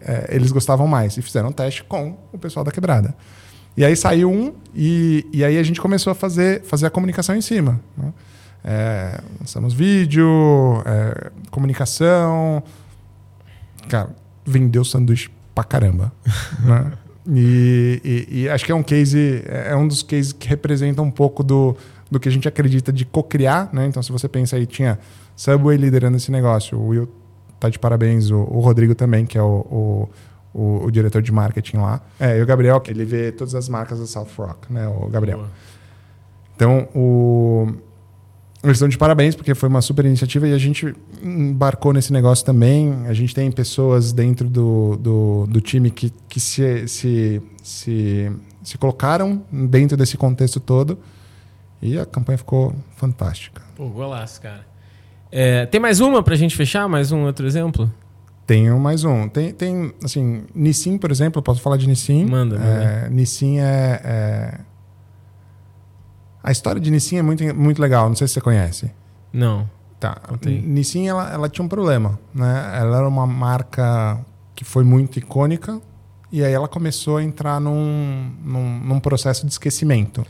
é, 0.00 0.28
eles 0.30 0.52
gostavam 0.52 0.86
mais. 0.86 1.16
E 1.16 1.22
fizeram 1.22 1.48
um 1.50 1.52
teste 1.52 1.84
com 1.84 2.16
o 2.32 2.38
pessoal 2.38 2.64
da 2.64 2.70
quebrada. 2.70 3.14
E 3.76 3.84
aí 3.84 3.96
saiu 3.96 4.30
um, 4.30 4.54
e, 4.74 5.26
e 5.32 5.44
aí 5.44 5.58
a 5.58 5.62
gente 5.62 5.80
começou 5.80 6.10
a 6.10 6.14
fazer, 6.14 6.62
fazer 6.62 6.86
a 6.86 6.90
comunicação 6.90 7.36
em 7.36 7.40
cima. 7.40 7.80
Né? 7.96 8.12
É, 8.64 9.20
lançamos 9.40 9.74
vídeo, 9.74 10.26
é, 10.86 11.30
comunicação. 11.50 12.62
Cara, 13.88 14.10
vendeu 14.44 14.84
sanduíche 14.84 15.30
pra 15.54 15.64
caramba. 15.64 16.12
né? 16.64 16.92
E, 17.32 18.00
e, 18.04 18.40
e, 18.40 18.48
acho 18.48 18.64
que 18.64 18.72
é 18.72 18.74
um 18.74 18.82
case, 18.82 19.42
é 19.46 19.76
um 19.76 19.86
dos 19.86 20.02
cases 20.02 20.32
que 20.32 20.48
representa 20.48 21.00
um 21.00 21.10
pouco 21.10 21.44
do, 21.44 21.76
do 22.10 22.18
que 22.18 22.28
a 22.28 22.32
gente 22.32 22.48
acredita 22.48 22.92
de 22.92 23.04
co-criar. 23.04 23.70
Né? 23.72 23.86
Então, 23.86 24.02
se 24.02 24.10
você 24.10 24.28
pensa 24.28 24.56
aí, 24.56 24.66
tinha 24.66 24.98
Subway 25.36 25.76
liderando 25.76 26.16
esse 26.16 26.30
negócio, 26.30 26.76
o 26.76 26.88
Will 26.88 27.08
tá 27.60 27.68
de 27.68 27.78
parabéns, 27.78 28.30
o, 28.30 28.38
o 28.38 28.60
Rodrigo 28.60 28.94
também, 28.94 29.26
que 29.26 29.38
é 29.38 29.42
o, 29.42 29.46
o, 29.46 30.08
o, 30.52 30.84
o, 30.86 30.90
diretor 30.90 31.22
de 31.22 31.30
marketing 31.30 31.76
lá. 31.76 32.00
É, 32.18 32.38
e 32.38 32.42
o 32.42 32.46
Gabriel, 32.46 32.80
que 32.80 32.90
ele 32.90 33.04
vê 33.04 33.30
todas 33.30 33.54
as 33.54 33.68
marcas 33.68 34.00
da 34.00 34.06
South 34.06 34.28
Rock, 34.36 34.72
né? 34.72 34.88
O 34.88 35.08
Gabriel. 35.08 35.38
Boa. 35.38 35.50
Então, 36.56 36.88
o 36.94 37.68
eles 38.62 38.76
estão 38.76 38.88
de 38.88 38.98
parabéns, 38.98 39.34
porque 39.34 39.54
foi 39.54 39.68
uma 39.68 39.80
super 39.80 40.04
iniciativa 40.04 40.46
e 40.46 40.52
a 40.52 40.58
gente 40.58 40.94
embarcou 41.22 41.94
nesse 41.94 42.12
negócio 42.12 42.44
também. 42.44 43.06
A 43.06 43.12
gente 43.14 43.34
tem 43.34 43.50
pessoas 43.50 44.12
dentro 44.12 44.48
do, 44.48 44.96
do, 44.96 45.46
do 45.46 45.60
time 45.60 45.90
que, 45.90 46.12
que 46.28 46.38
se, 46.38 46.86
se, 46.86 47.42
se, 47.62 48.30
se 48.62 48.76
colocaram 48.76 49.42
dentro 49.50 49.96
desse 49.96 50.16
contexto 50.18 50.60
todo 50.60 50.98
e 51.80 51.98
a 51.98 52.04
campanha 52.04 52.36
ficou 52.36 52.74
fantástica. 52.96 53.62
Pô, 53.74 53.88
golaço, 53.88 54.42
cara. 54.42 54.66
É, 55.32 55.64
tem 55.64 55.80
mais 55.80 56.00
uma 56.00 56.22
para 56.22 56.34
a 56.34 56.36
gente 56.36 56.54
fechar? 56.54 56.86
Mais 56.86 57.12
um 57.12 57.24
outro 57.24 57.46
exemplo? 57.46 57.90
Tenho 58.46 58.78
mais 58.78 59.04
um. 59.04 59.28
Tem, 59.28 59.54
tem 59.54 59.94
assim, 60.04 60.42
Nissin, 60.54 60.98
por 60.98 61.10
exemplo, 61.10 61.38
eu 61.38 61.42
posso 61.42 61.62
falar 61.62 61.78
de 61.78 61.88
Nissin. 61.88 62.26
Manda. 62.26 62.56
É, 62.56 63.08
Nissin 63.08 63.58
é, 63.58 64.00
é 64.04 64.60
a 66.42 66.50
história 66.50 66.80
de 66.80 66.90
Nissin 66.90 67.16
é 67.16 67.22
muito, 67.22 67.54
muito 67.54 67.80
legal, 67.80 68.08
não 68.08 68.16
sei 68.16 68.26
se 68.26 68.34
você 68.34 68.40
conhece. 68.40 68.90
Não. 69.32 69.68
Tá. 69.98 70.16
Nissin 70.46 71.06
ela, 71.08 71.30
ela 71.30 71.48
tinha 71.48 71.64
um 71.64 71.68
problema, 71.68 72.18
né? 72.34 72.78
Ela 72.80 72.98
era 72.98 73.08
uma 73.08 73.26
marca 73.26 74.18
que 74.54 74.64
foi 74.64 74.82
muito 74.82 75.18
icônica 75.18 75.80
e 76.32 76.42
aí 76.42 76.52
ela 76.52 76.66
começou 76.66 77.18
a 77.18 77.22
entrar 77.22 77.60
num, 77.60 78.32
num, 78.42 78.80
num 78.80 79.00
processo 79.00 79.44
de 79.44 79.52
esquecimento. 79.52 80.24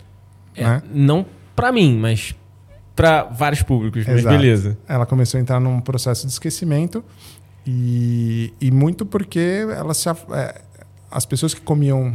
É, 0.57 0.65
né? 0.65 0.83
Não 0.93 1.25
para 1.55 1.71
mim, 1.71 1.97
mas 1.97 2.35
para 2.97 3.23
vários 3.25 3.63
públicos, 3.63 4.05
mas 4.07 4.19
Exato. 4.19 4.37
beleza. 4.37 4.79
Ela 4.89 5.07
começou 5.07 5.39
a 5.39 5.41
entrar 5.41 5.61
num 5.61 5.81
processo 5.81 6.27
de 6.27 6.33
esquecimento 6.33 7.05
e, 7.65 8.53
e 8.61 8.71
muito 8.73 9.07
porque 9.07 9.65
ela 9.77 9.95
se, 9.95 10.09
é, 10.09 10.61
as 11.11 11.25
pessoas 11.25 11.55
que 11.55 11.61
comiam 11.61 12.13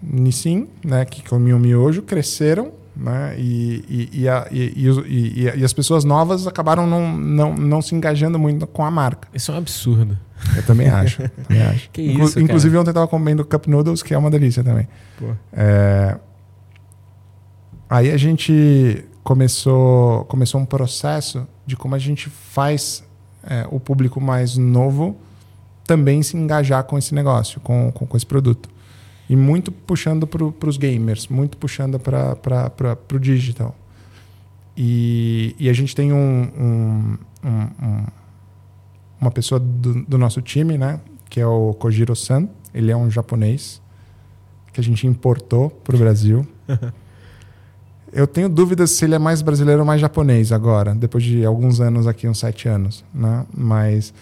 Nissin, 0.00 0.68
né, 0.84 1.04
que 1.04 1.28
comiam 1.28 1.58
miojo, 1.58 2.02
cresceram 2.02 2.72
né? 2.96 3.34
E, 3.38 4.10
e, 4.12 4.20
e, 4.22 4.28
a, 4.28 4.46
e, 4.50 5.64
as 5.64 5.72
pessoas 5.72 6.04
novas 6.04 6.46
acabaram 6.46 6.86
não, 6.86 7.16
não, 7.16 7.54
não 7.54 7.82
se 7.82 7.94
engajando 7.94 8.38
muito 8.38 8.66
com 8.66 8.84
a 8.84 8.90
marca. 8.90 9.28
Isso 9.34 9.50
é 9.50 9.54
um 9.54 9.58
absurdo. 9.58 10.18
Eu 10.56 10.62
também 10.64 10.88
acho. 10.90 11.28
também 11.28 11.62
acho. 11.62 11.90
que 11.90 12.02
isso, 12.02 12.40
Inclusive, 12.40 12.70
cara? 12.72 12.80
ontem 12.80 12.90
eu 12.90 12.92
estava 12.92 13.08
comendo 13.08 13.44
Cup 13.44 13.66
Noodles, 13.66 14.02
que 14.02 14.14
é 14.14 14.18
uma 14.18 14.30
delícia 14.30 14.62
também. 14.62 14.88
É... 15.52 16.16
Aí 17.88 18.10
a 18.10 18.16
gente 18.16 19.04
começou, 19.22 20.24
começou 20.24 20.60
um 20.60 20.66
processo 20.66 21.46
de 21.66 21.76
como 21.76 21.94
a 21.94 21.98
gente 21.98 22.28
faz 22.28 23.04
é, 23.42 23.66
o 23.70 23.78
público 23.78 24.20
mais 24.20 24.56
novo 24.56 25.16
também 25.86 26.22
se 26.22 26.36
engajar 26.36 26.82
com 26.84 26.96
esse 26.96 27.14
negócio, 27.14 27.60
com, 27.60 27.92
com, 27.92 28.06
com 28.06 28.16
esse 28.16 28.26
produto. 28.26 28.68
E 29.28 29.36
muito 29.36 29.72
puxando 29.72 30.26
para 30.26 30.68
os 30.68 30.76
gamers, 30.76 31.28
muito 31.28 31.56
puxando 31.56 31.98
para 31.98 32.98
o 33.12 33.18
digital. 33.18 33.74
E, 34.76 35.54
e, 35.58 35.68
a 35.68 35.72
gente 35.72 35.94
tem 35.94 36.12
um, 36.12 36.16
um, 36.58 37.18
um, 37.44 38.06
uma 39.20 39.30
pessoa 39.30 39.60
do, 39.60 40.04
do, 40.04 40.18
nosso 40.18 40.42
time, 40.42 40.76
né? 40.76 41.00
Que 41.30 41.40
é 41.40 41.46
o 41.46 41.72
Kojiro-san. 41.74 42.48
Ele 42.74 42.90
é 42.90 42.96
um 42.96 43.08
japonês 43.08 43.80
que 44.72 44.80
a 44.80 44.84
gente 44.84 45.06
importou 45.06 45.70
para 45.70 45.94
o 45.94 45.98
Brasil. 45.98 46.46
Eu 48.12 48.28
tenho 48.28 48.48
dúvidas 48.48 48.92
se 48.92 49.04
ele 49.04 49.16
é 49.16 49.18
mais 49.18 49.42
brasileiro 49.42 49.80
ou 49.80 49.86
mais 49.86 50.00
japonês 50.00 50.52
agora, 50.52 50.94
depois 50.94 51.24
de 51.24 51.44
alguns 51.44 51.80
anos 51.80 52.06
aqui, 52.06 52.28
uns 52.28 52.38
sete 52.38 52.68
anos. 52.68 53.04
Né? 53.12 53.44
Mas 53.52 54.14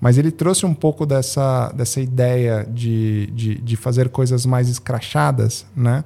mas 0.00 0.16
ele 0.16 0.30
trouxe 0.30 0.64
um 0.64 0.72
pouco 0.72 1.04
dessa, 1.04 1.70
dessa 1.72 2.00
ideia 2.00 2.66
de, 2.68 3.26
de, 3.32 3.60
de 3.60 3.76
fazer 3.76 4.08
coisas 4.08 4.46
mais 4.46 4.68
escrachadas 4.68 5.66
né? 5.76 6.04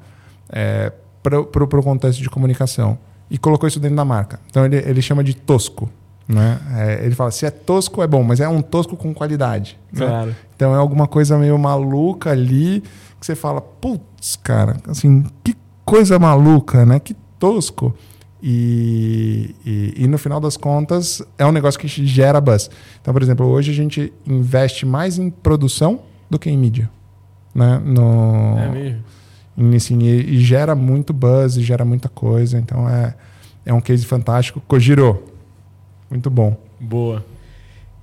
É, 0.51 0.93
para 1.23 1.41
o 1.41 1.83
contexto 1.83 2.21
de 2.23 2.29
comunicação. 2.29 2.99
E 3.31 3.39
colocou 3.39 3.67
isso 3.67 3.81
dentro 3.81 3.97
da 3.97 4.05
marca. 4.05 4.39
Então 4.51 4.65
ele, 4.65 4.77
ele 4.77 5.01
chama 5.01 5.25
de 5.25 5.35
tosco. 5.35 5.89
Né? 6.29 6.59
É, 6.75 7.05
ele 7.05 7.15
fala: 7.15 7.31
se 7.31 7.47
é 7.47 7.51
tosco, 7.51 8.03
é 8.03 8.07
bom, 8.07 8.23
mas 8.23 8.41
é 8.41 8.49
um 8.49 8.63
tosco 8.63 8.97
com 8.97 9.15
qualidade. 9.15 9.79
Né? 9.93 10.07
Claro. 10.07 10.27
Né? 10.27 10.37
Então 10.57 10.75
é 10.75 10.79
alguma 10.79 11.07
coisa 11.07 11.39
meio 11.39 11.59
maluca 11.59 12.31
ali 12.31 12.83
que 13.19 13.27
você 13.27 13.35
fala: 13.35 13.61
putz, 13.61 14.37
cara, 14.37 14.77
assim, 14.89 15.25
que 15.43 15.55
coisa 15.85 16.19
maluca, 16.19 16.85
né? 16.85 16.99
Que 16.99 17.15
tosco. 17.39 17.95
E, 18.47 19.55
e, 19.65 19.95
e, 20.05 20.07
no 20.07 20.19
final 20.19 20.39
das 20.39 20.55
contas 20.55 21.23
é 21.39 21.47
um 21.47 21.51
negócio 21.51 21.81
que 21.81 21.89
gera 21.89 22.39
buzz. 22.43 22.71
Então, 23.01 23.15
por 23.15 23.23
exemplo, 23.23 23.47
hoje 23.47 23.71
a 23.71 23.75
gente 23.75 24.13
investe 24.27 24.85
mais 24.85 25.19
em 25.19 25.31
produção 25.31 26.03
do 26.29 26.39
que 26.39 26.51
em 26.51 26.59
mídia. 26.59 26.91
Né? 27.55 27.81
No, 27.83 28.59
é 28.59 28.69
mesmo? 28.69 29.05
Em, 29.57 29.75
assim, 29.75 29.99
e, 30.03 30.35
e, 30.35 30.41
gera 30.41 30.75
muito 30.75 31.15
buzz, 31.15 31.57
e 31.57 31.63
gera 31.63 31.87
muita 31.87 32.11
coisa. 32.11 32.59
Então 32.59 32.87
é, 32.87 33.15
é 33.65 33.73
um 33.73 33.81
case 33.81 34.05
fantástico. 34.05 34.61
Kojiro, 34.69 35.23
muito 36.11 36.29
bom. 36.29 36.55
Boa. 36.79 37.25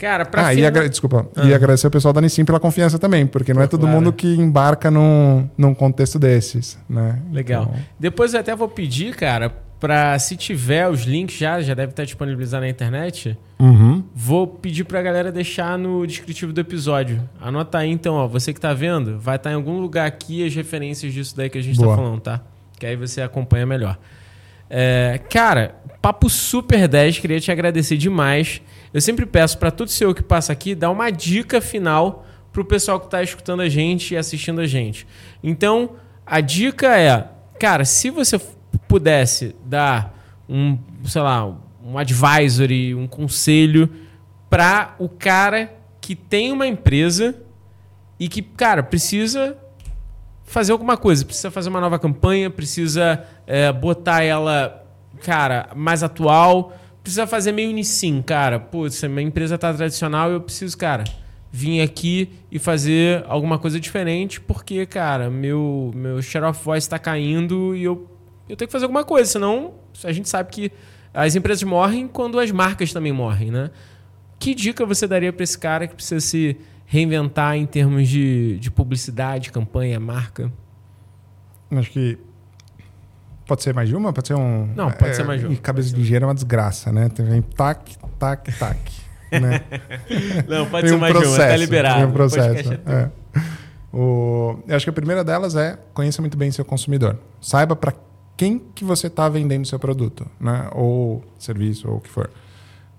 Cara, 0.01 0.25
pra 0.25 0.47
ah, 0.47 0.53
e 0.55 0.65
agra... 0.65 0.89
desculpa. 0.89 1.27
Ah. 1.35 1.45
E 1.45 1.53
agradecer 1.53 1.85
o 1.85 1.91
pessoal 1.91 2.11
da 2.11 2.19
Nissim 2.19 2.43
pela 2.43 2.59
confiança 2.59 2.97
também, 2.97 3.27
porque 3.27 3.53
não 3.53 3.61
é 3.61 3.67
todo 3.67 3.81
claro. 3.81 3.95
mundo 3.95 4.11
que 4.11 4.33
embarca 4.33 4.89
num, 4.89 5.47
num 5.55 5.75
contexto 5.75 6.17
desses. 6.17 6.75
Né? 6.89 7.19
Legal. 7.31 7.67
Então... 7.69 7.83
Depois 7.99 8.33
eu 8.33 8.39
até 8.39 8.55
vou 8.55 8.67
pedir, 8.67 9.15
cara, 9.15 9.51
para 9.79 10.17
se 10.17 10.35
tiver 10.35 10.89
os 10.89 11.03
links 11.03 11.37
já, 11.37 11.61
já 11.61 11.75
deve 11.75 11.91
estar 11.91 12.03
disponibilizado 12.03 12.63
na 12.63 12.69
internet. 12.69 13.37
Uhum. 13.59 14.03
Vou 14.15 14.47
pedir 14.47 14.85
para 14.85 14.97
a 14.97 15.03
galera 15.03 15.31
deixar 15.31 15.77
no 15.77 16.07
descritivo 16.07 16.51
do 16.51 16.59
episódio. 16.59 17.21
Anota 17.39 17.77
aí 17.77 17.91
então, 17.91 18.15
ó, 18.15 18.27
você 18.27 18.53
que 18.53 18.57
está 18.57 18.73
vendo, 18.73 19.19
vai 19.19 19.35
estar 19.35 19.51
em 19.51 19.55
algum 19.55 19.79
lugar 19.79 20.07
aqui 20.07 20.43
as 20.43 20.55
referências 20.55 21.13
disso 21.13 21.37
daí 21.37 21.47
que 21.47 21.59
a 21.59 21.61
gente 21.61 21.75
está 21.75 21.95
falando, 21.95 22.21
tá? 22.21 22.41
Que 22.79 22.87
aí 22.87 22.95
você 22.95 23.21
acompanha 23.21 23.67
melhor. 23.67 23.99
É, 24.67 25.19
cara, 25.29 25.75
papo 26.01 26.27
super 26.27 26.87
10, 26.87 27.19
queria 27.19 27.39
te 27.39 27.51
agradecer 27.51 27.97
demais. 27.97 28.63
Eu 28.93 28.99
sempre 29.01 29.25
peço 29.25 29.57
para 29.57 29.71
todo 29.71 29.89
seu 29.89 30.13
que 30.13 30.23
passa 30.23 30.51
aqui 30.51 30.75
dar 30.75 30.89
uma 30.89 31.09
dica 31.09 31.61
final 31.61 32.25
pro 32.51 32.65
pessoal 32.65 32.99
que 32.99 33.05
está 33.05 33.23
escutando 33.23 33.61
a 33.61 33.69
gente 33.69 34.13
e 34.13 34.17
assistindo 34.17 34.59
a 34.59 34.67
gente. 34.67 35.07
Então, 35.41 35.91
a 36.25 36.41
dica 36.41 36.97
é, 36.97 37.29
cara, 37.59 37.85
se 37.85 38.09
você 38.09 38.39
pudesse 38.87 39.55
dar 39.65 40.17
um, 40.47 40.77
sei 41.05 41.21
lá, 41.21 41.55
um 41.83 41.97
advisory, 41.97 42.93
um 42.93 43.07
conselho 43.07 43.89
para 44.49 44.95
o 44.99 45.07
cara 45.07 45.73
que 46.01 46.15
tem 46.15 46.51
uma 46.51 46.67
empresa 46.67 47.35
e 48.19 48.27
que, 48.27 48.41
cara, 48.41 48.83
precisa 48.83 49.57
fazer 50.43 50.73
alguma 50.73 50.97
coisa, 50.97 51.23
precisa 51.23 51.49
fazer 51.49 51.69
uma 51.69 51.79
nova 51.79 51.97
campanha, 51.97 52.49
precisa 52.49 53.25
é, 53.47 53.71
botar 53.71 54.21
ela, 54.23 54.85
cara, 55.23 55.69
mais 55.73 56.03
atual, 56.03 56.73
precisa 57.03 57.25
fazer 57.27 57.51
meio 57.51 57.69
unissim, 57.69 58.21
cara. 58.21 58.59
Putz, 58.59 59.03
minha 59.03 59.21
empresa 59.21 59.57
tá 59.57 59.73
tradicional, 59.73 60.31
eu 60.31 60.41
preciso, 60.41 60.77
cara, 60.77 61.03
vir 61.51 61.81
aqui 61.81 62.29
e 62.51 62.59
fazer 62.59 63.23
alguma 63.27 63.59
coisa 63.59 63.79
diferente, 63.79 64.39
porque, 64.39 64.85
cara, 64.85 65.29
meu, 65.29 65.91
meu 65.93 66.21
share 66.21 66.45
of 66.45 66.63
voice 66.63 66.85
está 66.85 66.97
caindo 66.97 67.75
e 67.75 67.83
eu 67.83 68.07
eu 68.51 68.57
tenho 68.57 68.67
que 68.67 68.71
fazer 68.73 68.83
alguma 68.83 69.05
coisa, 69.05 69.31
senão 69.31 69.75
a 70.03 70.11
gente 70.11 70.27
sabe 70.27 70.49
que 70.51 70.71
as 71.13 71.35
empresas 71.35 71.63
morrem 71.63 72.05
quando 72.05 72.37
as 72.37 72.51
marcas 72.51 72.91
também 72.91 73.13
morrem, 73.13 73.49
né? 73.49 73.71
Que 74.37 74.53
dica 74.53 74.85
você 74.85 75.07
daria 75.07 75.31
para 75.31 75.43
esse 75.43 75.57
cara 75.57 75.87
que 75.87 75.95
precisa 75.95 76.19
se 76.19 76.57
reinventar 76.85 77.55
em 77.55 77.65
termos 77.65 78.09
de, 78.09 78.59
de 78.59 78.69
publicidade, 78.69 79.53
campanha, 79.53 79.97
marca? 80.01 80.51
Acho 81.71 81.91
que 81.91 82.17
Pode 83.51 83.63
ser 83.63 83.73
mais 83.73 83.89
de 83.89 83.95
uma? 83.97 84.13
Pode 84.13 84.29
ser 84.29 84.35
um. 84.35 84.65
Não, 84.73 84.89
pode 84.89 85.11
é, 85.11 85.13
ser 85.13 85.25
mais 85.25 85.41
de 85.41 85.45
uma. 85.45 85.53
E 85.53 85.57
cabeça 85.57 85.93
de 85.93 85.99
engenheiro 85.99 86.23
é 86.23 86.27
uma 86.29 86.33
desgraça, 86.33 86.89
né? 86.89 87.11
Vem 87.13 87.41
tac, 87.41 87.97
tac, 88.17 88.49
tac. 88.57 88.79
né? 89.29 89.61
Não, 90.47 90.65
pode 90.67 90.87
ser 90.87 90.95
um 90.95 90.97
mais 90.97 91.11
processo, 91.11 91.35
de 91.35 91.41
uma, 91.41 91.49
tá 91.49 91.57
liberado. 91.57 91.97
Tem 91.97 92.05
um 92.05 92.11
processo. 92.13 92.73
É. 92.73 93.09
O, 93.91 94.57
eu 94.65 94.73
acho 94.73 94.85
que 94.85 94.89
a 94.89 94.93
primeira 94.93 95.21
delas 95.21 95.57
é 95.57 95.77
conheça 95.93 96.21
muito 96.21 96.37
bem 96.37 96.49
seu 96.49 96.63
consumidor. 96.63 97.17
Saiba 97.41 97.75
para 97.75 97.93
quem 98.37 98.57
que 98.57 98.85
você 98.85 99.07
está 99.07 99.27
vendendo 99.27 99.67
seu 99.67 99.77
produto, 99.77 100.25
né? 100.39 100.69
Ou 100.71 101.21
serviço, 101.37 101.89
ou 101.89 101.97
o 101.97 101.99
que 101.99 102.09
for. 102.09 102.29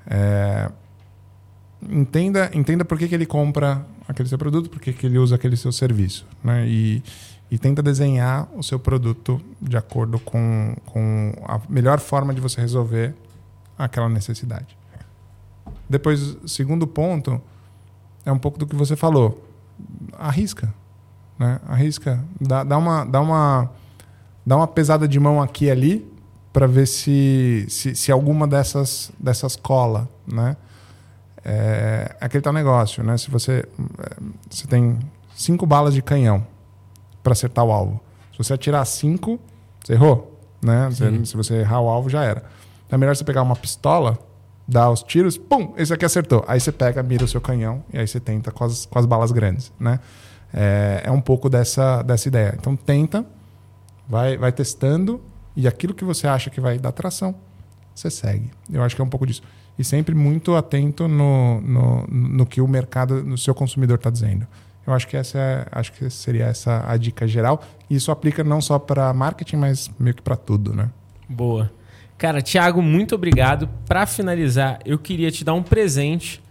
É... 0.06 0.70
Entenda, 1.80 2.50
entenda 2.52 2.84
por 2.84 2.98
que, 2.98 3.08
que 3.08 3.14
ele 3.14 3.24
compra 3.24 3.86
aquele 4.06 4.28
seu 4.28 4.36
produto, 4.36 4.68
por 4.68 4.82
que, 4.82 4.92
que 4.92 5.06
ele 5.06 5.16
usa 5.16 5.34
aquele 5.34 5.56
seu 5.56 5.72
serviço, 5.72 6.26
né? 6.44 6.66
E, 6.68 7.02
e 7.52 7.58
tenta 7.58 7.82
desenhar 7.82 8.48
o 8.56 8.62
seu 8.62 8.78
produto 8.78 9.38
de 9.60 9.76
acordo 9.76 10.18
com, 10.18 10.74
com 10.86 11.34
a 11.44 11.60
melhor 11.68 12.00
forma 12.00 12.32
de 12.32 12.40
você 12.40 12.58
resolver 12.58 13.14
aquela 13.76 14.08
necessidade. 14.08 14.74
Depois, 15.86 16.34
segundo 16.46 16.86
ponto, 16.86 17.38
é 18.24 18.32
um 18.32 18.38
pouco 18.38 18.58
do 18.58 18.66
que 18.66 18.74
você 18.74 18.96
falou. 18.96 19.46
Arrisca. 20.18 20.72
Né? 21.38 21.60
Arrisca. 21.68 22.24
Dá, 22.40 22.64
dá, 22.64 22.78
uma, 22.78 23.04
dá 23.04 23.20
uma 23.20 23.70
dá 24.46 24.56
uma 24.56 24.66
pesada 24.66 25.06
de 25.06 25.20
mão 25.20 25.42
aqui 25.42 25.66
e 25.66 25.70
ali 25.70 26.10
para 26.54 26.66
ver 26.66 26.86
se, 26.86 27.66
se, 27.68 27.94
se, 27.94 28.10
alguma 28.10 28.48
dessas, 28.48 29.12
dessas 29.20 29.56
cola, 29.56 30.08
né? 30.26 30.56
É, 31.44 32.16
é 32.18 32.24
aquele 32.24 32.40
tal 32.40 32.54
negócio, 32.54 33.04
né? 33.04 33.18
Se 33.18 33.30
você, 33.30 33.68
é, 33.98 34.16
você 34.48 34.66
tem 34.66 34.98
cinco 35.34 35.66
balas 35.66 35.92
de 35.92 36.00
canhão 36.00 36.50
para 37.22 37.32
acertar 37.32 37.64
o 37.64 37.72
alvo. 37.72 38.00
Se 38.32 38.38
você 38.38 38.54
atirar 38.54 38.84
cinco, 38.84 39.38
você 39.82 39.92
errou, 39.94 40.38
né? 40.62 40.88
Você, 40.90 41.24
se 41.24 41.36
você 41.36 41.56
errar 41.56 41.80
o 41.80 41.88
alvo, 41.88 42.08
já 42.08 42.24
era. 42.24 42.44
Então 42.86 42.96
é 42.96 42.98
melhor 42.98 43.14
você 43.14 43.24
pegar 43.24 43.42
uma 43.42 43.56
pistola, 43.56 44.18
dar 44.66 44.90
os 44.90 45.02
tiros, 45.02 45.36
pum, 45.36 45.74
esse 45.76 45.92
aqui 45.92 46.04
acertou. 46.04 46.44
Aí 46.48 46.60
você 46.60 46.72
pega, 46.72 47.02
mira 47.02 47.24
o 47.24 47.28
seu 47.28 47.40
canhão 47.40 47.84
e 47.92 47.98
aí 47.98 48.06
você 48.06 48.20
tenta 48.20 48.50
com 48.50 48.64
as, 48.64 48.86
com 48.86 48.98
as 48.98 49.06
balas 49.06 49.32
grandes, 49.32 49.72
né? 49.78 50.00
É, 50.52 51.02
é 51.04 51.10
um 51.10 51.20
pouco 51.20 51.48
dessa, 51.48 52.02
dessa 52.02 52.28
ideia. 52.28 52.54
Então 52.58 52.76
tenta 52.76 53.24
Vai, 54.08 54.36
vai 54.36 54.52
testando 54.52 55.20
e 55.56 55.66
aquilo 55.66 55.94
que 55.94 56.04
você 56.04 56.26
acha 56.26 56.50
que 56.50 56.60
vai 56.60 56.78
dar 56.78 56.92
tração, 56.92 57.34
você 57.94 58.10
segue. 58.10 58.50
Eu 58.70 58.82
acho 58.82 58.94
que 58.94 59.00
é 59.00 59.04
um 59.04 59.08
pouco 59.08 59.26
disso. 59.26 59.42
E 59.78 59.84
sempre 59.84 60.14
muito 60.14 60.54
atento 60.54 61.08
no, 61.08 61.60
no, 61.60 62.06
no 62.06 62.46
que 62.46 62.60
o 62.60 62.68
mercado, 62.68 63.22
no 63.22 63.38
seu 63.38 63.54
consumidor 63.54 63.96
está 63.96 64.10
dizendo. 64.10 64.46
Eu 64.86 64.92
acho 64.92 65.06
que 65.06 65.16
essa 65.16 65.38
é, 65.38 65.66
acho 65.70 65.92
que 65.92 66.10
seria 66.10 66.46
essa 66.46 66.84
a 66.86 66.96
dica 66.96 67.26
geral. 67.26 67.62
E 67.88 67.94
isso 67.94 68.10
aplica 68.10 68.42
não 68.42 68.60
só 68.60 68.78
para 68.78 69.12
marketing, 69.12 69.56
mas 69.56 69.90
meio 69.98 70.14
que 70.14 70.22
para 70.22 70.36
tudo, 70.36 70.74
né? 70.74 70.90
Boa. 71.28 71.70
Cara, 72.18 72.42
Thiago, 72.42 72.82
muito 72.82 73.14
obrigado. 73.14 73.68
Para 73.86 74.06
finalizar, 74.06 74.78
eu 74.84 74.98
queria 74.98 75.30
te 75.30 75.44
dar 75.44 75.54
um 75.54 75.62
presente, 75.62 76.42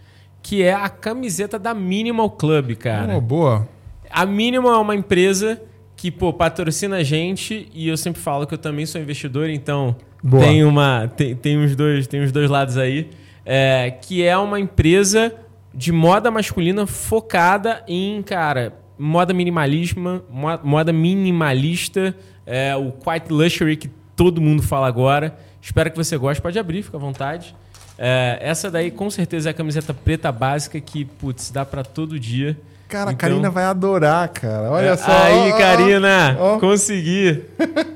que 0.42 0.62
é 0.62 0.72
a 0.72 0.88
camiseta 0.88 1.58
da 1.58 1.72
Minimal 1.72 2.30
Club, 2.30 2.74
cara. 2.76 3.16
Oh, 3.16 3.20
boa. 3.20 3.68
A 4.10 4.26
Minimal 4.26 4.74
é 4.74 4.78
uma 4.78 4.94
empresa 4.94 5.60
que, 5.96 6.10
pô, 6.10 6.32
patrocina 6.32 6.96
a 6.96 7.02
gente 7.02 7.68
e 7.72 7.88
eu 7.88 7.96
sempre 7.96 8.20
falo 8.20 8.46
que 8.46 8.52
eu 8.54 8.58
também 8.58 8.84
sou 8.84 9.00
investidor, 9.00 9.48
então 9.48 9.94
Boa. 10.22 10.42
tem 10.42 10.64
uma 10.64 11.08
tem, 11.08 11.34
tem 11.36 11.56
uns 11.56 11.76
dois 11.76 12.06
tem 12.06 12.22
os 12.22 12.32
dois 12.32 12.50
lados 12.50 12.76
aí, 12.76 13.08
é, 13.46 13.90
que 14.02 14.22
é 14.22 14.36
uma 14.36 14.58
empresa 14.58 15.32
de 15.74 15.92
moda 15.92 16.30
masculina 16.30 16.86
focada 16.86 17.82
em, 17.86 18.22
cara, 18.22 18.74
moda 18.98 19.32
minimalismo, 19.32 20.22
moda 20.62 20.92
minimalista, 20.92 22.14
é, 22.46 22.74
o 22.76 22.92
quiet 22.92 23.30
luxury 23.30 23.76
que 23.76 23.90
todo 24.14 24.40
mundo 24.40 24.62
fala 24.62 24.86
agora. 24.86 25.36
Espero 25.60 25.90
que 25.90 25.96
você 25.96 26.16
goste. 26.16 26.42
Pode 26.42 26.58
abrir, 26.58 26.82
fica 26.82 26.96
à 26.96 27.00
vontade. 27.00 27.54
É, 27.98 28.38
essa 28.40 28.70
daí 28.70 28.90
com 28.90 29.10
certeza 29.10 29.50
é 29.50 29.52
a 29.52 29.54
camiseta 29.54 29.94
preta 29.94 30.32
básica 30.32 30.80
que, 30.80 31.04
putz, 31.04 31.50
dá 31.50 31.64
para 31.64 31.84
todo 31.84 32.18
dia. 32.18 32.58
Cara, 32.88 33.10
a 33.10 33.14
Karina 33.14 33.48
vai 33.48 33.64
adorar, 33.64 34.28
cara. 34.28 34.70
Olha 34.70 34.90
é, 34.90 34.96
só. 34.96 35.10
Aí, 35.10 35.52
Karina, 35.52 36.36
oh. 36.38 36.58
consegui. 36.58 37.42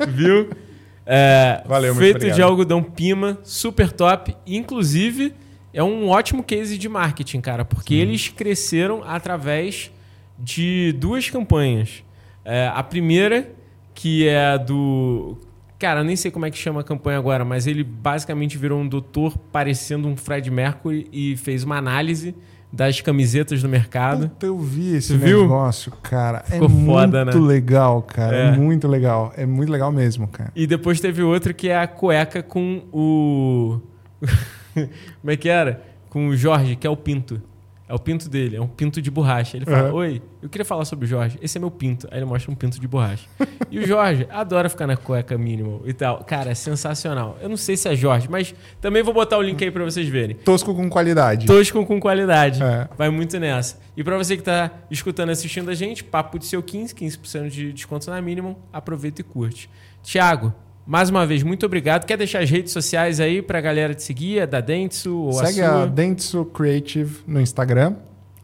Viu? 0.08 0.48
É, 1.08 1.62
Valeu, 1.64 1.94
Feito 1.94 2.28
de 2.32 2.42
algodão 2.42 2.82
pima, 2.82 3.38
super 3.44 3.92
top. 3.92 4.36
Inclusive, 4.44 5.32
é 5.72 5.82
um 5.82 6.08
ótimo 6.08 6.42
case 6.42 6.78
de 6.78 6.88
marketing, 6.88 7.40
cara, 7.40 7.64
porque 7.64 7.94
Sim. 7.94 8.00
eles 8.00 8.28
cresceram 8.28 9.02
através 9.04 9.90
de 10.38 10.92
duas 10.98 11.30
campanhas. 11.30 12.02
É, 12.44 12.70
a 12.72 12.82
primeira, 12.82 13.50
que 13.94 14.28
é 14.28 14.58
do. 14.58 15.36
Cara, 15.78 16.02
nem 16.02 16.16
sei 16.16 16.30
como 16.30 16.46
é 16.46 16.50
que 16.50 16.56
chama 16.56 16.80
a 16.80 16.84
campanha 16.84 17.18
agora, 17.18 17.44
mas 17.44 17.66
ele 17.66 17.84
basicamente 17.84 18.56
virou 18.56 18.80
um 18.80 18.88
doutor 18.88 19.36
parecendo 19.36 20.08
um 20.08 20.16
Fred 20.16 20.50
Mercury 20.50 21.06
e 21.12 21.36
fez 21.36 21.64
uma 21.64 21.76
análise 21.76 22.34
das 22.72 23.00
camisetas 23.00 23.62
do 23.62 23.68
mercado. 23.68 24.28
Puta, 24.28 24.46
eu 24.46 24.58
vi 24.58 24.96
esse 24.96 25.14
negócio, 25.14 25.92
cara. 26.02 26.44
É 26.48 26.52
Ficou 26.52 26.68
é 26.68 26.84
foda, 26.84 27.24
muito 27.24 27.40
né? 27.40 27.46
legal, 27.46 28.02
cara. 28.02 28.36
É. 28.36 28.46
é. 28.48 28.52
muito 28.52 28.88
legal. 28.88 29.32
É 29.36 29.46
muito 29.46 29.70
legal 29.70 29.92
mesmo, 29.92 30.28
cara. 30.28 30.52
E 30.54 30.66
depois 30.66 31.00
teve 31.00 31.22
outro 31.22 31.54
que 31.54 31.68
é 31.68 31.78
a 31.78 31.86
cueca 31.86 32.42
com 32.42 32.82
o. 32.92 33.80
Como 35.20 35.30
é 35.30 35.36
que 35.36 35.48
era? 35.48 35.82
Com 36.10 36.28
o 36.28 36.36
Jorge, 36.36 36.76
que 36.76 36.86
é 36.86 36.90
o 36.90 36.96
Pinto. 36.96 37.42
É 37.88 37.94
o 37.94 38.00
pinto 38.00 38.28
dele, 38.28 38.56
é 38.56 38.60
um 38.60 38.66
pinto 38.66 39.00
de 39.00 39.12
borracha. 39.12 39.56
Ele 39.56 39.64
fala: 39.64 39.90
uhum. 39.90 39.98
Oi, 39.98 40.20
eu 40.42 40.48
queria 40.48 40.64
falar 40.64 40.84
sobre 40.84 41.04
o 41.04 41.08
Jorge. 41.08 41.38
Esse 41.40 41.56
é 41.56 41.60
meu 41.60 41.70
pinto. 41.70 42.08
Aí 42.10 42.18
ele 42.18 42.26
mostra 42.26 42.50
um 42.50 42.54
pinto 42.54 42.80
de 42.80 42.88
borracha. 42.88 43.28
e 43.70 43.78
o 43.78 43.86
Jorge 43.86 44.26
adora 44.28 44.68
ficar 44.68 44.88
na 44.88 44.96
cueca 44.96 45.38
minimal 45.38 45.82
e 45.84 45.92
tal. 45.92 46.24
Cara, 46.24 46.50
é 46.50 46.54
sensacional. 46.54 47.38
Eu 47.40 47.48
não 47.48 47.56
sei 47.56 47.76
se 47.76 47.88
é 47.88 47.94
Jorge, 47.94 48.28
mas 48.28 48.52
também 48.80 49.04
vou 49.04 49.14
botar 49.14 49.38
o 49.38 49.42
link 49.42 49.62
aí 49.62 49.70
pra 49.70 49.84
vocês 49.84 50.08
verem. 50.08 50.34
Tosco 50.34 50.74
com 50.74 50.90
qualidade. 50.90 51.46
Tosco 51.46 51.86
com 51.86 52.00
qualidade. 52.00 52.60
É. 52.60 52.88
Vai 52.98 53.08
muito 53.08 53.38
nessa. 53.38 53.78
E 53.96 54.02
pra 54.02 54.16
você 54.16 54.36
que 54.36 54.42
tá 54.42 54.72
escutando 54.90 55.28
e 55.28 55.32
assistindo 55.32 55.70
a 55.70 55.74
gente, 55.74 56.02
papo 56.02 56.40
de 56.40 56.46
seu 56.46 56.60
15, 56.64 56.92
15% 56.92 57.48
de 57.50 57.72
desconto 57.72 58.10
na 58.10 58.20
mínimo. 58.20 58.58
Aproveita 58.72 59.20
e 59.20 59.24
curte. 59.24 59.70
Tiago, 60.02 60.52
mais 60.86 61.10
uma 61.10 61.26
vez, 61.26 61.42
muito 61.42 61.66
obrigado. 61.66 62.06
Quer 62.06 62.16
deixar 62.16 62.38
as 62.40 62.48
redes 62.48 62.72
sociais 62.72 63.18
aí 63.18 63.42
para 63.42 63.58
a 63.58 63.60
galera 63.60 63.92
te 63.92 64.04
seguir? 64.04 64.38
É 64.38 64.46
da 64.46 64.60
Dentsu 64.60 65.16
ou 65.16 65.32
Segue 65.32 65.60
a, 65.60 65.70
sua? 65.70 65.82
a 65.82 65.86
Dentsu 65.86 66.44
Creative 66.44 67.18
no 67.26 67.40
Instagram. 67.40 67.96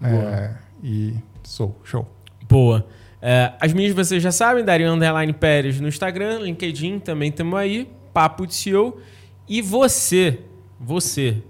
É, 0.03 0.51
e 0.83 1.15
sou, 1.45 1.81
show. 1.85 2.07
Boa. 2.49 2.85
É, 3.21 3.53
as 3.61 3.73
minhas 3.73 3.95
vocês 3.95 4.21
já 4.21 4.33
sabem, 4.33 4.65
Dario 4.65 4.91
Underline 4.93 5.33
Pérez 5.33 5.81
no 5.81 5.87
Instagram, 5.87 6.41
LinkedIn 6.41 6.99
também 6.99 7.31
estamos 7.31 7.57
aí, 7.57 7.89
Papo 8.13 8.45
de 8.45 8.55
CEO. 8.55 9.01
E 9.49 9.63
você, 9.63 10.41
você 10.81 11.41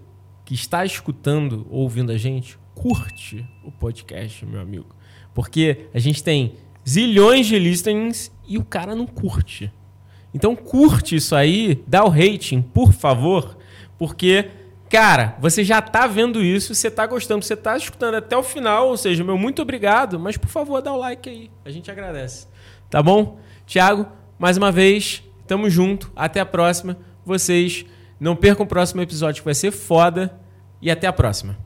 que 0.44 0.52
está 0.52 0.84
escutando, 0.84 1.66
ouvindo 1.70 2.12
a 2.12 2.18
gente, 2.18 2.58
curte 2.74 3.46
o 3.64 3.72
podcast, 3.72 4.44
meu 4.44 4.60
amigo. 4.60 4.94
Porque 5.32 5.86
a 5.94 5.98
gente 5.98 6.22
tem 6.22 6.56
zilhões 6.86 7.46
de 7.46 7.58
listenings 7.58 8.30
e 8.46 8.58
o 8.58 8.64
cara 8.64 8.94
não 8.94 9.06
curte. 9.06 9.72
Então 10.34 10.56
curte 10.56 11.16
isso 11.16 11.34
aí, 11.34 11.82
dá 11.86 12.04
o 12.04 12.08
rating, 12.08 12.62
por 12.62 12.92
favor, 12.92 13.56
porque, 13.98 14.48
cara, 14.88 15.36
você 15.38 15.62
já 15.62 15.82
tá 15.82 16.06
vendo 16.06 16.42
isso, 16.42 16.74
você 16.74 16.90
tá 16.90 17.06
gostando, 17.06 17.44
você 17.44 17.54
tá 17.54 17.76
escutando 17.76 18.14
até 18.14 18.36
o 18.36 18.42
final, 18.42 18.88
ou 18.88 18.96
seja, 18.96 19.22
meu 19.22 19.36
muito 19.36 19.60
obrigado, 19.60 20.18
mas 20.18 20.36
por 20.36 20.48
favor, 20.48 20.80
dá 20.80 20.92
o 20.92 20.96
like 20.96 21.28
aí, 21.28 21.50
a 21.64 21.70
gente 21.70 21.90
agradece. 21.90 22.46
Tá 22.88 23.02
bom? 23.02 23.38
Tiago, 23.66 24.06
mais 24.38 24.56
uma 24.56 24.72
vez, 24.72 25.22
tamo 25.46 25.68
junto, 25.68 26.10
até 26.16 26.40
a 26.40 26.46
próxima. 26.46 26.96
Vocês 27.24 27.84
não 28.18 28.34
percam 28.34 28.64
o 28.64 28.68
próximo 28.68 29.02
episódio 29.02 29.42
que 29.42 29.44
vai 29.44 29.54
ser 29.54 29.70
foda 29.70 30.38
e 30.80 30.90
até 30.90 31.06
a 31.06 31.12
próxima. 31.12 31.56